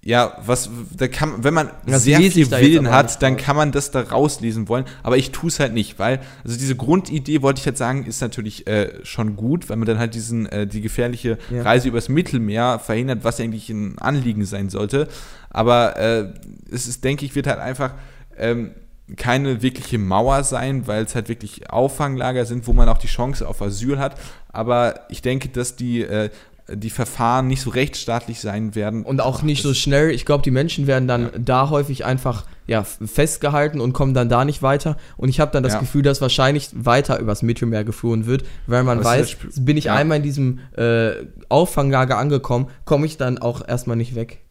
ja, 0.03 0.35
was, 0.43 0.69
da 0.97 1.07
kann, 1.07 1.43
wenn 1.43 1.53
man 1.53 1.69
das 1.85 2.03
sehr 2.03 2.19
viel 2.19 2.49
Willen 2.49 2.89
hat, 2.89 3.21
dann 3.21 3.37
kann 3.37 3.55
man 3.55 3.71
das 3.71 3.91
da 3.91 4.01
rauslesen 4.01 4.67
wollen, 4.67 4.85
aber 5.03 5.17
ich 5.17 5.29
tue 5.31 5.49
es 5.49 5.59
halt 5.59 5.73
nicht, 5.73 5.99
weil, 5.99 6.21
also 6.43 6.57
diese 6.57 6.75
Grundidee, 6.75 7.43
wollte 7.43 7.59
ich 7.59 7.65
jetzt 7.65 7.77
sagen, 7.77 8.05
ist 8.05 8.19
natürlich 8.19 8.65
äh, 8.65 9.05
schon 9.05 9.35
gut, 9.35 9.69
weil 9.69 9.77
man 9.77 9.85
dann 9.85 9.99
halt 9.99 10.15
diesen, 10.15 10.47
äh, 10.47 10.65
die 10.65 10.81
gefährliche 10.81 11.37
ja. 11.51 11.61
Reise 11.61 11.87
übers 11.87 12.09
Mittelmeer 12.09 12.79
verhindert, 12.79 13.23
was 13.23 13.39
eigentlich 13.39 13.69
ein 13.69 13.99
Anliegen 13.99 14.43
sein 14.45 14.69
sollte, 14.69 15.07
aber 15.51 15.97
äh, 15.97 16.33
es 16.71 16.87
ist, 16.87 17.03
denke 17.03 17.23
ich, 17.25 17.35
wird 17.35 17.45
halt 17.45 17.59
einfach, 17.59 17.93
ähm, 18.37 18.71
keine 19.17 19.61
wirkliche 19.61 19.97
Mauer 19.97 20.43
sein, 20.43 20.87
weil 20.87 21.03
es 21.03 21.15
halt 21.15 21.27
wirklich 21.29 21.69
Auffanglager 21.69 22.45
sind, 22.45 22.67
wo 22.67 22.73
man 22.73 22.87
auch 22.87 22.97
die 22.97 23.07
Chance 23.07 23.47
auf 23.47 23.61
Asyl 23.61 23.99
hat. 23.99 24.17
Aber 24.53 25.01
ich 25.09 25.21
denke, 25.21 25.49
dass 25.49 25.75
die 25.75 26.01
äh, 26.01 26.29
die 26.75 26.89
Verfahren 26.89 27.47
nicht 27.47 27.62
so 27.62 27.69
rechtsstaatlich 27.69 28.39
sein 28.39 28.75
werden. 28.75 29.03
Und 29.03 29.21
auch 29.21 29.41
nicht 29.41 29.63
so 29.63 29.73
schnell. 29.73 30.12
Ich 30.12 30.25
glaube, 30.25 30.43
die 30.43 30.51
Menschen 30.51 30.88
werden 30.88 31.07
dann 31.07 31.23
ja. 31.23 31.29
da 31.38 31.69
häufig 31.69 32.05
einfach 32.05 32.45
ja, 32.67 32.84
festgehalten 32.84 33.81
und 33.81 33.93
kommen 33.93 34.13
dann 34.13 34.29
da 34.29 34.45
nicht 34.45 34.62
weiter. 34.62 34.97
Und 35.17 35.29
ich 35.29 35.39
habe 35.39 35.51
dann 35.51 35.63
das 35.63 35.73
ja. 35.73 35.79
Gefühl, 35.79 36.03
dass 36.03 36.21
wahrscheinlich 36.21 36.69
weiter 36.73 37.19
übers 37.19 37.41
Mittelmeer 37.41 37.84
geflohen 37.84 38.25
wird, 38.25 38.45
weil 38.67 38.84
man 38.84 39.03
weiß, 39.03 39.38
bin 39.57 39.77
ich 39.77 39.86
ja. 39.86 39.95
einmal 39.95 40.17
in 40.17 40.23
diesem 40.23 40.60
äh, 40.77 41.12
Auffanglager 41.49 42.17
angekommen, 42.17 42.67
komme 42.86 43.05
ich 43.05 43.17
dann 43.17 43.38
auch 43.38 43.67
erstmal 43.67 43.97
nicht 43.97 44.15
weg. 44.15 44.41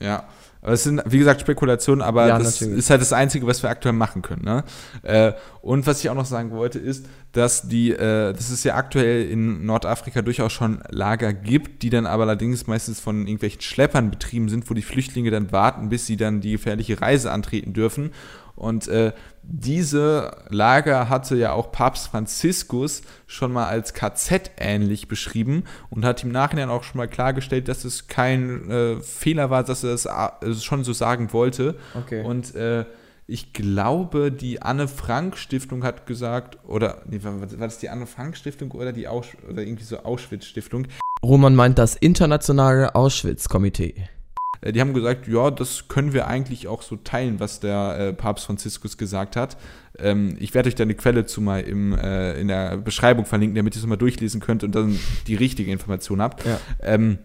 Ja. 0.00 0.24
Aber 0.62 0.72
es 0.72 0.84
sind, 0.84 1.02
wie 1.04 1.18
gesagt, 1.18 1.40
Spekulationen, 1.40 2.02
aber 2.02 2.28
ja, 2.28 2.38
das 2.38 2.60
natürlich. 2.60 2.78
ist 2.78 2.90
halt 2.90 3.00
das 3.00 3.12
Einzige, 3.12 3.46
was 3.48 3.64
wir 3.64 3.70
aktuell 3.70 3.94
machen 3.94 4.22
können. 4.22 4.44
Ne? 4.44 4.64
Äh, 5.02 5.32
und 5.60 5.88
was 5.88 6.00
ich 6.00 6.08
auch 6.08 6.14
noch 6.14 6.24
sagen 6.24 6.52
wollte, 6.52 6.78
ist, 6.78 7.06
dass 7.32 7.68
die, 7.68 7.90
äh, 7.90 8.32
dass 8.32 8.48
es 8.50 8.62
ja 8.62 8.76
aktuell 8.76 9.28
in 9.28 9.66
Nordafrika 9.66 10.22
durchaus 10.22 10.52
schon 10.52 10.80
Lager 10.88 11.32
gibt, 11.32 11.82
die 11.82 11.90
dann 11.90 12.06
aber 12.06 12.22
allerdings 12.22 12.68
meistens 12.68 13.00
von 13.00 13.26
irgendwelchen 13.26 13.60
Schleppern 13.60 14.10
betrieben 14.10 14.48
sind, 14.48 14.70
wo 14.70 14.74
die 14.74 14.82
Flüchtlinge 14.82 15.32
dann 15.32 15.50
warten, 15.50 15.88
bis 15.88 16.06
sie 16.06 16.16
dann 16.16 16.40
die 16.40 16.52
gefährliche 16.52 17.00
Reise 17.00 17.32
antreten 17.32 17.72
dürfen. 17.72 18.12
Und 18.54 18.86
äh, 18.86 19.12
diese 19.42 20.36
Lager 20.48 21.08
hatte 21.08 21.36
ja 21.36 21.52
auch 21.52 21.72
Papst 21.72 22.08
Franziskus 22.08 23.02
schon 23.26 23.52
mal 23.52 23.66
als 23.66 23.92
KZ 23.92 24.52
ähnlich 24.56 25.08
beschrieben 25.08 25.64
und 25.90 26.04
hat 26.04 26.22
im 26.22 26.30
Nachhinein 26.30 26.70
auch 26.70 26.84
schon 26.84 26.98
mal 26.98 27.08
klargestellt, 27.08 27.68
dass 27.68 27.84
es 27.84 28.06
kein 28.06 28.70
äh, 28.70 29.00
Fehler 29.00 29.50
war, 29.50 29.64
dass 29.64 29.84
er 29.84 29.94
es 29.94 30.06
äh, 30.06 30.54
schon 30.54 30.84
so 30.84 30.92
sagen 30.92 31.32
wollte. 31.32 31.76
Okay. 31.94 32.22
Und 32.24 32.54
äh, 32.54 32.84
ich 33.26 33.52
glaube, 33.52 34.30
die 34.30 34.62
Anne 34.62 34.88
Frank 34.88 35.36
Stiftung 35.36 35.84
hat 35.84 36.06
gesagt, 36.06 36.58
oder 36.66 37.02
nee, 37.06 37.22
war, 37.22 37.40
war 37.40 37.46
das 37.48 37.78
die 37.78 37.88
Anne 37.88 38.06
Frank 38.06 38.36
Stiftung 38.36 38.70
oder 38.72 38.92
die 38.92 39.08
Aus 39.08 39.26
oder 39.48 39.62
irgendwie 39.62 39.84
so 39.84 39.98
Auschwitz 39.98 40.46
Stiftung? 40.46 40.86
Roman 41.24 41.54
meint 41.54 41.78
das 41.78 41.94
internationale 41.94 42.94
Auschwitz 42.94 43.48
Komitee. 43.48 43.94
Äh, 43.96 44.21
die 44.70 44.80
haben 44.80 44.94
gesagt, 44.94 45.26
ja, 45.26 45.50
das 45.50 45.88
können 45.88 46.12
wir 46.12 46.28
eigentlich 46.28 46.68
auch 46.68 46.82
so 46.82 46.96
teilen, 46.96 47.40
was 47.40 47.58
der 47.58 47.98
äh, 47.98 48.12
Papst 48.12 48.46
Franziskus 48.46 48.96
gesagt 48.96 49.34
hat. 49.34 49.56
Ähm, 49.98 50.36
ich 50.38 50.54
werde 50.54 50.68
euch 50.68 50.76
da 50.76 50.84
eine 50.84 50.94
Quelle 50.94 51.26
zu 51.26 51.40
mal 51.40 51.62
im, 51.62 51.92
äh, 51.92 52.40
in 52.40 52.48
der 52.48 52.76
Beschreibung 52.76 53.24
verlinken, 53.24 53.56
damit 53.56 53.74
ihr 53.74 53.80
es 53.80 53.86
mal 53.86 53.96
durchlesen 53.96 54.40
könnt 54.40 54.62
und 54.62 54.74
dann 54.74 54.98
die 55.26 55.34
richtige 55.34 55.72
Information 55.72 56.22
habt. 56.22 56.44
Ja. 56.46 56.60
Ähm, 56.80 57.18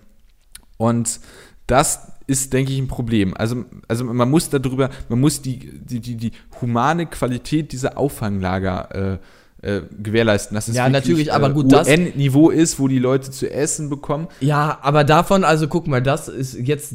und 0.78 1.20
das 1.68 2.12
ist, 2.28 2.54
denke 2.54 2.72
ich, 2.72 2.80
ein 2.80 2.88
Problem. 2.88 3.36
Also, 3.38 3.66
also 3.88 4.04
man 4.06 4.30
muss 4.30 4.50
darüber, 4.50 4.90
man 5.10 5.20
muss 5.20 5.42
die, 5.42 5.60
die, 5.60 6.00
die, 6.00 6.16
die 6.16 6.32
humane 6.62 7.06
Qualität 7.06 7.72
dieser 7.72 7.98
Auffanglager 7.98 9.14
äh, 9.14 9.18
äh, 9.62 9.82
gewährleisten, 9.98 10.56
dass 10.56 10.68
es 10.68 10.76
ja, 10.76 10.88
natürlich, 10.90 11.34
aber 11.34 11.50
äh, 11.50 11.54
gut, 11.54 11.74
UN-Niveau 11.74 12.50
ist, 12.50 12.80
wo 12.80 12.88
die 12.88 13.00
Leute 13.00 13.32
zu 13.32 13.50
essen 13.50 13.90
bekommen. 13.90 14.28
Ja, 14.40 14.78
aber 14.82 15.04
davon, 15.04 15.44
also 15.44 15.68
guck 15.68 15.88
mal, 15.88 16.02
das 16.02 16.28
ist 16.28 16.56
jetzt 16.56 16.94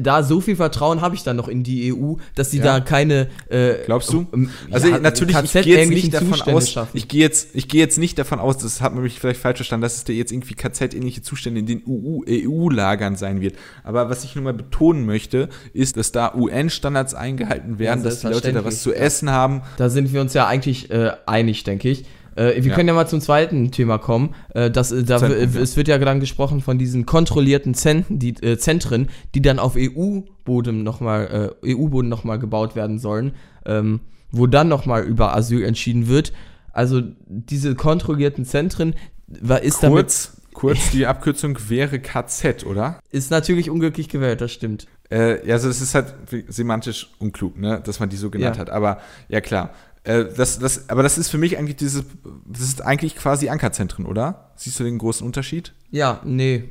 da 0.00 0.22
so 0.22 0.40
viel 0.40 0.56
Vertrauen 0.56 1.00
habe 1.00 1.14
ich 1.14 1.22
dann 1.22 1.36
noch 1.36 1.48
in 1.48 1.62
die 1.62 1.92
EU, 1.92 2.14
dass 2.34 2.50
sie 2.50 2.58
ja. 2.58 2.64
da 2.64 2.80
keine. 2.80 3.28
Äh, 3.48 3.84
Glaubst 3.86 4.12
du? 4.12 4.26
Ähm, 4.32 4.50
also 4.70 4.88
ja, 4.88 4.98
natürlich, 4.98 5.36
ich 5.36 5.52
gehe 5.52 5.78
jetzt 5.78 5.90
nicht 5.90 6.14
davon 6.14 6.40
aus. 6.54 6.76
Ich 6.92 7.08
gehe 7.08 7.20
jetzt, 7.20 7.48
ich 7.54 7.68
gehe 7.68 7.80
jetzt 7.80 7.98
nicht 7.98 8.18
davon 8.18 8.38
aus, 8.38 8.58
das 8.58 8.80
hat 8.80 8.94
man 8.94 9.02
mich 9.02 9.18
vielleicht 9.18 9.40
falsch 9.40 9.58
verstanden, 9.58 9.82
dass 9.82 9.96
es 9.96 10.04
da 10.04 10.12
jetzt 10.12 10.32
irgendwie 10.32 10.54
KZ-ähnliche 10.54 11.22
Zustände 11.22 11.60
in 11.60 11.66
den 11.66 11.82
EU-Lagern 11.86 13.16
sein 13.16 13.40
wird. 13.40 13.56
Aber 13.84 14.10
was 14.10 14.24
ich 14.24 14.34
nur 14.34 14.44
mal 14.44 14.54
betonen 14.54 15.06
möchte, 15.06 15.48
ist, 15.72 15.96
dass 15.96 16.12
da 16.12 16.34
UN-Standards 16.34 17.14
eingehalten 17.14 17.78
werden, 17.78 18.00
ja, 18.00 18.04
dass 18.04 18.20
die 18.20 18.28
Leute 18.28 18.52
da 18.52 18.64
was 18.64 18.82
zu 18.82 18.92
essen 18.94 19.30
haben. 19.30 19.62
Da 19.76 19.88
sind 19.88 20.12
wir 20.12 20.20
uns 20.20 20.34
ja 20.34 20.46
eigentlich 20.46 20.90
äh, 20.90 21.12
einig, 21.26 21.64
denke 21.64 21.88
ich. 21.88 22.04
Äh, 22.38 22.62
wir 22.62 22.70
ja. 22.70 22.74
können 22.74 22.88
ja 22.88 22.94
mal 22.94 23.08
zum 23.08 23.20
zweiten 23.20 23.72
Thema 23.72 23.98
kommen. 23.98 24.34
Äh, 24.54 24.70
das, 24.70 24.92
äh, 24.92 25.02
da, 25.02 25.18
Zentren, 25.18 25.52
ja. 25.54 25.60
Es 25.60 25.76
wird 25.76 25.88
ja 25.88 25.98
dann 25.98 26.20
gesprochen 26.20 26.60
von 26.60 26.78
diesen 26.78 27.04
kontrollierten 27.04 27.74
Zentren, 27.74 28.18
die, 28.18 28.30
äh, 28.42 28.56
Zentren, 28.58 29.08
die 29.34 29.42
dann 29.42 29.58
auf 29.58 29.74
EU-Boden 29.76 30.84
nochmal 30.84 31.52
äh, 31.64 31.74
EU-Boden 31.74 32.08
nochmal 32.08 32.38
gebaut 32.38 32.76
werden 32.76 32.98
sollen, 33.00 33.32
ähm, 33.66 34.00
wo 34.30 34.46
dann 34.46 34.68
nochmal 34.68 35.02
über 35.02 35.34
Asyl 35.34 35.64
entschieden 35.64 36.06
wird. 36.06 36.32
Also 36.72 37.02
diese 37.26 37.74
kontrollierten 37.74 38.44
Zentren 38.44 38.94
ist 39.26 39.80
kurz, 39.80 39.80
damit, 39.80 40.54
kurz 40.54 40.90
die 40.90 41.06
Abkürzung 41.06 41.58
wäre 41.68 41.98
KZ, 41.98 42.64
oder? 42.64 43.00
Ist 43.10 43.32
natürlich 43.32 43.68
unglücklich 43.68 44.08
gewählt, 44.08 44.40
das 44.40 44.52
stimmt. 44.52 44.86
Äh, 45.10 45.50
also 45.50 45.68
es 45.68 45.80
ist 45.80 45.94
halt 45.96 46.14
semantisch 46.48 47.08
unklug, 47.18 47.58
ne, 47.58 47.80
dass 47.82 47.98
man 47.98 48.08
die 48.10 48.16
so 48.16 48.30
genannt 48.30 48.56
ja. 48.56 48.60
hat. 48.60 48.70
Aber 48.70 48.98
ja 49.28 49.40
klar. 49.40 49.70
Äh, 50.04 50.26
das, 50.36 50.58
das, 50.58 50.88
aber 50.88 51.02
das 51.02 51.18
ist 51.18 51.28
für 51.28 51.38
mich 51.38 51.58
eigentlich 51.58 51.76
dieses, 51.76 52.04
das 52.46 52.62
ist 52.62 52.82
eigentlich 52.82 53.16
quasi 53.16 53.48
Ankerzentren, 53.48 54.06
oder? 54.06 54.52
Siehst 54.56 54.78
du 54.80 54.84
den 54.84 54.98
großen 54.98 55.26
Unterschied? 55.26 55.72
Ja, 55.90 56.20
nee. 56.24 56.70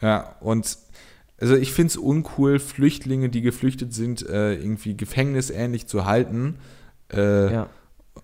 Ja, 0.00 0.36
und 0.40 0.78
also 1.40 1.56
ich 1.56 1.72
finde 1.72 1.88
es 1.88 1.96
uncool, 1.96 2.58
Flüchtlinge, 2.58 3.28
die 3.28 3.42
geflüchtet 3.42 3.92
sind, 3.92 4.26
äh, 4.28 4.54
irgendwie 4.54 4.96
gefängnisähnlich 4.96 5.86
zu 5.86 6.04
halten. 6.04 6.58
Äh, 7.12 7.52
ja. 7.52 7.68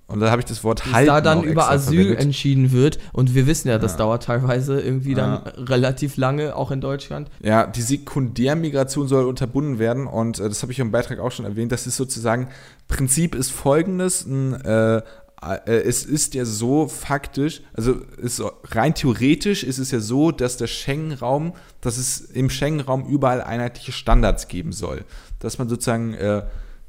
Und 0.07 0.19
da 0.19 0.31
habe 0.31 0.41
ich 0.41 0.47
das 0.47 0.65
Wort 0.65 0.93
halten. 0.93 1.07
Da 1.07 1.21
dann 1.21 1.45
über 1.45 1.71
Asyl 1.71 1.99
verwendet. 1.99 2.21
entschieden 2.21 2.73
wird. 2.73 2.99
Und 3.13 3.35
wir 3.35 3.47
wissen 3.47 3.69
ja, 3.69 3.79
das 3.79 3.93
ja. 3.93 3.99
dauert 3.99 4.25
teilweise 4.25 4.81
irgendwie 4.81 5.15
dann 5.15 5.45
ja. 5.45 5.53
relativ 5.65 6.17
lange, 6.17 6.57
auch 6.57 6.73
in 6.73 6.81
Deutschland. 6.81 7.31
Ja, 7.41 7.67
die 7.67 7.83
Sekundärmigration 7.83 9.07
soll 9.07 9.25
unterbunden 9.27 9.79
werden. 9.79 10.09
Und 10.09 10.41
äh, 10.41 10.49
das 10.49 10.63
habe 10.63 10.73
ich 10.73 10.81
im 10.81 10.91
Beitrag 10.91 11.21
auch 11.21 11.31
schon 11.31 11.45
erwähnt. 11.45 11.71
Das 11.71 11.87
ist 11.87 11.97
sozusagen, 11.97 12.49
Prinzip 12.89 13.37
ist 13.37 13.53
folgendes. 13.53 14.27
Ein, 14.27 14.61
äh, 14.63 15.03
äh, 15.43 15.61
es 15.67 16.05
ist 16.05 16.35
ja 16.35 16.45
so 16.45 16.87
faktisch, 16.89 17.63
also 17.73 17.95
ist, 18.21 18.43
rein 18.65 18.95
theoretisch 18.95 19.65
ist 19.65 19.79
es 19.79 19.91
ja 19.91 20.01
so, 20.01 20.33
dass 20.33 20.57
der 20.57 20.67
Schengen-Raum, 20.67 21.55
dass 21.81 21.97
es 21.97 22.21
im 22.21 22.51
Schengen-Raum 22.51 23.07
überall 23.07 23.41
einheitliche 23.43 23.93
Standards 23.93 24.49
geben 24.49 24.73
soll. 24.73 25.05
Dass 25.39 25.59
man 25.59 25.69
sozusagen 25.69 26.15
äh, 26.15 26.43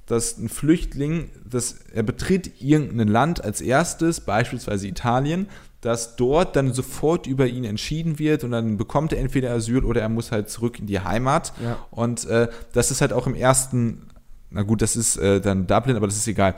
dass 0.06 0.38
ein 0.38 0.50
Flüchtling, 0.50 1.30
dass 1.50 1.80
er 1.94 2.04
betritt 2.04 2.62
irgendein 2.62 3.08
Land 3.08 3.44
als 3.44 3.62
erstes, 3.62 4.22
beispielsweise 4.22 4.88
Italien, 4.88 5.48
dass 5.82 6.16
dort 6.16 6.56
dann 6.56 6.74
sofort 6.74 7.28
über 7.28 7.48
ihn 7.48 7.64
entschieden 7.64 8.20
wird 8.20 8.44
und 8.44 8.52
dann 8.52 8.78
bekommt 8.78 9.14
er 9.14 9.20
entweder 9.20 9.52
Asyl 9.52 9.84
oder 9.84 10.02
er 10.02 10.10
muss 10.10 10.32
halt 10.32 10.50
zurück 10.50 10.80
in 10.80 10.86
die 10.86 11.00
Heimat. 11.00 11.54
Ja. 11.64 11.80
Und 11.90 12.26
äh, 12.26 12.50
das 12.72 12.92
ist 12.92 13.02
halt 13.02 13.14
auch 13.14 13.26
im 13.26 13.36
ersten, 13.36 14.08
na 14.52 14.62
gut, 14.62 14.82
das 14.82 14.96
ist 14.96 15.18
äh, 15.18 15.42
dann 15.42 15.66
Dublin, 15.66 15.96
aber 15.96 16.08
das 16.08 16.18
ist 16.18 16.28
egal. 16.28 16.56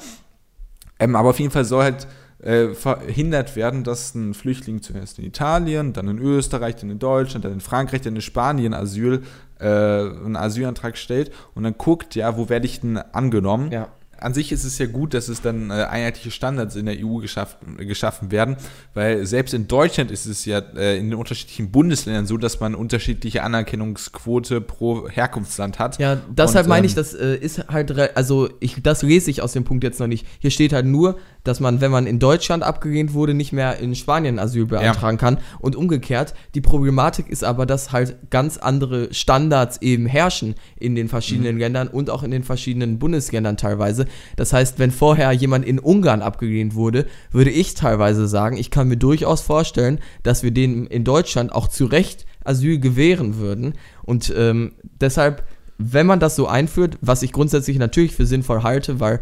Ähm, 1.00 1.16
aber 1.16 1.30
auf 1.30 1.40
jeden 1.40 1.52
Fall 1.52 1.64
soll 1.64 1.84
halt 1.84 2.08
äh, 2.44 2.74
verhindert 2.74 3.56
werden, 3.56 3.86
dass 3.86 4.14
ein 4.16 4.34
Flüchtling 4.34 4.82
zuerst 4.82 5.18
in 5.18 5.26
Italien, 5.26 5.94
dann 5.94 6.10
in 6.10 6.18
Österreich, 6.20 6.76
dann 6.76 6.90
in 6.90 7.00
Deutschland, 7.00 7.46
dann 7.46 7.54
in 7.54 7.62
Frankreich, 7.62 8.02
dann 8.02 8.16
in 8.16 8.22
Spanien 8.22 8.74
Asyl, 8.74 9.24
äh, 9.64 10.26
einen 10.26 10.36
Asylantrag 10.36 10.98
stellt 10.98 11.32
und 11.56 11.64
dann 11.64 11.78
guckt, 11.78 12.16
ja, 12.16 12.38
wo 12.38 12.50
werde 12.50 12.66
ich 12.66 12.82
denn 12.82 12.98
angenommen? 12.98 13.72
Ja. 13.72 13.88
An 14.24 14.34
sich 14.34 14.52
ist 14.52 14.64
es 14.64 14.78
ja 14.78 14.86
gut, 14.86 15.14
dass 15.14 15.28
es 15.28 15.42
dann 15.42 15.70
äh, 15.70 15.74
einheitliche 15.74 16.32
Standards 16.32 16.76
in 16.76 16.86
der 16.86 16.96
EU 16.98 17.18
geschaffen, 17.18 17.78
geschaffen 17.78 18.32
werden, 18.32 18.56
weil 18.94 19.26
selbst 19.26 19.54
in 19.54 19.68
Deutschland 19.68 20.12
ist 20.12 20.26
es 20.26 20.46
ja 20.46 20.60
äh, 20.76 20.98
in 20.98 21.10
den 21.10 21.20
unterschiedlichen 21.20 21.72
Bundesländern 21.72 22.26
so, 22.26 22.38
dass 22.38 22.60
man 22.60 22.74
unterschiedliche 22.74 23.44
Anerkennungsquote 23.44 24.62
pro 24.62 25.10
Herkunftsland 25.10 25.78
hat. 25.80 26.00
Ja, 26.00 26.18
deshalb 26.30 26.68
meine 26.68 26.88
ich, 26.88 26.94
ähm, 26.94 26.96
das 26.98 27.14
äh, 27.14 27.36
ist 27.36 27.68
halt, 27.68 27.92
also 28.16 28.50
ich, 28.60 28.82
das 28.82 29.02
lese 29.02 29.30
ich 29.30 29.42
aus 29.42 29.52
dem 29.54 29.66
Punkt 29.66 29.84
jetzt 29.84 30.00
noch 30.00 30.08
nicht. 30.08 30.26
Hier 30.40 30.52
steht 30.52 30.72
halt 30.72 30.86
nur, 30.86 31.18
dass 31.44 31.60
man, 31.60 31.82
wenn 31.82 31.92
man 31.92 32.08
in 32.08 32.20
Deutschland 32.20 32.64
abgelehnt 32.64 33.14
wurde, 33.14 33.34
nicht 33.34 33.52
mehr 33.52 33.80
in 33.80 33.96
Spanien 33.96 34.40
Asyl 34.40 34.66
beantragen 34.66 35.18
ja. 35.18 35.22
kann 35.22 35.38
und 35.60 35.76
umgekehrt. 35.76 36.34
Die 36.56 36.62
Problematik 36.62 37.28
ist 37.28 37.44
aber, 37.44 37.66
dass 37.66 37.92
halt 37.92 38.16
ganz 38.30 38.58
andere 38.58 39.14
Standards 39.14 39.82
eben 39.82 40.06
herrschen 40.06 40.56
in 40.80 40.96
den 40.96 41.10
verschiedenen 41.10 41.56
mhm. 41.56 41.60
Ländern 41.60 41.88
und 41.90 42.10
auch 42.10 42.24
in 42.24 42.32
den 42.32 42.44
verschiedenen 42.44 43.00
Bundesländern 43.00 43.58
teilweise. 43.58 44.06
Das 44.36 44.54
heißt, 44.54 44.80
wenn 44.80 44.92
vorher 44.92 45.32
jemand 45.32 45.66
in 45.66 45.80
Ungarn 45.80 46.22
abgelehnt 46.22 46.76
wurde, 46.76 47.06
würde 47.32 47.52
ich 47.52 47.74
teilweise 47.74 48.28
sagen, 48.28 48.58
ich 48.58 48.72
kann 48.72 48.88
mir 48.88 48.98
durchaus 48.98 49.42
vorstellen, 49.42 50.00
dass 50.24 50.44
wir 50.44 50.52
denen 50.52 50.86
in 50.88 51.04
Deutschland 51.04 51.52
auch 51.52 51.68
zu 51.68 51.86
Recht 51.86 52.26
Asyl 52.44 52.80
gewähren 52.80 53.38
würden. 53.38 53.74
Und 54.04 54.34
ähm, 54.36 54.74
deshalb, 55.00 55.44
wenn 55.78 56.06
man 56.06 56.20
das 56.20 56.36
so 56.36 56.48
einführt, 56.48 56.98
was 57.02 57.24
ich 57.24 57.32
grundsätzlich 57.32 57.78
natürlich 57.78 58.16
für 58.16 58.26
sinnvoll 58.26 58.64
halte, 58.64 59.00
weil 59.00 59.22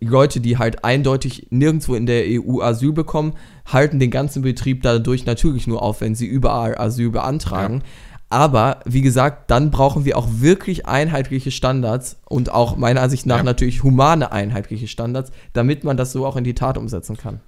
Leute, 0.00 0.40
die 0.40 0.58
halt 0.58 0.84
eindeutig 0.84 1.46
nirgendwo 1.50 1.94
in 1.94 2.06
der 2.06 2.24
EU 2.26 2.60
Asyl 2.60 2.92
bekommen, 2.92 3.34
halten 3.66 3.98
den 3.98 4.10
ganzen 4.10 4.42
Betrieb 4.42 4.82
dadurch 4.82 5.24
natürlich 5.24 5.66
nur 5.66 5.82
auf, 5.82 6.00
wenn 6.00 6.14
sie 6.14 6.26
überall 6.26 6.76
Asyl 6.78 7.10
beantragen. 7.10 7.78
Ja. 7.78 8.17
Aber 8.30 8.80
wie 8.84 9.00
gesagt, 9.00 9.50
dann 9.50 9.70
brauchen 9.70 10.04
wir 10.04 10.18
auch 10.18 10.28
wirklich 10.30 10.86
einheitliche 10.86 11.50
Standards 11.50 12.18
und 12.26 12.50
auch 12.50 12.76
meiner 12.76 13.00
Ansicht 13.00 13.24
nach 13.24 13.38
ja. 13.38 13.42
natürlich 13.42 13.82
humane 13.82 14.32
einheitliche 14.32 14.86
Standards, 14.86 15.32
damit 15.54 15.82
man 15.84 15.96
das 15.96 16.12
so 16.12 16.26
auch 16.26 16.36
in 16.36 16.44
die 16.44 16.54
Tat 16.54 16.76
umsetzen 16.76 17.16
kann. 17.16 17.40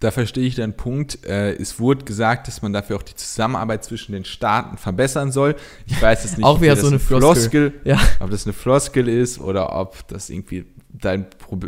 Da 0.00 0.10
verstehe 0.10 0.46
ich 0.46 0.54
deinen 0.54 0.76
Punkt. 0.76 1.24
Äh, 1.24 1.52
es 1.54 1.78
wurde 1.78 2.04
gesagt, 2.04 2.48
dass 2.48 2.62
man 2.62 2.72
dafür 2.72 2.96
auch 2.96 3.02
die 3.02 3.14
Zusammenarbeit 3.14 3.84
zwischen 3.84 4.12
den 4.12 4.24
Staaten 4.24 4.76
verbessern 4.76 5.30
soll. 5.30 5.56
Ich 5.86 6.00
weiß 6.00 6.24
es 6.24 6.36
nicht, 6.36 6.44
auch 6.44 6.60
wieder 6.60 6.76
so 6.76 6.88
eine 6.88 6.98
Floskel, 6.98 7.70
Floskel 7.70 7.80
ja. 7.84 8.00
ob 8.20 8.30
das 8.30 8.44
eine 8.44 8.54
Floskel 8.54 9.08
ist 9.08 9.40
oder 9.40 9.74
ob 9.78 10.06
das 10.08 10.30
irgendwie 10.30 10.66
dein, 10.90 11.26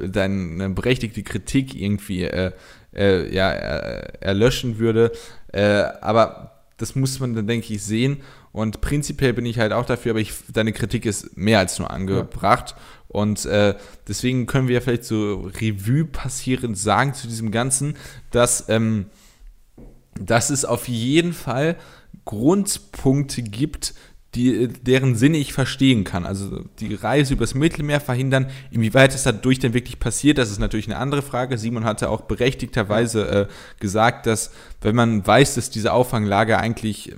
deine 0.09 0.71
berechtigte 0.71 1.23
Kritik 1.23 1.75
irgendwie 1.75 2.25
äh, 2.25 2.53
äh, 2.95 3.35
ja, 3.35 3.51
erlöschen 3.51 4.79
würde. 4.79 5.13
Äh, 5.53 5.85
aber 6.01 6.53
das 6.77 6.95
muss 6.95 7.19
man 7.21 7.35
dann, 7.35 7.47
denke 7.47 7.73
ich, 7.73 7.83
sehen. 7.83 8.19
Und 8.57 8.81
prinzipiell 8.81 9.35
bin 9.35 9.45
ich 9.45 9.59
halt 9.59 9.75
auch 9.75 9.85
dafür, 9.85 10.13
aber 10.13 10.21
ich, 10.21 10.33
deine 10.51 10.73
Kritik 10.73 11.05
ist 11.05 11.37
mehr 11.37 11.59
als 11.59 11.79
nur 11.79 11.91
angebracht. 11.91 12.71
Ja. 12.71 12.77
Und 13.09 13.45
äh, 13.45 13.75
deswegen 14.09 14.47
können 14.47 14.67
wir 14.67 14.81
vielleicht 14.81 15.05
so 15.05 15.51
Revue 15.61 16.07
passierend 16.07 16.79
sagen 16.79 17.13
zu 17.13 17.29
diesem 17.29 17.51
Ganzen, 17.51 17.99
dass, 18.31 18.71
ähm, 18.71 19.11
dass 20.19 20.49
es 20.49 20.65
auf 20.65 20.89
jeden 20.89 21.35
Fall 21.35 21.77
Grundpunkte 22.25 23.43
gibt, 23.43 23.93
die, 24.35 24.69
deren 24.69 25.17
Sinne 25.17 25.37
ich 25.37 25.53
verstehen 25.53 26.05
kann. 26.05 26.25
Also 26.25 26.65
die 26.81 26.95
Reise 26.95 27.35
übers 27.35 27.55
Mittelmeer 27.55 28.01
verhindern, 28.01 28.47
inwieweit 28.71 29.15
es 29.15 29.25
dadurch 29.25 29.59
denn 29.59 29.75
wirklich 29.75 29.99
passiert, 29.99 30.39
das 30.39 30.51
ist 30.51 30.61
natürlich 30.61 30.87
eine 30.87 30.97
andere 30.97 31.21
Frage. 31.21 31.59
Simon 31.59 31.85
hatte 31.85 32.09
auch 32.09 32.23
berechtigterweise 32.23 33.29
äh, 33.29 33.47
gesagt, 33.81 34.25
dass 34.25 34.51
wenn 34.81 34.97
man 34.97 35.27
weiß, 35.27 35.57
dass 35.57 35.69
diese 35.69 35.93
Auffanglager 35.93 36.59
eigentlich 36.59 37.15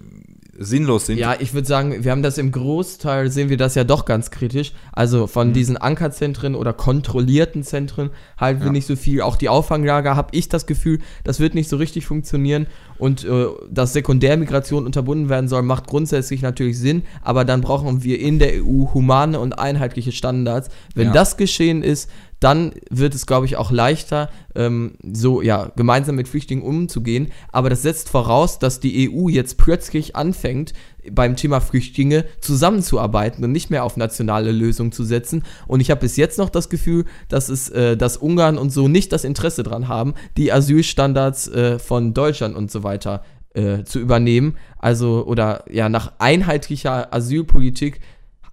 sinnlos 0.58 1.06
sind. 1.06 1.18
Ja, 1.18 1.36
ich 1.38 1.54
würde 1.54 1.66
sagen, 1.66 2.04
wir 2.04 2.10
haben 2.10 2.22
das 2.22 2.36
im 2.36 2.50
Großteil, 2.50 3.30
sehen 3.30 3.48
wir 3.48 3.56
das 3.56 3.76
ja 3.76 3.84
doch 3.84 4.04
ganz 4.04 4.30
kritisch. 4.30 4.72
Also 4.92 5.26
von 5.26 5.48
mhm. 5.48 5.52
diesen 5.52 5.76
Ankerzentren 5.76 6.54
oder 6.54 6.72
kontrollierten 6.72 7.62
Zentren 7.62 8.10
halten 8.36 8.60
ja. 8.60 8.66
wir 8.66 8.72
nicht 8.72 8.86
so 8.86 8.96
viel. 8.96 9.22
Auch 9.22 9.36
die 9.36 9.48
Auffanglager 9.48 10.16
habe 10.16 10.28
ich 10.32 10.48
das 10.48 10.66
Gefühl, 10.66 10.98
das 11.22 11.38
wird 11.38 11.54
nicht 11.54 11.68
so 11.68 11.76
richtig 11.76 12.06
funktionieren. 12.06 12.66
Und 12.98 13.24
äh, 13.24 13.46
dass 13.70 13.92
Sekundärmigration 13.92 14.84
unterbunden 14.84 15.28
werden 15.28 15.48
soll, 15.48 15.62
macht 15.62 15.86
grundsätzlich 15.86 16.42
natürlich 16.42 16.78
Sinn, 16.78 17.04
aber 17.22 17.44
dann 17.44 17.60
brauchen 17.60 18.02
wir 18.02 18.18
in 18.18 18.40
der 18.40 18.54
EU 18.54 18.92
humane 18.92 19.38
und 19.38 19.58
einheitliche 19.58 20.10
Standards. 20.10 20.68
Wenn 20.94 21.08
ja. 21.08 21.12
das 21.12 21.36
geschehen 21.36 21.84
ist, 21.84 22.10
dann 22.40 22.72
wird 22.90 23.14
es, 23.14 23.26
glaube 23.26 23.46
ich, 23.46 23.56
auch 23.56 23.70
leichter, 23.70 24.30
ähm, 24.54 24.92
so 25.02 25.42
ja, 25.42 25.72
gemeinsam 25.76 26.16
mit 26.16 26.28
Flüchtlingen 26.28 26.64
umzugehen. 26.64 27.32
Aber 27.50 27.70
das 27.70 27.82
setzt 27.82 28.08
voraus, 28.08 28.58
dass 28.58 28.80
die 28.80 29.10
EU 29.10 29.28
jetzt 29.28 29.58
plötzlich 29.58 30.14
anfängt, 30.14 30.72
beim 31.10 31.36
Thema 31.36 31.60
Flüchtlinge 31.60 32.24
zusammenzuarbeiten 32.40 33.42
und 33.42 33.52
nicht 33.52 33.70
mehr 33.70 33.84
auf 33.84 33.96
nationale 33.96 34.52
Lösungen 34.52 34.92
zu 34.92 35.04
setzen. 35.04 35.42
Und 35.66 35.80
ich 35.80 35.90
habe 35.90 36.02
bis 36.02 36.16
jetzt 36.16 36.38
noch 36.38 36.50
das 36.50 36.68
Gefühl, 36.68 37.06
dass 37.28 37.48
es, 37.48 37.70
äh, 37.70 37.96
dass 37.96 38.16
Ungarn 38.16 38.58
und 38.58 38.70
so 38.70 38.88
nicht 38.88 39.12
das 39.12 39.24
Interesse 39.24 39.62
daran 39.62 39.88
haben, 39.88 40.14
die 40.36 40.52
Asylstandards 40.52 41.48
äh, 41.48 41.78
von 41.78 42.14
Deutschland 42.14 42.56
und 42.56 42.70
so 42.70 42.82
weiter 42.82 43.22
äh, 43.54 43.84
zu 43.84 43.98
übernehmen. 43.98 44.56
Also, 44.78 45.24
oder 45.26 45.64
ja, 45.70 45.88
nach 45.88 46.12
einheitlicher 46.18 47.12
Asylpolitik 47.12 48.00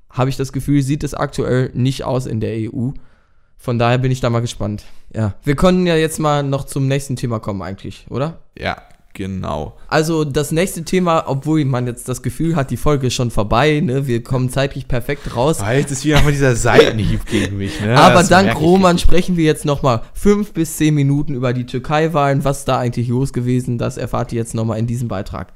habe 0.10 0.30
ich 0.30 0.38
das 0.38 0.54
Gefühl, 0.54 0.82
sieht 0.82 1.04
es 1.04 1.14
aktuell 1.14 1.72
nicht 1.74 2.04
aus 2.06 2.26
in 2.26 2.40
der 2.40 2.72
EU. 2.72 2.92
Von 3.58 3.80
daher 3.80 3.98
bin 3.98 4.12
ich 4.12 4.20
da 4.20 4.30
mal 4.30 4.42
gespannt. 4.42 4.84
Ja. 5.14 5.34
Wir 5.44 5.56
können 5.56 5.88
ja 5.88 5.96
jetzt 5.96 6.20
mal 6.20 6.44
noch 6.44 6.66
zum 6.66 6.88
nächsten 6.88 7.16
Thema 7.16 7.40
kommen, 7.40 7.62
eigentlich, 7.62 8.06
oder? 8.10 8.40
Ja, 8.58 8.78
genau. 9.14 9.78
Also 9.88 10.24
das 10.26 10.52
nächste 10.52 10.84
Thema, 10.84 11.24
obwohl 11.28 11.66
man 11.66 11.88
jetzt 11.88 12.08
das 12.08 12.22
Gefühl 12.22 12.56
hat, 12.56 12.70
die 12.70 12.78
Folge 12.78 13.08
ist 13.08 13.14
schon 13.14 13.32
vorbei, 13.32 13.80
ne? 13.80 14.08
Wir 14.08 14.24
kommen 14.24 14.50
zeitlich 14.50 14.88
perfekt 14.88 15.36
raus. 15.36 15.62
Ah, 15.62 15.74
jetzt 15.74 15.92
ist 15.92 16.06
wieder 16.06 16.22
mal 16.22 16.32
dieser 16.32 16.56
Seitenhieb 16.56 17.26
gegen 17.32 17.58
mich, 17.58 17.80
ne? 17.82 17.98
Aber 17.98 18.20
das 18.20 18.30
dank 18.30 18.60
Roman 18.60 19.00
sprechen 19.00 19.38
wir 19.38 19.46
jetzt 19.46 19.66
nochmal 19.66 20.02
fünf 20.14 20.54
bis 20.54 20.78
zehn 20.78 20.94
Minuten 20.94 21.34
über 21.34 21.54
die 21.54 21.66
Türkei-Wahlen. 21.66 22.44
Was 22.44 22.66
da 22.66 22.78
eigentlich 22.78 23.08
los 23.08 23.34
gewesen, 23.34 23.78
das 23.78 23.98
erfahrt 23.98 24.34
ihr 24.34 24.40
jetzt 24.40 24.54
nochmal 24.54 24.80
in 24.80 24.88
diesem 24.88 25.08
Beitrag. 25.08 25.54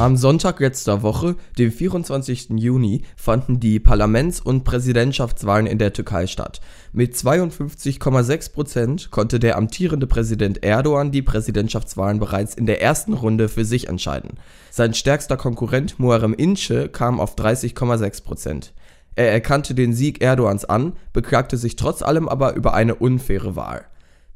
Am 0.00 0.16
Sonntag 0.16 0.58
letzter 0.58 1.02
Woche, 1.02 1.36
dem 1.56 1.70
24. 1.70 2.48
Juni, 2.56 3.04
fanden 3.16 3.60
die 3.60 3.78
Parlaments- 3.78 4.40
und 4.40 4.64
Präsidentschaftswahlen 4.64 5.68
in 5.68 5.78
der 5.78 5.92
Türkei 5.92 6.26
statt. 6.26 6.60
Mit 6.92 7.14
52,6 7.14 8.52
Prozent 8.52 9.10
konnte 9.12 9.38
der 9.38 9.56
amtierende 9.56 10.08
Präsident 10.08 10.64
Erdogan 10.64 11.12
die 11.12 11.22
Präsidentschaftswahlen 11.22 12.18
bereits 12.18 12.56
in 12.56 12.66
der 12.66 12.82
ersten 12.82 13.12
Runde 13.12 13.48
für 13.48 13.64
sich 13.64 13.86
entscheiden. 13.86 14.30
Sein 14.72 14.94
stärkster 14.94 15.36
Konkurrent 15.36 16.00
Muharrem 16.00 16.34
Ince 16.34 16.88
kam 16.88 17.20
auf 17.20 17.36
30,6 17.36 18.24
Prozent. 18.24 18.72
Er 19.14 19.30
erkannte 19.30 19.76
den 19.76 19.94
Sieg 19.94 20.20
Erdogans 20.20 20.64
an, 20.64 20.94
beklagte 21.12 21.56
sich 21.56 21.76
trotz 21.76 22.02
allem 22.02 22.28
aber 22.28 22.56
über 22.56 22.74
eine 22.74 22.96
unfaire 22.96 23.54
Wahl. 23.54 23.86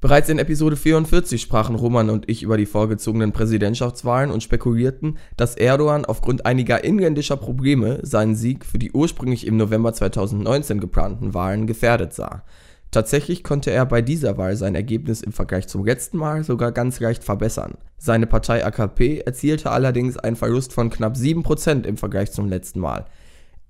Bereits 0.01 0.29
in 0.29 0.39
Episode 0.39 0.77
44 0.77 1.43
sprachen 1.43 1.75
Roman 1.75 2.09
und 2.09 2.29
ich 2.29 2.45
über 2.45 2.57
die 2.57 2.67
vorgezogenen 2.67 3.33
Präsidentschaftswahlen 3.33 4.31
und 4.31 4.45
spekulierten, 4.45 5.19
dass 5.37 5.57
Erdogan 5.57 6.05
aufgrund 6.05 6.47
einiger 6.47 6.85
inländischer 6.85 7.37
Probleme 7.37 7.99
seinen 8.03 8.37
Sieg 8.37 8.65
für 8.65 8.79
die 8.79 8.93
ursprünglich 8.93 9.45
im 9.45 9.57
November 9.57 9.93
2019 9.93 10.79
geplanten 10.79 11.35
Wahlen 11.35 11.67
gefährdet 11.67 12.13
sah. 12.13 12.45
Tatsächlich 12.93 13.43
konnte 13.43 13.73
er 13.73 13.87
bei 13.87 14.01
dieser 14.01 14.39
Wahl 14.39 14.55
sein 14.55 14.77
Ergebnis 14.77 15.21
im 15.21 15.33
Vergleich 15.33 15.67
zum 15.67 15.85
letzten 15.85 16.17
Mal 16.17 16.45
sogar 16.45 16.71
ganz 16.71 17.01
leicht 17.01 17.25
verbessern. 17.25 17.75
Seine 17.99 18.29
Partei 18.29 18.65
AKP 18.65 19.23
erzielte 19.27 19.73
allerdings 19.73 20.17
einen 20.17 20.37
Verlust 20.37 20.73
von 20.73 20.91
knapp 20.91 21.17
7% 21.17 21.85
im 21.85 21.97
Vergleich 21.97 22.31
zum 22.31 22.49
letzten 22.49 22.79
Mal. 22.79 23.07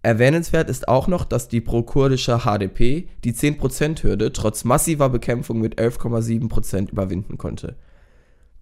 Erwähnenswert 0.03 0.71
ist 0.71 0.89
auch 0.89 1.09
noch, 1.09 1.25
dass 1.25 1.49
die 1.49 1.61
pro-kurdische 1.61 2.41
HDP 2.41 3.09
die 3.25 3.33
10%-Hürde 3.33 4.33
trotz 4.33 4.65
massiver 4.65 5.09
Bekämpfung 5.09 5.61
mit 5.61 5.81
11,7% 5.81 6.91
überwinden 6.91 7.37
konnte. 7.37 7.77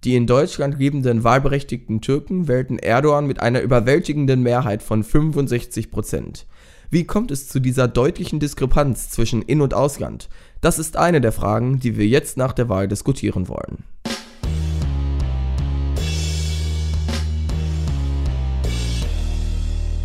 Die 0.05 0.17
in 0.17 0.27
Deutschland 0.27 0.79
lebenden 0.79 1.25
wahlberechtigten 1.25 2.01
Türken 2.01 2.49
wählten 2.49 2.79
Erdogan 2.79 3.27
mit 3.27 3.41
einer 3.41 3.61
überwältigenden 3.61 4.43
Mehrheit 4.43 4.83
von 4.83 5.03
65%. 5.03 6.45
Wie 6.91 7.05
kommt 7.05 7.31
es 7.31 7.49
zu 7.49 7.61
dieser 7.61 7.89
deutlichen 7.89 8.39
Diskrepanz 8.39 9.11
zwischen 9.11 9.43
In- 9.43 9.61
und 9.61 9.75
Ausland? 9.75 10.29
Das 10.61 10.79
ist 10.79 10.97
eine 10.97 11.21
der 11.21 11.33
Fragen, 11.33 11.81
die 11.81 11.97
wir 11.99 12.07
jetzt 12.07 12.37
nach 12.37 12.53
der 12.53 12.69
Wahl 12.69 12.89
diskutieren 12.89 13.49
wollen. 13.49 13.85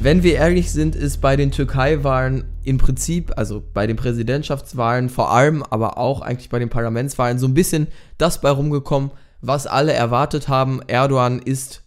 Wenn 0.04 0.24
wir 0.24 0.34
ehrlich 0.34 0.72
sind, 0.72 0.96
ist 0.96 1.22
bei 1.22 1.36
den 1.36 1.52
Türkei-Wahlen 1.52 2.46
im 2.64 2.80
Prinzip, 2.80 3.34
also 3.38 3.62
bei 3.72 3.86
den 3.86 3.98
Präsidentschaftswahlen 3.98 5.10
vor 5.10 5.32
allem, 5.32 5.62
aber 5.62 6.00
auch 6.00 6.22
eigentlich 6.22 6.50
bei 6.50 6.58
den 6.58 6.72
Parlamentswahlen 6.72 7.38
so 7.38 7.46
ein 7.46 7.54
bisschen 7.54 7.86
das 8.18 8.42
bei 8.42 8.50
rumgekommen, 8.50 9.12
was 9.42 9.68
alle 9.68 9.94
erwartet 9.94 10.48
haben. 10.48 10.82
Erdogan 10.88 11.38
ist 11.38 11.84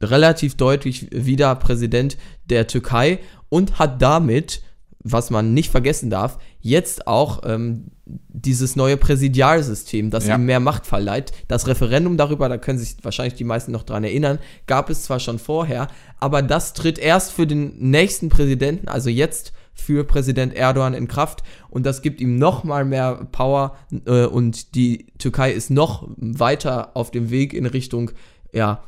relativ 0.00 0.56
deutlich 0.56 1.08
wieder 1.12 1.54
Präsident 1.56 2.16
der 2.48 2.68
Türkei 2.68 3.18
und 3.50 3.78
hat 3.78 4.00
damit, 4.00 4.62
was 5.04 5.30
man 5.30 5.54
nicht 5.54 5.70
vergessen 5.70 6.10
darf, 6.10 6.38
jetzt 6.60 7.06
auch 7.06 7.42
ähm, 7.44 7.86
dieses 8.04 8.76
neue 8.76 8.96
Präsidialsystem, 8.96 10.10
das 10.10 10.26
ja. 10.26 10.36
ihm 10.36 10.44
mehr 10.44 10.60
Macht 10.60 10.86
verleiht. 10.86 11.32
Das 11.48 11.66
Referendum 11.66 12.16
darüber, 12.16 12.48
da 12.48 12.58
können 12.58 12.78
sich 12.78 12.96
wahrscheinlich 13.02 13.34
die 13.34 13.44
meisten 13.44 13.72
noch 13.72 13.82
dran 13.82 14.04
erinnern, 14.04 14.38
gab 14.66 14.90
es 14.90 15.04
zwar 15.04 15.20
schon 15.20 15.38
vorher, 15.38 15.88
aber 16.20 16.42
das 16.42 16.72
tritt 16.72 16.98
erst 16.98 17.32
für 17.32 17.46
den 17.46 17.78
nächsten 17.78 18.28
Präsidenten, 18.28 18.88
also 18.88 19.10
jetzt 19.10 19.52
für 19.74 20.04
Präsident 20.04 20.54
Erdogan 20.54 20.94
in 20.94 21.08
Kraft 21.08 21.42
und 21.70 21.86
das 21.86 22.02
gibt 22.02 22.20
ihm 22.20 22.36
noch 22.36 22.62
mal 22.62 22.84
mehr 22.84 23.26
Power 23.32 23.76
äh, 24.04 24.26
und 24.26 24.74
die 24.74 25.06
Türkei 25.18 25.52
ist 25.52 25.70
noch 25.70 26.08
weiter 26.16 26.90
auf 26.94 27.10
dem 27.10 27.30
Weg 27.30 27.54
in 27.54 27.66
Richtung 27.66 28.10
ja 28.52 28.84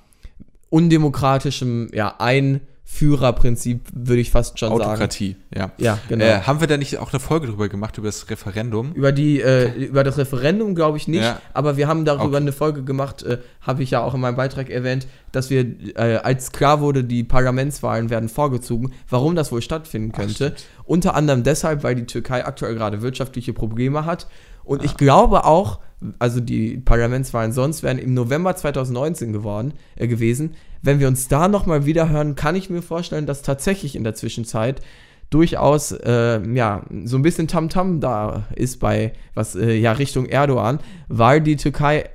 undemokratischem 0.68 1.88
ja 1.92 2.16
ein 2.18 2.60
Führerprinzip, 2.86 3.88
würde 3.92 4.20
ich 4.20 4.30
fast 4.30 4.58
schon 4.58 4.70
Autokratie, 4.70 5.36
sagen. 5.54 5.72
ja. 5.78 5.84
Ja, 5.84 5.98
genau. 6.08 6.24
Äh, 6.24 6.40
haben 6.42 6.60
wir 6.60 6.68
da 6.68 6.76
nicht 6.76 6.98
auch 6.98 7.12
eine 7.12 7.18
Folge 7.18 7.46
drüber 7.46 7.68
gemacht, 7.68 7.96
über 7.96 8.08
das 8.08 8.28
Referendum? 8.28 8.92
Über, 8.92 9.10
die, 9.10 9.40
äh, 9.40 9.72
über 9.72 10.04
das 10.04 10.18
Referendum 10.18 10.74
glaube 10.74 10.98
ich 10.98 11.08
nicht, 11.08 11.22
ja. 11.22 11.40
aber 11.54 11.78
wir 11.78 11.88
haben 11.88 12.04
darüber 12.04 12.26
okay. 12.26 12.36
eine 12.36 12.52
Folge 12.52 12.84
gemacht, 12.84 13.22
äh, 13.22 13.38
habe 13.62 13.82
ich 13.82 13.90
ja 13.90 14.02
auch 14.02 14.14
in 14.14 14.20
meinem 14.20 14.36
Beitrag 14.36 14.68
erwähnt, 14.68 15.06
dass 15.32 15.48
wir, 15.48 15.64
äh, 15.96 16.18
als 16.18 16.52
klar 16.52 16.80
wurde, 16.80 17.04
die 17.04 17.24
Parlamentswahlen 17.24 18.10
werden 18.10 18.28
vorgezogen, 18.28 18.92
warum 19.08 19.34
das 19.34 19.50
wohl 19.50 19.62
stattfinden 19.62 20.12
könnte. 20.12 20.54
Ach, 20.54 20.84
Unter 20.84 21.14
anderem 21.14 21.42
deshalb, 21.42 21.82
weil 21.82 21.94
die 21.94 22.06
Türkei 22.06 22.44
aktuell 22.44 22.74
gerade 22.74 23.00
wirtschaftliche 23.00 23.54
Probleme 23.54 24.04
hat. 24.04 24.28
Und 24.64 24.80
ah. 24.80 24.84
ich 24.84 24.96
glaube 24.96 25.44
auch, 25.44 25.80
also 26.18 26.40
die 26.40 26.78
Parlamentswahlen 26.78 27.52
sonst 27.52 27.82
wären 27.82 27.98
im 27.98 28.14
November 28.14 28.56
2019 28.56 29.32
geworden, 29.32 29.74
äh, 29.96 30.08
gewesen 30.08 30.54
wenn 30.84 31.00
wir 31.00 31.08
uns 31.08 31.28
da 31.28 31.48
nochmal 31.48 31.86
wieder 31.86 32.10
hören, 32.10 32.34
kann 32.34 32.54
ich 32.54 32.68
mir 32.68 32.82
vorstellen, 32.82 33.24
dass 33.24 33.40
tatsächlich 33.40 33.96
in 33.96 34.04
der 34.04 34.14
Zwischenzeit 34.14 34.82
durchaus 35.30 35.92
äh, 35.92 36.46
ja 36.52 36.82
so 37.04 37.16
ein 37.16 37.22
bisschen 37.22 37.48
Tamtam 37.48 37.96
-Tam 37.96 38.00
da 38.00 38.44
ist 38.54 38.80
bei 38.80 39.14
was 39.34 39.56
äh, 39.56 39.74
ja 39.74 39.92
Richtung 39.92 40.26
Erdogan, 40.26 40.78
weil 41.08 41.40
die 41.40 41.56
Türkei 41.56 42.10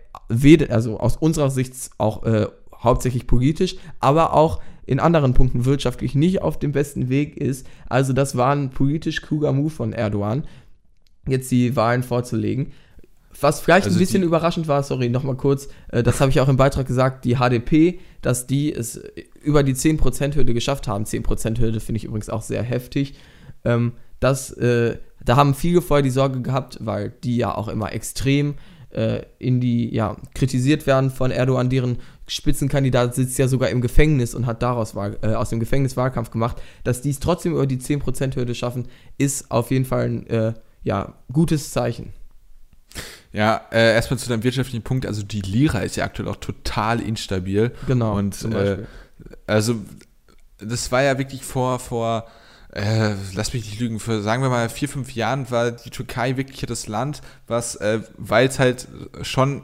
also 0.70 1.00
aus 1.00 1.18
unserer 1.18 1.50
Sicht 1.50 1.74
auch 1.98 2.24
äh, 2.24 2.46
hauptsächlich 2.78 3.26
politisch, 3.26 3.76
aber 4.00 4.34
auch 4.34 4.62
in 4.86 5.00
anderen 5.00 5.34
Punkten 5.34 5.66
wirtschaftlich 5.66 6.14
nicht 6.14 6.44
auf 6.44 6.60
dem 6.60 6.72
besten 6.72 7.10
Weg 7.10 7.38
ist. 7.38 7.66
Also 7.90 8.14
das 8.14 8.38
war 8.38 8.56
ein 8.56 8.70
politisch 8.70 9.24
kluger 9.24 9.52
Move 9.52 9.72
von 9.72 9.94
Erdogan, 9.94 10.44
jetzt 11.32 11.52
die 11.52 11.76
Wahlen 11.76 12.04
vorzulegen. 12.04 12.72
Was 13.42 13.62
vielleicht 13.62 13.86
also 13.86 13.98
ein 13.98 14.00
bisschen 14.00 14.24
überraschend 14.24 14.68
war, 14.68 14.84
sorry, 14.84 15.10
nochmal 15.10 15.36
kurz, 15.36 15.70
äh, 15.90 16.04
das 16.04 16.20
habe 16.20 16.32
ich 16.32 16.40
auch 16.40 16.50
im 16.50 16.58
Beitrag 16.58 16.88
gesagt, 16.88 17.26
die 17.26 17.36
HDP, 17.36 18.00
dass 18.22 18.48
die 18.48 18.74
es 18.74 19.02
über 19.42 19.64
die 19.64 19.76
10%-Hürde 19.76 20.54
geschafft 20.54 20.88
haben. 20.88 21.06
10%-Hürde 21.06 21.80
finde 21.80 21.98
ich 21.98 22.06
übrigens 22.06 22.30
auch 22.30 22.42
sehr 22.42 22.64
heftig. 22.64 23.16
Ähm, 23.64 23.94
das, 24.20 24.52
äh, 24.52 24.98
da 25.24 25.36
haben 25.36 25.54
viele 25.54 25.82
vorher 25.82 26.02
die 26.02 26.10
Sorge 26.10 26.42
gehabt, 26.42 26.80
weil 26.82 27.14
die 27.24 27.38
ja 27.38 27.56
auch 27.56 27.68
immer 27.68 27.94
extrem 27.94 28.56
äh, 28.92 29.22
in 29.38 29.62
die, 29.62 29.94
ja, 29.94 30.18
kritisiert 30.34 30.88
werden 30.88 31.12
von 31.12 31.32
Erdogan, 31.32 31.70
deren 31.70 32.00
Spitzenkandidat 32.28 33.16
sitzt 33.16 33.38
ja 33.40 33.48
sogar 33.48 33.70
im 33.70 33.82
Gefängnis 33.82 34.36
und 34.36 34.46
hat 34.46 34.62
daraus 34.62 34.96
äh, 34.96 35.34
aus 35.34 35.50
dem 35.50 35.60
Gefängnis 35.60 35.98
Wahlkampf 35.98 36.32
gemacht. 36.32 36.62
Dass 36.84 37.02
die 37.02 37.10
es 37.10 37.20
trotzdem 37.20 37.54
über 37.54 37.68
die 37.68 37.78
10%-Hürde 37.78 38.56
schaffen, 38.56 38.88
ist 39.18 39.52
auf 39.52 39.72
jeden 39.72 39.86
Fall 39.86 40.06
ein 40.06 40.28
äh, 40.28 40.54
ja, 40.84 41.14
gutes 41.32 41.72
Zeichen. 41.72 42.14
Ja, 43.32 43.62
äh, 43.72 43.94
erstmal 43.94 44.18
zu 44.18 44.28
deinem 44.28 44.44
wirtschaftlichen 44.44 44.84
Punkt. 44.84 45.06
Also 45.06 45.22
die 45.24 45.42
Lira 45.42 45.80
ist 45.80 45.96
ja 45.96 46.06
aktuell 46.06 46.28
auch 46.30 46.38
total 46.38 47.00
instabil. 47.00 47.72
Genau. 47.86 48.18
Und 48.18 48.44
äh, 48.46 48.86
also 49.46 49.76
das 50.58 50.92
war 50.92 51.04
ja 51.04 51.18
wirklich 51.18 51.44
vor, 51.44 51.80
vor 51.80 52.28
äh, 52.74 53.14
lass 53.34 53.54
mich 53.54 53.66
nicht 53.66 53.80
lügen, 53.80 54.00
für 54.00 54.22
sagen 54.22 54.44
wir 54.44 54.50
mal 54.50 54.70
vier, 54.70 54.90
fünf 54.90 55.14
Jahren 55.14 55.50
war 55.52 55.72
die 55.72 55.90
Türkei 55.90 56.38
wirklich 56.38 56.62
das 56.62 56.88
Land, 56.88 57.22
was, 57.48 57.76
äh, 57.76 58.02
weil 58.18 58.48
es 58.48 58.60
halt 58.60 58.88
schon 59.22 59.64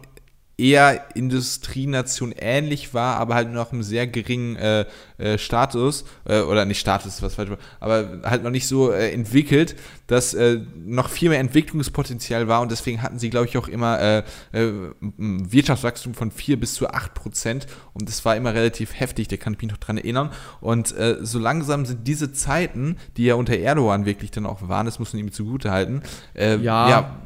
eher 0.57 1.15
Industrienation 1.15 2.31
ähnlich 2.31 2.93
war, 2.93 3.17
aber 3.17 3.35
halt 3.35 3.51
noch 3.51 3.73
einem 3.73 3.83
sehr 3.83 4.07
geringen 4.07 4.55
äh, 4.55 4.85
äh, 5.17 5.37
Status, 5.37 6.05
äh, 6.25 6.41
oder 6.41 6.63
nicht 6.65 6.79
Status, 6.79 7.21
was 7.21 7.35
falsch 7.35 7.49
war, 7.49 7.57
aber 7.81 8.21
halt 8.23 8.43
noch 8.43 8.51
nicht 8.51 8.67
so 8.67 8.91
äh, 8.91 9.11
entwickelt, 9.11 9.75
dass 10.07 10.33
äh, 10.33 10.61
noch 10.85 11.09
viel 11.09 11.29
mehr 11.29 11.39
Entwicklungspotenzial 11.39 12.47
war 12.47 12.61
und 12.61 12.71
deswegen 12.71 13.01
hatten 13.01 13.19
sie, 13.19 13.29
glaube 13.29 13.47
ich, 13.47 13.57
auch 13.57 13.67
immer 13.67 13.99
äh, 14.01 14.23
Wirtschaftswachstum 15.17 16.13
von 16.13 16.31
4 16.31 16.57
bis 16.59 16.75
zu 16.75 16.89
8 16.89 17.13
Prozent 17.13 17.67
und 17.93 18.07
das 18.07 18.23
war 18.23 18.37
immer 18.37 18.53
relativ 18.53 18.97
heftig, 18.97 19.27
da 19.27 19.37
kann 19.37 19.53
ich 19.53 19.61
mich 19.61 19.71
noch 19.71 19.77
dran 19.77 19.97
erinnern. 19.97 20.31
Und 20.61 20.93
so 21.21 21.39
langsam 21.39 21.85
sind 21.85 22.07
diese 22.07 22.31
Zeiten, 22.31 22.97
die 23.17 23.25
ja 23.25 23.35
unter 23.35 23.57
Erdogan 23.57 24.05
wirklich 24.05 24.31
dann 24.31 24.45
auch 24.45 24.67
waren, 24.67 24.85
das 24.85 24.99
muss 24.99 25.13
man 25.13 25.21
ihm 25.21 25.31
zugute 25.31 25.71
halten, 25.71 26.01
ja, 26.35 26.57
ja 26.57 27.24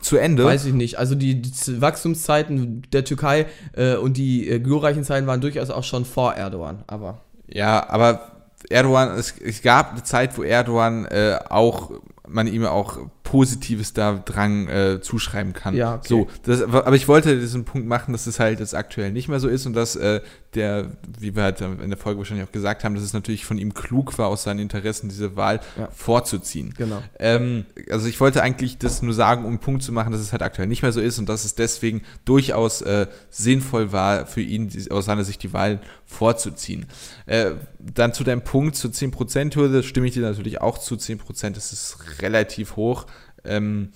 zu 0.00 0.16
Ende. 0.16 0.44
Weiß 0.44 0.64
ich 0.64 0.74
nicht. 0.74 0.98
Also 0.98 1.14
die, 1.14 1.42
die 1.42 1.80
Wachstumszeiten 1.80 2.82
der 2.92 3.04
Türkei 3.04 3.46
äh, 3.72 3.96
und 3.96 4.16
die 4.16 4.48
äh, 4.48 4.60
glorreichen 4.60 5.04
Zeiten 5.04 5.26
waren 5.26 5.40
durchaus 5.40 5.70
auch 5.70 5.84
schon 5.84 6.04
vor 6.04 6.34
Erdogan. 6.34 6.84
Aber 6.86 7.22
ja, 7.48 7.88
aber 7.88 8.32
Erdogan, 8.68 9.16
es, 9.16 9.34
es 9.44 9.62
gab 9.62 9.92
eine 9.92 10.02
Zeit, 10.02 10.36
wo 10.36 10.42
Erdogan 10.42 11.06
äh, 11.06 11.38
auch 11.48 11.90
man 12.26 12.46
ihm 12.46 12.64
auch 12.66 12.98
Positives 13.22 13.92
da 13.92 14.22
dran 14.24 14.68
äh, 14.68 15.00
zuschreiben 15.00 15.52
kann. 15.52 15.74
Ja, 15.74 15.96
okay. 15.96 16.06
So, 16.08 16.28
das, 16.44 16.62
aber 16.62 16.94
ich 16.94 17.08
wollte 17.08 17.38
diesen 17.38 17.64
Punkt 17.64 17.86
machen, 17.86 18.12
dass 18.12 18.26
es 18.26 18.38
halt 18.38 18.60
jetzt 18.60 18.74
aktuell 18.74 19.12
nicht 19.12 19.28
mehr 19.28 19.40
so 19.40 19.48
ist 19.48 19.66
und 19.66 19.74
dass 19.74 19.96
äh, 19.96 20.20
der, 20.54 20.92
wie 21.18 21.36
wir 21.36 21.42
halt 21.42 21.60
in 21.60 21.90
der 21.90 21.98
Folge 21.98 22.18
wahrscheinlich 22.18 22.46
auch 22.46 22.52
gesagt 22.52 22.82
haben, 22.82 22.94
dass 22.94 23.04
es 23.04 23.12
natürlich 23.12 23.44
von 23.44 23.58
ihm 23.58 23.74
klug 23.74 24.16
war, 24.18 24.28
aus 24.28 24.44
seinen 24.44 24.60
Interessen 24.60 25.08
diese 25.08 25.36
Wahl 25.36 25.60
ja. 25.76 25.88
vorzuziehen. 25.94 26.72
Genau. 26.76 27.02
Ähm, 27.18 27.66
also 27.90 28.08
ich 28.08 28.18
wollte 28.18 28.42
eigentlich 28.42 28.78
das 28.78 29.02
nur 29.02 29.12
sagen, 29.12 29.44
um 29.44 29.50
einen 29.50 29.58
Punkt 29.58 29.82
zu 29.82 29.92
machen, 29.92 30.10
dass 30.10 30.20
es 30.20 30.32
halt 30.32 30.42
aktuell 30.42 30.66
nicht 30.66 30.82
mehr 30.82 30.92
so 30.92 31.00
ist 31.00 31.18
und 31.18 31.28
dass 31.28 31.44
es 31.44 31.54
deswegen 31.54 32.02
durchaus 32.24 32.80
äh, 32.80 33.06
sinnvoll 33.30 33.92
war, 33.92 34.26
für 34.26 34.40
ihn 34.40 34.68
die, 34.68 34.90
aus 34.90 35.04
seiner 35.04 35.24
Sicht 35.24 35.42
die 35.42 35.52
Wahl 35.52 35.80
vorzuziehen. 36.06 36.86
Äh, 37.26 37.52
dann 37.78 38.14
zu 38.14 38.24
deinem 38.24 38.42
Punkt 38.42 38.76
zur 38.76 38.90
10%-Hürde 38.90 39.82
stimme 39.82 40.06
ich 40.06 40.14
dir 40.14 40.22
natürlich 40.22 40.60
auch 40.62 40.78
zu. 40.78 40.94
10% 40.94 41.50
das 41.50 41.72
ist 41.72 41.98
relativ 42.22 42.76
hoch. 42.76 43.06
Ähm, 43.44 43.90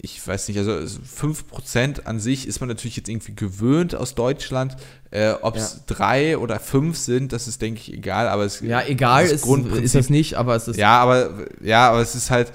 ich 0.00 0.24
weiß 0.26 0.46
nicht, 0.48 0.58
also 0.58 0.70
5% 0.72 2.04
an 2.04 2.20
sich 2.20 2.46
ist 2.46 2.60
man 2.60 2.68
natürlich 2.68 2.96
jetzt 2.96 3.08
irgendwie 3.08 3.34
gewöhnt 3.34 3.96
aus 3.96 4.14
Deutschland. 4.14 4.76
Äh, 5.10 5.32
Ob 5.42 5.56
es 5.56 5.74
ja. 5.74 5.94
drei 5.94 6.38
oder 6.38 6.60
fünf 6.60 6.96
sind, 6.96 7.32
das 7.32 7.48
ist, 7.48 7.60
denke 7.60 7.80
ich, 7.80 7.92
egal. 7.92 8.28
Aber 8.28 8.44
es, 8.44 8.60
ja, 8.60 8.80
egal 8.86 9.24
ist, 9.24 9.44
ist 9.44 9.94
es 9.96 10.08
nicht, 10.08 10.34
aber 10.34 10.54
es 10.54 10.68
ist. 10.68 10.76
Ja, 10.76 11.00
aber, 11.00 11.30
ja, 11.60 11.90
aber 11.90 12.00
es 12.00 12.14
ist 12.14 12.30
halt, 12.30 12.52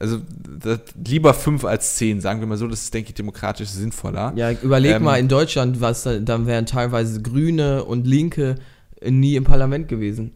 also 0.00 0.20
lieber 1.04 1.34
fünf 1.34 1.66
als 1.66 1.96
zehn, 1.96 2.22
sagen 2.22 2.40
wir 2.40 2.46
mal 2.46 2.56
so, 2.56 2.66
das 2.66 2.84
ist, 2.84 2.94
denke 2.94 3.10
ich, 3.10 3.14
demokratisch 3.14 3.68
sinnvoller. 3.68 4.32
Ja, 4.34 4.52
überleg 4.52 4.96
ähm, 4.96 5.02
mal 5.02 5.18
in 5.18 5.28
Deutschland, 5.28 5.82
was 5.82 6.04
dann 6.04 6.46
wären 6.46 6.64
teilweise 6.64 7.20
Grüne 7.20 7.84
und 7.84 8.06
Linke 8.06 8.54
nie 9.04 9.36
im 9.36 9.44
Parlament 9.44 9.88
gewesen. 9.88 10.32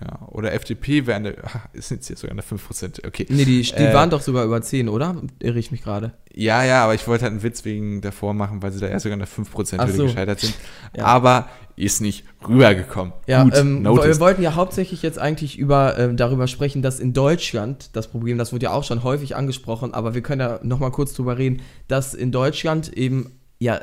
Ja, 0.00 0.28
oder 0.28 0.52
FDP 0.52 1.06
wäre 1.06 1.16
eine, 1.16 1.36
ist 1.72 1.90
jetzt 1.90 2.06
hier 2.06 2.16
sogar 2.16 2.32
eine 2.32 2.42
5%, 2.42 3.06
okay. 3.06 3.26
Nee, 3.28 3.44
die, 3.44 3.62
die 3.62 3.72
äh, 3.72 3.94
waren 3.94 4.10
doch 4.10 4.20
sogar 4.20 4.44
über 4.44 4.60
10, 4.60 4.88
oder? 4.88 5.16
Irre 5.38 5.58
ich 5.58 5.70
mich 5.70 5.82
gerade. 5.82 6.12
Ja, 6.32 6.62
ja, 6.64 6.84
aber 6.84 6.94
ich 6.94 7.06
wollte 7.08 7.24
halt 7.24 7.32
einen 7.32 7.42
Witz 7.42 7.64
wegen 7.64 8.00
davor 8.00 8.34
machen, 8.34 8.62
weil 8.62 8.72
sie 8.72 8.80
da 8.80 8.86
erst 8.86 9.04
sogar 9.04 9.16
eine 9.16 9.26
5% 9.26 9.90
so. 9.90 10.04
gescheitert 10.04 10.40
sind. 10.40 10.54
Ja. 10.96 11.04
Aber 11.04 11.48
ist 11.78 12.00
nicht 12.00 12.24
rübergekommen. 12.46 13.12
Ja, 13.26 13.44
Gut, 13.44 13.56
ähm, 13.56 13.84
wir 13.84 14.20
wollten 14.20 14.42
ja 14.42 14.54
hauptsächlich 14.54 15.02
jetzt 15.02 15.18
eigentlich 15.18 15.58
über, 15.58 15.98
ähm, 15.98 16.16
darüber 16.16 16.48
sprechen, 16.48 16.82
dass 16.82 17.00
in 17.00 17.12
Deutschland, 17.12 17.90
das 17.94 18.08
Problem, 18.08 18.36
das 18.36 18.52
wurde 18.52 18.64
ja 18.64 18.72
auch 18.72 18.84
schon 18.84 19.04
häufig 19.04 19.36
angesprochen, 19.36 19.94
aber 19.94 20.14
wir 20.14 20.22
können 20.22 20.40
ja 20.40 20.60
nochmal 20.62 20.90
kurz 20.90 21.14
drüber 21.14 21.38
reden, 21.38 21.62
dass 21.86 22.14
in 22.14 22.32
Deutschland 22.32 22.92
eben, 22.92 23.38
ja, 23.58 23.80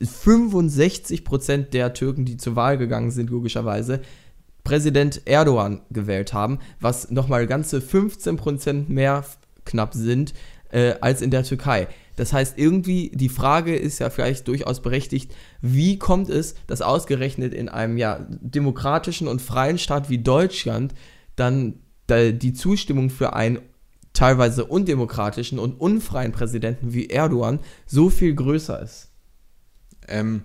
65% 0.00 1.70
der 1.70 1.94
Türken, 1.94 2.24
die 2.24 2.36
zur 2.36 2.56
Wahl 2.56 2.76
gegangen 2.76 3.10
sind, 3.10 3.30
logischerweise, 3.30 4.02
Präsident 4.64 5.22
Erdogan 5.24 5.82
gewählt 5.90 6.32
haben, 6.32 6.58
was 6.80 7.10
nochmal 7.10 7.46
ganze 7.46 7.78
15% 7.78 8.88
mehr 8.88 9.24
knapp 9.64 9.94
sind 9.94 10.34
äh, 10.70 10.94
als 11.00 11.22
in 11.22 11.30
der 11.30 11.44
Türkei. 11.44 11.88
Das 12.16 12.32
heißt, 12.32 12.58
irgendwie, 12.58 13.10
die 13.14 13.28
Frage 13.28 13.74
ist 13.74 13.98
ja 13.98 14.10
vielleicht 14.10 14.46
durchaus 14.46 14.82
berechtigt, 14.82 15.34
wie 15.60 15.98
kommt 15.98 16.28
es, 16.28 16.54
dass 16.66 16.82
ausgerechnet 16.82 17.54
in 17.54 17.68
einem 17.68 17.96
ja, 17.96 18.26
demokratischen 18.28 19.28
und 19.28 19.40
freien 19.40 19.78
Staat 19.78 20.10
wie 20.10 20.18
Deutschland 20.18 20.94
dann 21.36 21.78
die 22.10 22.52
Zustimmung 22.52 23.08
für 23.08 23.32
einen 23.32 23.60
teilweise 24.12 24.66
undemokratischen 24.66 25.58
und 25.58 25.80
unfreien 25.80 26.32
Präsidenten 26.32 26.92
wie 26.92 27.06
Erdogan 27.06 27.60
so 27.86 28.10
viel 28.10 28.34
größer 28.34 28.82
ist? 28.82 29.08
Ähm, 30.08 30.42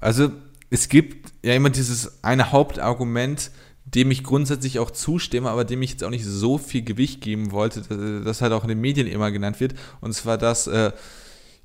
also 0.00 0.32
es 0.70 0.88
gibt 0.88 1.32
ja 1.44 1.54
immer 1.54 1.70
dieses 1.70 2.24
eine 2.24 2.52
Hauptargument, 2.52 3.50
dem 3.84 4.10
ich 4.10 4.24
grundsätzlich 4.24 4.78
auch 4.78 4.90
zustimme, 4.90 5.50
aber 5.50 5.64
dem 5.64 5.82
ich 5.82 5.90
jetzt 5.90 6.04
auch 6.04 6.10
nicht 6.10 6.24
so 6.24 6.58
viel 6.58 6.82
Gewicht 6.82 7.20
geben 7.20 7.52
wollte, 7.52 7.82
das 8.24 8.40
halt 8.40 8.52
auch 8.52 8.62
in 8.62 8.68
den 8.68 8.80
Medien 8.80 9.06
immer 9.06 9.30
genannt 9.30 9.60
wird. 9.60 9.74
Und 10.00 10.14
zwar 10.14 10.38
das, 10.38 10.66
äh, 10.66 10.92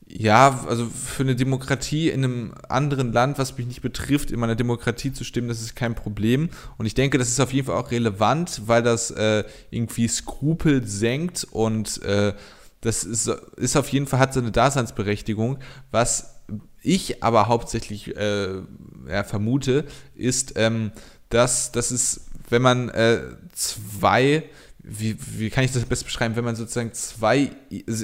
ja, 0.07 0.65
also 0.67 0.85
für 0.87 1.23
eine 1.23 1.35
Demokratie 1.35 2.09
in 2.09 2.23
einem 2.23 2.53
anderen 2.67 3.13
Land, 3.13 3.37
was 3.37 3.57
mich 3.57 3.67
nicht 3.67 3.81
betrifft, 3.81 4.31
in 4.31 4.39
meiner 4.39 4.55
Demokratie 4.55 5.13
zu 5.13 5.23
stimmen, 5.23 5.47
das 5.47 5.61
ist 5.61 5.75
kein 5.75 5.95
Problem. 5.95 6.49
Und 6.77 6.85
ich 6.85 6.93
denke, 6.93 7.17
das 7.17 7.29
ist 7.29 7.39
auf 7.39 7.53
jeden 7.53 7.67
Fall 7.67 7.77
auch 7.77 7.91
relevant, 7.91 8.63
weil 8.65 8.83
das 8.83 9.11
äh, 9.11 9.43
irgendwie 9.69 10.07
Skrupel 10.07 10.85
senkt 10.85 11.47
und 11.51 12.01
äh, 12.03 12.33
das 12.81 13.03
ist, 13.03 13.27
ist 13.57 13.75
auf 13.75 13.89
jeden 13.89 14.07
Fall, 14.07 14.19
hat 14.19 14.33
so 14.33 14.39
eine 14.39 14.51
Daseinsberechtigung. 14.51 15.59
Was 15.91 16.38
ich 16.81 17.23
aber 17.23 17.47
hauptsächlich 17.47 18.15
äh, 18.15 18.61
ja, 19.07 19.23
vermute, 19.23 19.85
ist, 20.15 20.53
ähm, 20.55 20.91
dass, 21.29 21.71
dass 21.71 21.91
es, 21.91 22.25
wenn 22.49 22.61
man 22.61 22.89
äh, 22.89 23.21
zwei 23.53 24.43
wie, 24.81 25.17
wie 25.37 25.49
kann 25.49 25.63
ich 25.63 25.71
das 25.71 25.85
best 25.85 26.05
beschreiben, 26.05 26.35
wenn 26.35 26.45
man 26.45 26.55
sozusagen 26.55 26.93
zwei 26.93 27.51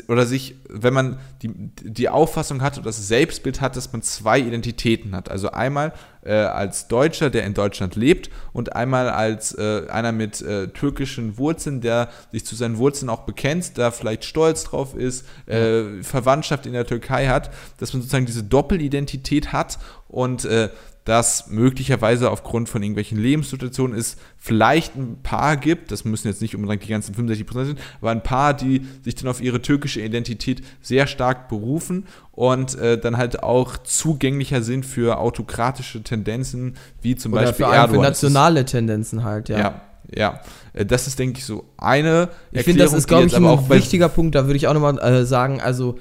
oder 0.08 0.26
sich, 0.26 0.56
wenn 0.70 0.94
man 0.94 1.20
die, 1.42 1.50
die 1.82 2.10
Auffassung 2.10 2.62
hat 2.62 2.78
oder 2.78 2.86
das 2.86 3.08
Selbstbild 3.08 3.62
hat, 3.62 3.76
dass 3.76 3.92
man 3.92 4.02
zwei 4.02 4.40
Identitäten 4.40 5.16
hat. 5.16 5.30
Also 5.30 5.52
einmal 5.52 5.94
äh, 6.26 6.34
als 6.34 6.88
Deutscher, 6.88 7.30
der 7.30 7.46
in 7.46 7.54
Deutschland 7.54 7.96
lebt 7.96 8.30
und 8.54 8.76
einmal 8.76 9.10
als 9.10 9.54
äh, 9.58 9.88
einer 9.90 10.12
mit 10.12 10.42
äh, 10.42 10.68
türkischen 10.68 11.38
Wurzeln, 11.38 11.82
der 11.82 12.10
sich 12.32 12.46
zu 12.46 12.56
seinen 12.56 12.78
Wurzeln 12.78 13.10
auch 13.10 13.22
bekennt, 13.22 13.78
da 13.78 13.92
vielleicht 13.92 14.26
stolz 14.26 14.66
drauf 14.66 14.96
ist, 14.96 15.26
äh, 15.48 16.04
Verwandtschaft 16.04 16.66
in 16.66 16.74
der 16.74 16.86
Türkei 16.86 17.28
hat, 17.28 17.52
dass 17.78 17.94
man 17.94 18.02
sozusagen 18.02 18.26
diese 18.26 18.44
Doppelidentität 18.44 19.54
hat 19.54 19.80
und 20.08 20.46
äh, 20.46 20.70
dass 21.06 21.48
möglicherweise 21.52 22.32
aufgrund 22.32 22.68
von 22.68 22.82
irgendwelchen 22.82 23.20
Lebenssituationen 23.20 23.98
es 23.98 24.18
vielleicht 24.38 24.96
ein 24.96 25.22
paar 25.22 25.56
gibt, 25.56 25.92
das 25.92 26.04
müssen 26.04 26.28
jetzt 26.28 26.42
nicht 26.42 26.56
unbedingt 26.56 26.84
die 26.84 26.90
ganzen 26.90 27.14
65 27.14 27.46
Prozent 27.46 27.78
sein, 27.78 27.86
aber 28.02 28.10
ein 28.10 28.24
paar, 28.24 28.56
die 28.56 28.86
sich 29.04 29.14
dann 29.14 29.30
auf 29.30 29.40
ihre 29.40 29.62
türkische 29.62 30.02
Identität 30.02 30.64
sehr 30.82 31.06
stark 31.06 31.48
berufen 31.48 32.08
und 32.36 32.78
äh, 32.78 32.98
dann 32.98 33.18
halt 33.18 33.44
auch 33.44 33.78
zugänglicher 33.78 34.62
sind 34.62 34.86
für 34.86 35.18
autokratische 35.20 36.04
Tendenzen, 36.04 36.76
wie 37.02 37.16
zum 37.16 37.34
Oder 37.34 37.44
Beispiel 37.44 37.66
für 37.66 37.72
Erdogan. 37.72 38.02
Für 38.02 38.08
nationale 38.10 38.66
Tendenzen 38.66 39.24
halt, 39.24 39.50
ja. 39.50 39.58
Ja, 39.58 39.82
ja, 40.14 40.42
äh, 40.74 40.86
das 40.86 41.08
ist, 41.08 41.18
denke 41.18 41.40
ich, 41.40 41.46
so 41.46 41.66
eine. 41.78 42.30
Ich 42.52 42.64
finde, 42.64 42.84
das 42.84 42.94
ist, 42.94 43.08
glaube 43.08 43.26
ich, 43.26 43.36
ein 43.36 43.44
wichtiger 43.70 44.10
Punkt. 44.10 44.36
Da 44.36 44.46
würde 44.46 44.58
ich 44.58 44.68
auch 44.68 44.74
nochmal 44.74 45.00
äh, 45.00 45.26
sagen, 45.26 45.62
also 45.62 45.98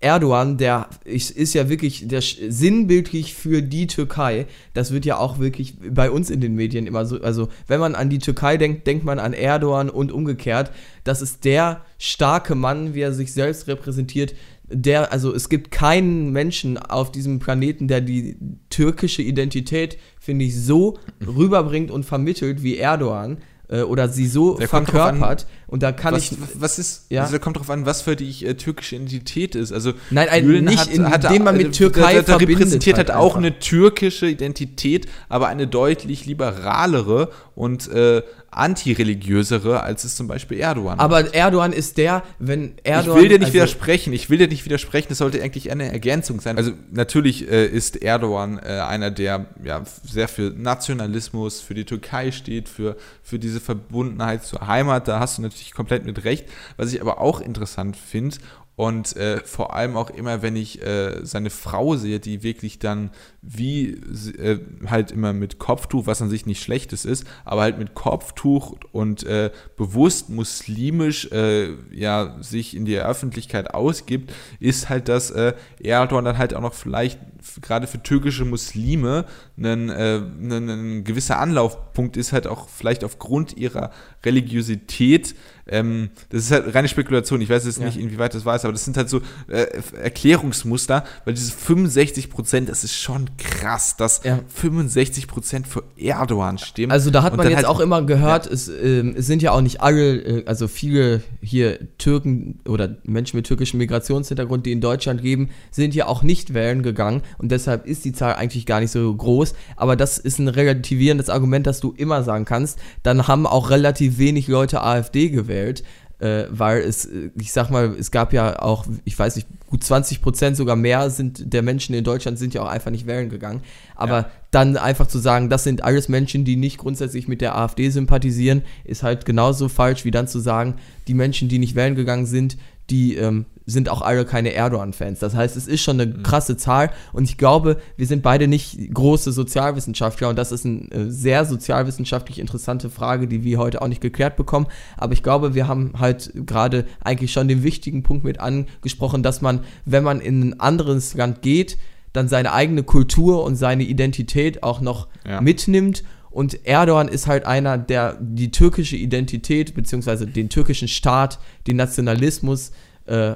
Erdogan, 0.00 0.58
der 0.58 0.88
ist 1.04 1.54
ja 1.54 1.68
wirklich 1.68 2.06
der 2.06 2.20
sinnbildlich 2.20 3.34
für 3.34 3.62
die 3.62 3.86
Türkei. 3.86 4.46
Das 4.74 4.92
wird 4.92 5.06
ja 5.06 5.16
auch 5.16 5.38
wirklich 5.38 5.74
bei 5.90 6.10
uns 6.10 6.30
in 6.30 6.40
den 6.40 6.54
Medien 6.54 6.86
immer 6.86 7.06
so. 7.06 7.20
Also, 7.20 7.48
wenn 7.68 7.80
man 7.80 7.94
an 7.94 8.10
die 8.10 8.18
Türkei 8.18 8.56
denkt, 8.56 8.86
denkt 8.86 9.04
man 9.04 9.18
an 9.18 9.32
Erdogan 9.32 9.88
und 9.88 10.12
umgekehrt. 10.12 10.72
Das 11.04 11.22
ist 11.22 11.44
der 11.44 11.82
starke 11.98 12.54
Mann, 12.54 12.94
wie 12.94 13.00
er 13.00 13.12
sich 13.12 13.32
selbst 13.32 13.66
repräsentiert. 13.66 14.34
Der, 14.72 15.12
also 15.12 15.34
es 15.34 15.48
gibt 15.48 15.70
keinen 15.70 16.32
Menschen 16.32 16.78
auf 16.78 17.12
diesem 17.12 17.38
Planeten, 17.38 17.88
der 17.88 18.00
die 18.00 18.36
türkische 18.70 19.22
Identität, 19.22 19.98
finde 20.18 20.44
ich, 20.44 20.58
so 20.58 20.98
rüberbringt 21.26 21.90
und 21.90 22.04
vermittelt 22.04 22.62
wie 22.62 22.78
Erdogan 22.78 23.38
äh, 23.68 23.82
oder 23.82 24.08
sie 24.08 24.26
so 24.26 24.56
der 24.56 24.68
verkörpert. 24.68 25.46
Und 25.72 25.82
da 25.82 25.90
kann 25.90 26.12
was, 26.12 26.32
ich. 26.32 26.38
Was 26.52 26.78
ist. 26.78 27.06
Ja? 27.08 27.22
Also 27.22 27.32
da 27.32 27.38
kommt 27.38 27.56
drauf 27.56 27.70
an, 27.70 27.86
was 27.86 28.02
für 28.02 28.14
die 28.14 28.44
äh, 28.44 28.52
türkische 28.56 28.96
Identität 28.96 29.54
ist. 29.54 29.72
Also 29.72 29.94
Nein, 30.10 30.28
ein, 30.28 30.46
nicht 30.64 30.78
hat, 30.78 30.90
indem 30.90 31.10
hat, 31.10 31.44
man 31.44 31.56
mit 31.56 31.72
Türkei 31.72 32.16
da, 32.16 32.20
da 32.20 32.36
repräsentiert 32.36 32.98
halt, 32.98 33.08
halt 33.08 33.18
auch 33.18 33.36
eine 33.36 33.58
türkische 33.58 34.26
Identität, 34.26 35.06
aber 35.30 35.48
eine 35.48 35.66
deutlich 35.66 36.26
liberalere 36.26 37.30
und 37.54 37.88
äh, 37.90 38.20
antireligiösere, 38.52 39.82
als 39.82 40.04
es 40.04 40.14
zum 40.14 40.28
Beispiel 40.28 40.58
Erdogan 40.58 40.98
Aber 40.98 41.18
hat. 41.18 41.34
Erdogan 41.34 41.72
ist 41.72 41.96
der, 41.96 42.22
wenn 42.38 42.74
Erdogan. 42.84 43.16
Ich 43.16 43.22
will 43.22 43.28
dir 43.30 43.38
nicht 43.38 43.46
also 43.46 43.54
widersprechen, 43.54 44.12
ich 44.12 44.28
will 44.28 44.38
dir 44.38 44.48
nicht 44.48 44.66
widersprechen, 44.66 45.06
das 45.08 45.18
sollte 45.18 45.42
eigentlich 45.42 45.70
eine 45.70 45.90
Ergänzung 45.90 46.40
sein. 46.40 46.58
Also 46.58 46.72
natürlich 46.90 47.50
äh, 47.50 47.66
ist 47.66 48.02
Erdogan 48.02 48.58
äh, 48.58 48.80
einer, 48.80 49.10
der 49.10 49.46
ja 49.64 49.82
sehr 50.04 50.28
für 50.28 50.52
Nationalismus, 50.54 51.62
für 51.62 51.72
die 51.72 51.84
Türkei 51.84 52.30
steht, 52.30 52.68
für, 52.68 52.96
für 53.22 53.38
diese 53.38 53.58
Verbundenheit 53.58 54.44
zur 54.44 54.66
Heimat, 54.66 55.08
da 55.08 55.18
hast 55.18 55.38
du 55.38 55.42
natürlich 55.42 55.61
komplett 55.70 56.04
mit 56.04 56.24
recht. 56.24 56.46
Was 56.76 56.92
ich 56.92 57.00
aber 57.00 57.20
auch 57.20 57.40
interessant 57.40 57.96
finde 57.96 58.38
und 58.74 59.16
äh, 59.16 59.38
vor 59.44 59.74
allem 59.74 59.96
auch 59.96 60.08
immer, 60.08 60.40
wenn 60.40 60.56
ich 60.56 60.82
äh, 60.82 61.24
seine 61.24 61.50
Frau 61.50 61.96
sehe, 61.96 62.20
die 62.20 62.42
wirklich 62.42 62.78
dann 62.78 63.10
wie 63.42 63.90
äh, 64.38 64.60
halt 64.86 65.10
immer 65.10 65.34
mit 65.34 65.58
Kopftuch, 65.58 66.06
was 66.06 66.22
an 66.22 66.30
sich 66.30 66.46
nicht 66.46 66.62
schlechtes 66.62 67.04
ist, 67.04 67.26
aber 67.44 67.60
halt 67.60 67.78
mit 67.78 67.94
Kopftuch 67.94 68.74
und 68.92 69.24
äh, 69.24 69.50
bewusst 69.76 70.30
muslimisch 70.30 71.30
äh, 71.32 71.74
ja 71.92 72.38
sich 72.40 72.74
in 72.74 72.86
die 72.86 72.98
Öffentlichkeit 72.98 73.74
ausgibt, 73.74 74.32
ist 74.58 74.88
halt, 74.88 75.08
dass 75.08 75.30
äh, 75.30 75.52
Erdogan 75.78 76.24
dann 76.24 76.38
halt 76.38 76.54
auch 76.54 76.62
noch 76.62 76.74
vielleicht 76.74 77.20
gerade 77.60 77.86
für 77.86 78.02
türkische 78.02 78.44
Muslime 78.46 79.26
ein, 79.58 79.90
ein 79.90 81.04
gewisser 81.04 81.38
Anlaufpunkt 81.38 82.16
ist, 82.16 82.32
halt 82.32 82.46
auch 82.46 82.68
vielleicht 82.68 83.04
aufgrund 83.04 83.56
ihrer 83.56 83.90
Religiosität 84.24 85.34
ähm, 85.66 86.10
das 86.30 86.44
ist 86.44 86.50
halt 86.50 86.74
reine 86.74 86.88
Spekulation. 86.88 87.40
Ich 87.40 87.48
weiß 87.48 87.64
jetzt 87.66 87.78
ja. 87.78 87.86
nicht, 87.86 87.98
inwieweit 87.98 88.34
das 88.34 88.44
weiß, 88.44 88.64
aber 88.64 88.72
das 88.72 88.84
sind 88.84 88.96
halt 88.96 89.08
so 89.08 89.20
äh, 89.48 89.66
Erklärungsmuster, 90.02 91.04
weil 91.24 91.34
diese 91.34 91.52
65 91.52 92.30
Prozent, 92.30 92.68
das 92.68 92.84
ist 92.84 92.94
schon 92.94 93.30
krass, 93.38 93.96
dass 93.96 94.22
ja. 94.24 94.40
65 94.54 95.28
Prozent 95.28 95.66
für 95.66 95.84
Erdogan 95.96 96.58
stimmen. 96.58 96.90
Also 96.90 97.10
da 97.10 97.22
hat 97.22 97.36
man 97.36 97.46
jetzt 97.46 97.56
halt, 97.56 97.66
auch 97.66 97.80
immer 97.80 98.02
gehört, 98.02 98.46
ja. 98.46 98.52
es, 98.52 98.68
äh, 98.68 99.12
es, 99.14 99.26
sind 99.26 99.42
ja 99.42 99.52
auch 99.52 99.60
nicht 99.60 99.80
alle, 99.80 100.16
äh, 100.16 100.44
also 100.46 100.66
viele 100.66 101.22
hier 101.40 101.78
Türken 101.98 102.60
oder 102.66 102.96
Menschen 103.04 103.36
mit 103.36 103.46
türkischem 103.46 103.78
Migrationshintergrund, 103.78 104.66
die 104.66 104.72
in 104.72 104.80
Deutschland 104.80 105.22
leben, 105.22 105.50
sind 105.70 105.94
ja 105.94 106.06
auch 106.06 106.22
nicht 106.22 106.54
wählen 106.54 106.82
gegangen 106.82 107.22
und 107.38 107.52
deshalb 107.52 107.86
ist 107.86 108.04
die 108.04 108.12
Zahl 108.12 108.34
eigentlich 108.34 108.66
gar 108.66 108.80
nicht 108.80 108.90
so 108.90 109.14
groß. 109.14 109.54
Aber 109.76 109.94
das 109.94 110.18
ist 110.18 110.38
ein 110.38 110.48
relativierendes 110.48 111.30
Argument, 111.30 111.66
das 111.66 111.80
du 111.80 111.94
immer 111.96 112.24
sagen 112.24 112.44
kannst. 112.44 112.78
Dann 113.02 113.28
haben 113.28 113.46
auch 113.46 113.70
relativ 113.70 114.18
wenig 114.18 114.48
Leute 114.48 114.82
AfD 114.82 115.28
gewählt 115.28 115.51
gewählt, 115.52 115.84
äh, 116.18 116.44
weil 116.50 116.80
es, 116.82 117.08
ich 117.38 117.52
sag 117.52 117.70
mal, 117.70 117.94
es 117.98 118.10
gab 118.10 118.32
ja 118.32 118.60
auch, 118.60 118.86
ich 119.04 119.18
weiß 119.18 119.36
nicht, 119.36 119.48
gut 119.66 119.82
20 119.82 120.22
Prozent 120.22 120.56
sogar 120.56 120.76
mehr 120.76 121.10
sind 121.10 121.52
der 121.52 121.62
Menschen 121.62 121.94
in 121.94 122.04
Deutschland 122.04 122.38
sind 122.38 122.54
ja 122.54 122.62
auch 122.62 122.68
einfach 122.68 122.90
nicht 122.90 123.06
wählen 123.06 123.28
gegangen. 123.28 123.62
Aber 123.94 124.18
ja. 124.18 124.30
dann 124.50 124.76
einfach 124.76 125.06
zu 125.06 125.18
sagen, 125.18 125.48
das 125.48 125.64
sind 125.64 125.82
alles 125.82 126.08
Menschen, 126.08 126.44
die 126.44 126.56
nicht 126.56 126.78
grundsätzlich 126.78 127.28
mit 127.28 127.40
der 127.40 127.56
AfD 127.56 127.88
sympathisieren, 127.90 128.62
ist 128.84 129.02
halt 129.02 129.24
genauso 129.24 129.68
falsch 129.68 130.04
wie 130.04 130.10
dann 130.10 130.28
zu 130.28 130.38
sagen, 130.38 130.74
die 131.08 131.14
Menschen, 131.14 131.48
die 131.48 131.58
nicht 131.58 131.74
wählen 131.74 131.94
gegangen 131.94 132.26
sind, 132.26 132.56
die 132.90 133.16
ähm, 133.16 133.46
sind 133.66 133.88
auch 133.88 134.02
alle 134.02 134.24
keine 134.24 134.52
Erdogan-Fans. 134.52 135.18
Das 135.18 135.34
heißt, 135.34 135.56
es 135.56 135.66
ist 135.66 135.82
schon 135.82 136.00
eine 136.00 136.12
mhm. 136.12 136.22
krasse 136.22 136.56
Zahl 136.56 136.90
und 137.12 137.24
ich 137.24 137.38
glaube, 137.38 137.78
wir 137.96 138.06
sind 138.06 138.22
beide 138.22 138.48
nicht 138.48 138.92
große 138.92 139.32
Sozialwissenschaftler 139.32 140.28
und 140.28 140.36
das 140.36 140.52
ist 140.52 140.66
eine 140.66 140.90
äh, 140.90 141.10
sehr 141.10 141.44
sozialwissenschaftlich 141.44 142.38
interessante 142.38 142.90
Frage, 142.90 143.28
die 143.28 143.44
wir 143.44 143.58
heute 143.58 143.82
auch 143.82 143.88
nicht 143.88 144.00
geklärt 144.00 144.36
bekommen. 144.36 144.66
Aber 144.96 145.12
ich 145.12 145.22
glaube, 145.22 145.54
wir 145.54 145.68
haben 145.68 145.92
halt 145.98 146.32
gerade 146.34 146.86
eigentlich 147.00 147.32
schon 147.32 147.48
den 147.48 147.62
wichtigen 147.62 148.02
Punkt 148.02 148.24
mit 148.24 148.40
angesprochen, 148.40 149.22
dass 149.22 149.40
man, 149.42 149.60
wenn 149.84 150.04
man 150.04 150.20
in 150.20 150.40
ein 150.40 150.60
anderes 150.60 151.14
Land 151.14 151.42
geht, 151.42 151.78
dann 152.12 152.28
seine 152.28 152.52
eigene 152.52 152.82
Kultur 152.82 153.44
und 153.44 153.56
seine 153.56 153.84
Identität 153.84 154.62
auch 154.62 154.80
noch 154.80 155.08
ja. 155.26 155.40
mitnimmt 155.40 156.02
und 156.32 156.66
Erdogan 156.66 157.08
ist 157.08 157.26
halt 157.26 157.44
einer, 157.44 157.76
der 157.76 158.16
die 158.18 158.50
türkische 158.50 158.96
Identität 158.96 159.74
beziehungsweise 159.74 160.26
den 160.26 160.48
türkischen 160.48 160.88
Staat, 160.88 161.38
den 161.66 161.76
Nationalismus 161.76 162.72
äh, 163.04 163.34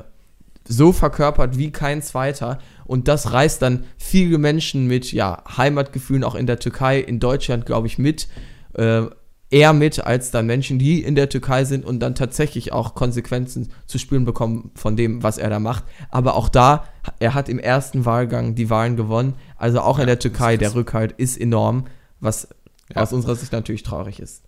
so 0.68 0.92
verkörpert 0.92 1.58
wie 1.58 1.70
kein 1.70 2.02
zweiter. 2.02 2.58
Und 2.84 3.08
das 3.08 3.32
reißt 3.32 3.62
dann 3.62 3.84
viele 3.98 4.38
Menschen 4.38 4.86
mit 4.86 5.12
ja, 5.12 5.42
Heimatgefühlen 5.56 6.24
auch 6.24 6.34
in 6.34 6.46
der 6.46 6.58
Türkei, 6.58 7.00
in 7.00 7.20
Deutschland, 7.20 7.66
glaube 7.66 7.86
ich, 7.86 7.98
mit. 7.98 8.28
Äh, 8.74 9.06
eher 9.50 9.72
mit 9.72 10.04
als 10.04 10.30
dann 10.30 10.46
Menschen, 10.46 10.78
die 10.78 11.02
in 11.02 11.14
der 11.14 11.28
Türkei 11.28 11.64
sind 11.64 11.84
und 11.84 12.00
dann 12.00 12.14
tatsächlich 12.14 12.72
auch 12.72 12.94
Konsequenzen 12.94 13.70
zu 13.86 13.98
spüren 13.98 14.24
bekommen 14.24 14.72
von 14.74 14.96
dem, 14.96 15.22
was 15.22 15.38
er 15.38 15.50
da 15.50 15.60
macht. 15.60 15.84
Aber 16.10 16.34
auch 16.34 16.48
da, 16.48 16.84
er 17.20 17.34
hat 17.34 17.48
im 17.48 17.58
ersten 17.58 18.04
Wahlgang 18.04 18.54
die 18.54 18.70
Wahlen 18.70 18.96
gewonnen. 18.96 19.34
Also 19.56 19.80
auch 19.80 19.98
ja, 19.98 20.02
in 20.02 20.08
der 20.08 20.18
Türkei, 20.18 20.56
der 20.56 20.74
Rückhalt 20.74 21.12
ist 21.12 21.40
enorm, 21.40 21.86
was 22.18 22.48
ja. 22.92 23.02
aus 23.02 23.12
unserer 23.12 23.36
Sicht 23.36 23.52
natürlich 23.52 23.84
traurig 23.84 24.18
ist. 24.20 24.42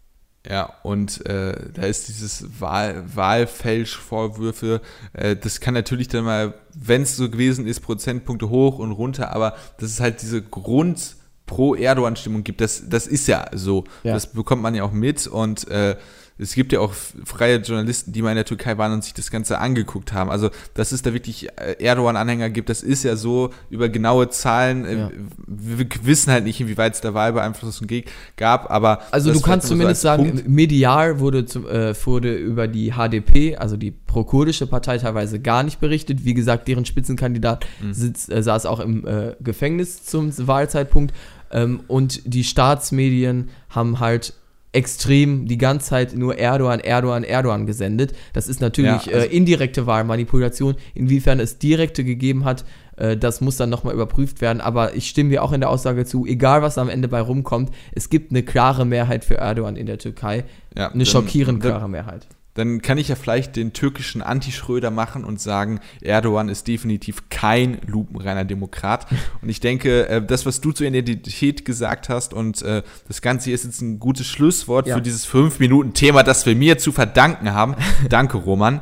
Ja, 0.46 0.72
und 0.82 1.26
äh, 1.26 1.70
da 1.74 1.82
ist 1.82 2.08
dieses 2.08 2.60
Wahl, 2.60 3.04
Wahlfälschvorwürfe, 3.14 4.80
äh, 5.12 5.36
das 5.36 5.60
kann 5.60 5.74
natürlich 5.74 6.08
dann 6.08 6.24
mal, 6.24 6.54
wenn 6.74 7.02
es 7.02 7.16
so 7.16 7.28
gewesen 7.28 7.66
ist, 7.66 7.80
Prozentpunkte 7.80 8.48
hoch 8.48 8.78
und 8.78 8.92
runter, 8.92 9.32
aber 9.32 9.56
das 9.78 9.90
ist 9.90 10.00
halt 10.00 10.22
diese 10.22 10.42
Grund- 10.42 11.16
Pro-Erdogan-Stimmung 11.48 12.44
gibt, 12.44 12.60
das, 12.60 12.88
das 12.88 13.06
ist 13.06 13.26
ja 13.26 13.46
so. 13.52 13.84
Ja. 14.04 14.12
Das 14.12 14.32
bekommt 14.32 14.62
man 14.62 14.74
ja 14.74 14.84
auch 14.84 14.92
mit 14.92 15.26
und 15.26 15.66
äh, 15.68 15.96
es 16.38 16.54
gibt 16.54 16.72
ja 16.72 16.80
auch 16.80 16.92
freie 17.24 17.56
Journalisten, 17.56 18.12
die 18.12 18.22
mal 18.22 18.30
in 18.30 18.36
der 18.36 18.44
Türkei 18.44 18.78
waren 18.78 18.92
und 18.92 19.02
sich 19.02 19.12
das 19.12 19.30
Ganze 19.30 19.58
angeguckt 19.58 20.12
haben. 20.12 20.30
Also, 20.30 20.50
dass 20.74 20.92
es 20.92 21.02
da 21.02 21.12
wirklich 21.12 21.48
äh, 21.58 21.76
Erdogan-Anhänger 21.80 22.50
gibt, 22.50 22.68
das 22.68 22.82
ist 22.82 23.02
ja 23.02 23.16
so 23.16 23.50
über 23.70 23.88
genaue 23.88 24.28
Zahlen. 24.28 24.84
Äh, 24.84 24.98
ja. 24.98 25.10
Wir 25.46 25.86
wissen 26.02 26.32
halt 26.32 26.44
nicht, 26.44 26.60
inwieweit 26.60 26.94
es 26.94 27.00
da 27.00 27.12
Wahlbeeinflussung 27.12 27.88
gab, 28.36 28.70
aber. 28.70 29.00
Also, 29.10 29.32
du 29.32 29.40
kannst 29.40 29.66
zumindest 29.66 30.02
so 30.02 30.08
sagen, 30.08 30.30
Punkt. 30.30 30.48
medial 30.48 31.18
wurde, 31.18 31.38
äh, 31.38 31.94
wurde 32.06 32.36
über 32.36 32.68
die 32.68 32.92
HDP, 32.92 33.56
also 33.56 33.76
die 33.76 33.90
pro-kurdische 33.90 34.66
Partei, 34.66 34.98
teilweise 34.98 35.40
gar 35.40 35.64
nicht 35.64 35.80
berichtet. 35.80 36.24
Wie 36.24 36.34
gesagt, 36.34 36.68
deren 36.68 36.84
Spitzenkandidat 36.84 37.66
mhm. 37.82 37.92
sitzt, 37.92 38.30
äh, 38.30 38.42
saß 38.42 38.66
auch 38.66 38.80
im 38.80 39.06
äh, 39.06 39.34
Gefängnis 39.40 40.04
zum 40.04 40.30
Wahlzeitpunkt. 40.46 41.12
Ähm, 41.50 41.80
und 41.88 42.32
die 42.32 42.44
Staatsmedien 42.44 43.48
haben 43.70 44.00
halt 44.00 44.34
extrem 44.78 45.46
die 45.46 45.58
ganze 45.58 45.88
Zeit 45.88 46.16
nur 46.16 46.38
Erdogan, 46.38 46.78
Erdogan, 46.78 47.24
Erdogan 47.24 47.66
gesendet. 47.66 48.12
Das 48.32 48.46
ist 48.46 48.60
natürlich 48.60 49.06
ja, 49.06 49.12
also 49.12 49.26
äh, 49.26 49.36
indirekte 49.36 49.86
Wahlmanipulation. 49.86 50.76
Inwiefern 50.94 51.40
es 51.40 51.58
direkte 51.58 52.04
gegeben 52.04 52.44
hat, 52.44 52.64
äh, 52.96 53.16
das 53.16 53.40
muss 53.40 53.56
dann 53.56 53.70
nochmal 53.70 53.92
überprüft 53.92 54.40
werden. 54.40 54.60
Aber 54.60 54.94
ich 54.94 55.08
stimme 55.08 55.30
dir 55.30 55.42
auch 55.42 55.52
in 55.52 55.60
der 55.60 55.68
Aussage 55.68 56.04
zu, 56.04 56.26
egal 56.26 56.62
was 56.62 56.78
am 56.78 56.88
Ende 56.88 57.08
bei 57.08 57.20
rumkommt, 57.20 57.72
es 57.92 58.08
gibt 58.08 58.30
eine 58.30 58.44
klare 58.44 58.86
Mehrheit 58.86 59.24
für 59.24 59.34
Erdogan 59.34 59.74
in 59.74 59.86
der 59.86 59.98
Türkei. 59.98 60.44
Ja, 60.76 60.92
eine 60.92 61.04
schockierend 61.04 61.60
klare 61.60 61.88
Mehrheit. 61.88 62.28
Dann 62.58 62.82
kann 62.82 62.98
ich 62.98 63.08
ja 63.08 63.14
vielleicht 63.14 63.54
den 63.54 63.72
türkischen 63.72 64.20
Anti-Schröder 64.20 64.90
machen 64.90 65.24
und 65.24 65.40
sagen, 65.40 65.78
Erdogan 66.00 66.48
ist 66.48 66.66
definitiv 66.66 67.28
kein 67.30 67.78
lupenreiner 67.86 68.44
Demokrat. 68.44 69.06
Und 69.42 69.48
ich 69.48 69.60
denke, 69.60 70.08
äh, 70.08 70.20
das, 70.20 70.44
was 70.44 70.60
du 70.60 70.72
zur 70.72 70.86
Identität 70.86 71.64
gesagt 71.64 72.08
hast 72.08 72.34
und 72.34 72.60
äh, 72.62 72.82
das 73.06 73.22
Ganze 73.22 73.46
hier 73.46 73.54
ist 73.54 73.64
jetzt 73.64 73.80
ein 73.80 74.00
gutes 74.00 74.26
Schlusswort 74.26 74.86
ja. 74.86 74.96
für 74.96 75.02
dieses 75.02 75.24
fünf 75.24 75.60
Minuten 75.60 75.94
Thema, 75.94 76.22
das 76.22 76.44
wir 76.46 76.56
mir 76.56 76.78
zu 76.78 76.90
verdanken 76.90 77.52
haben. 77.52 77.76
Danke, 78.08 78.38
Roman. 78.38 78.80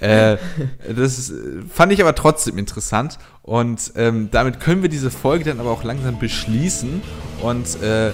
Äh, 0.00 0.38
das 0.94 1.32
fand 1.68 1.92
ich 1.92 2.00
aber 2.00 2.14
trotzdem 2.14 2.56
interessant. 2.56 3.18
Und 3.42 3.92
ähm, 3.96 4.28
damit 4.30 4.60
können 4.60 4.82
wir 4.82 4.88
diese 4.88 5.10
Folge 5.10 5.44
dann 5.44 5.60
aber 5.60 5.70
auch 5.70 5.84
langsam 5.84 6.18
beschließen. 6.18 7.02
Und 7.42 7.82
äh, 7.82 8.12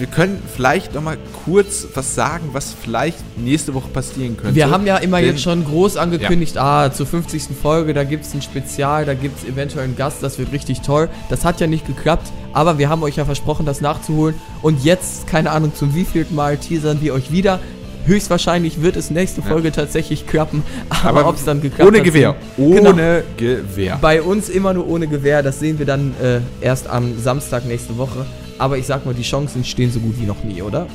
wir 0.00 0.06
können 0.06 0.42
vielleicht 0.56 0.94
noch 0.94 1.02
mal 1.02 1.18
kurz 1.44 1.86
was 1.94 2.14
sagen, 2.14 2.48
was 2.52 2.72
vielleicht 2.72 3.18
nächste 3.36 3.74
Woche 3.74 3.88
passieren 3.88 4.36
könnte. 4.36 4.54
Wir 4.54 4.70
haben 4.70 4.86
ja 4.86 4.96
immer 4.96 5.18
Denn, 5.18 5.30
jetzt 5.30 5.42
schon 5.42 5.64
groß 5.64 5.98
angekündigt, 5.98 6.56
ja. 6.56 6.84
ah, 6.86 6.92
zur 6.92 7.06
50. 7.06 7.42
Folge, 7.60 7.92
da 7.92 8.04
gibt 8.04 8.24
es 8.24 8.34
ein 8.34 8.40
Spezial, 8.40 9.04
da 9.04 9.12
gibt 9.12 9.38
es 9.38 9.48
eventuell 9.48 9.84
einen 9.84 9.96
Gast, 9.96 10.22
das 10.22 10.38
wird 10.38 10.52
richtig 10.52 10.80
toll. 10.80 11.10
Das 11.28 11.44
hat 11.44 11.60
ja 11.60 11.66
nicht 11.66 11.86
geklappt, 11.86 12.32
aber 12.54 12.78
wir 12.78 12.88
haben 12.88 13.02
euch 13.02 13.16
ja 13.16 13.26
versprochen, 13.26 13.66
das 13.66 13.82
nachzuholen. 13.82 14.34
Und 14.62 14.82
jetzt, 14.84 15.26
keine 15.26 15.50
Ahnung, 15.50 15.74
zum 15.74 15.94
wievielten 15.94 16.34
Mal 16.34 16.56
teasern 16.56 17.02
wir 17.02 17.12
euch 17.12 17.30
wieder. 17.30 17.60
Höchstwahrscheinlich 18.06 18.80
wird 18.80 18.96
es 18.96 19.10
nächste 19.10 19.42
Folge 19.42 19.68
ja. 19.68 19.74
tatsächlich 19.74 20.26
klappen, 20.26 20.62
aber, 20.88 21.20
aber 21.20 21.28
ob 21.28 21.36
es 21.36 21.44
dann 21.44 21.60
geklappt 21.60 21.86
ohne 21.86 21.98
hat. 21.98 22.04
Gewehr. 22.04 22.36
Ohne 22.56 22.80
genau. 22.80 23.22
Gewehr. 23.36 23.98
Bei 24.00 24.22
uns 24.22 24.48
immer 24.48 24.72
nur 24.72 24.88
ohne 24.88 25.06
Gewehr. 25.06 25.42
Das 25.42 25.60
sehen 25.60 25.78
wir 25.78 25.84
dann 25.84 26.14
äh, 26.22 26.40
erst 26.62 26.88
am 26.88 27.20
Samstag 27.20 27.66
nächste 27.66 27.98
Woche. 27.98 28.24
Aber 28.60 28.76
ich 28.76 28.86
sag 28.86 29.06
mal, 29.06 29.14
die 29.14 29.22
Chancen 29.22 29.64
stehen 29.64 29.90
so 29.90 30.00
gut 30.00 30.20
wie 30.20 30.26
noch 30.26 30.44
nie, 30.44 30.60
oder? 30.60 30.86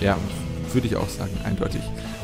Ja, 0.00 0.16
würde 0.72 0.86
ich 0.86 0.94
auch 0.94 1.08
sagen, 1.08 1.32
eindeutig. 1.42 1.80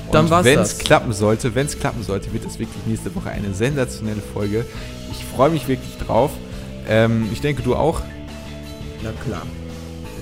Und 0.06 0.14
dann 0.14 0.30
war's 0.30 0.44
wenn 0.44 0.60
es 0.60 0.78
klappen 0.78 1.12
sollte, 1.12 1.56
wenn 1.56 1.66
es 1.66 1.76
klappen 1.76 2.04
sollte, 2.04 2.32
wird 2.32 2.44
es 2.46 2.60
wirklich 2.60 2.86
nächste 2.86 3.12
Woche 3.16 3.30
eine 3.30 3.52
sensationelle 3.52 4.20
Folge. 4.20 4.64
Ich 5.10 5.24
freue 5.24 5.50
mich 5.50 5.66
wirklich 5.66 5.98
drauf. 5.98 6.30
Ähm, 6.88 7.28
ich 7.32 7.40
denke, 7.40 7.62
du 7.62 7.74
auch. 7.74 8.00
Na 9.02 9.10
klar. 9.24 9.42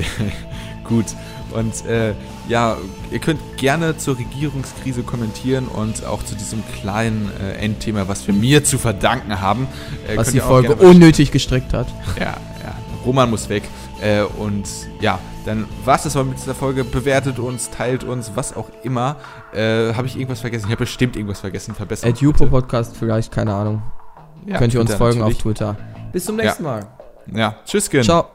Gut. 0.84 1.07
Und 1.51 1.84
äh, 1.84 2.14
ja, 2.49 2.78
ihr 3.11 3.18
könnt 3.18 3.40
gerne 3.59 3.99
zur 3.99 4.16
Regierungskrise 4.16 5.03
kommentieren 5.03 5.66
und 5.66 6.07
auch 6.07 6.22
zu 6.22 6.34
diesem 6.36 6.62
kleinen 6.80 7.30
äh, 7.38 7.62
Endthema, 7.62 8.09
was 8.09 8.26
wir 8.26 8.32
mir 8.32 8.64
zu 8.64 8.78
verdanken 8.78 9.42
haben. 9.42 9.68
Äh, 10.07 10.16
was 10.16 10.32
die 10.32 10.40
Folge 10.40 10.74
unnötig 10.74 11.32
gestrickt 11.32 11.74
hat. 11.74 11.88
Ja, 12.18 12.38
ja. 12.62 12.78
Roman 13.05 13.28
muss 13.28 13.51
weg. 13.51 13.62
Äh, 14.01 14.22
und 14.22 14.68
ja, 15.01 15.18
dann 15.44 15.66
war 15.84 15.96
es 15.96 16.03
das 16.05 16.14
mal 16.14 16.24
mit 16.24 16.38
dieser 16.38 16.55
Folge. 16.55 16.84
Bewertet 16.84 17.38
uns, 17.38 17.70
teilt 17.70 18.05
uns, 18.05 18.32
was 18.34 18.57
auch 18.57 18.68
immer. 18.82 19.16
Äh, 19.53 19.94
habe 19.94 20.07
ich 20.07 20.16
irgendwas 20.16 20.40
vergessen? 20.40 20.66
Ich 20.66 20.70
habe 20.70 20.84
bestimmt 20.84 21.16
irgendwas 21.16 21.40
vergessen. 21.40 21.74
Verbessert. 21.74 22.11
At 22.11 22.20
Jupo 22.20 22.46
Podcast 22.46 22.96
vielleicht, 22.96 23.32
keine 23.32 23.55
Ahnung. 23.55 23.82
Ja, 24.46 24.59
Könnt 24.59 24.74
ihr 24.74 24.80
uns 24.80 24.94
folgen 24.94 25.18
natürlich. 25.20 25.38
auf 25.38 25.42
Twitter. 25.42 25.76
Bis 26.12 26.24
zum 26.24 26.36
nächsten 26.36 26.64
ja. 26.64 26.70
Mal. 26.70 26.86
Ja, 27.32 27.57
tschüss, 27.64 27.90
Ciao. 28.03 28.30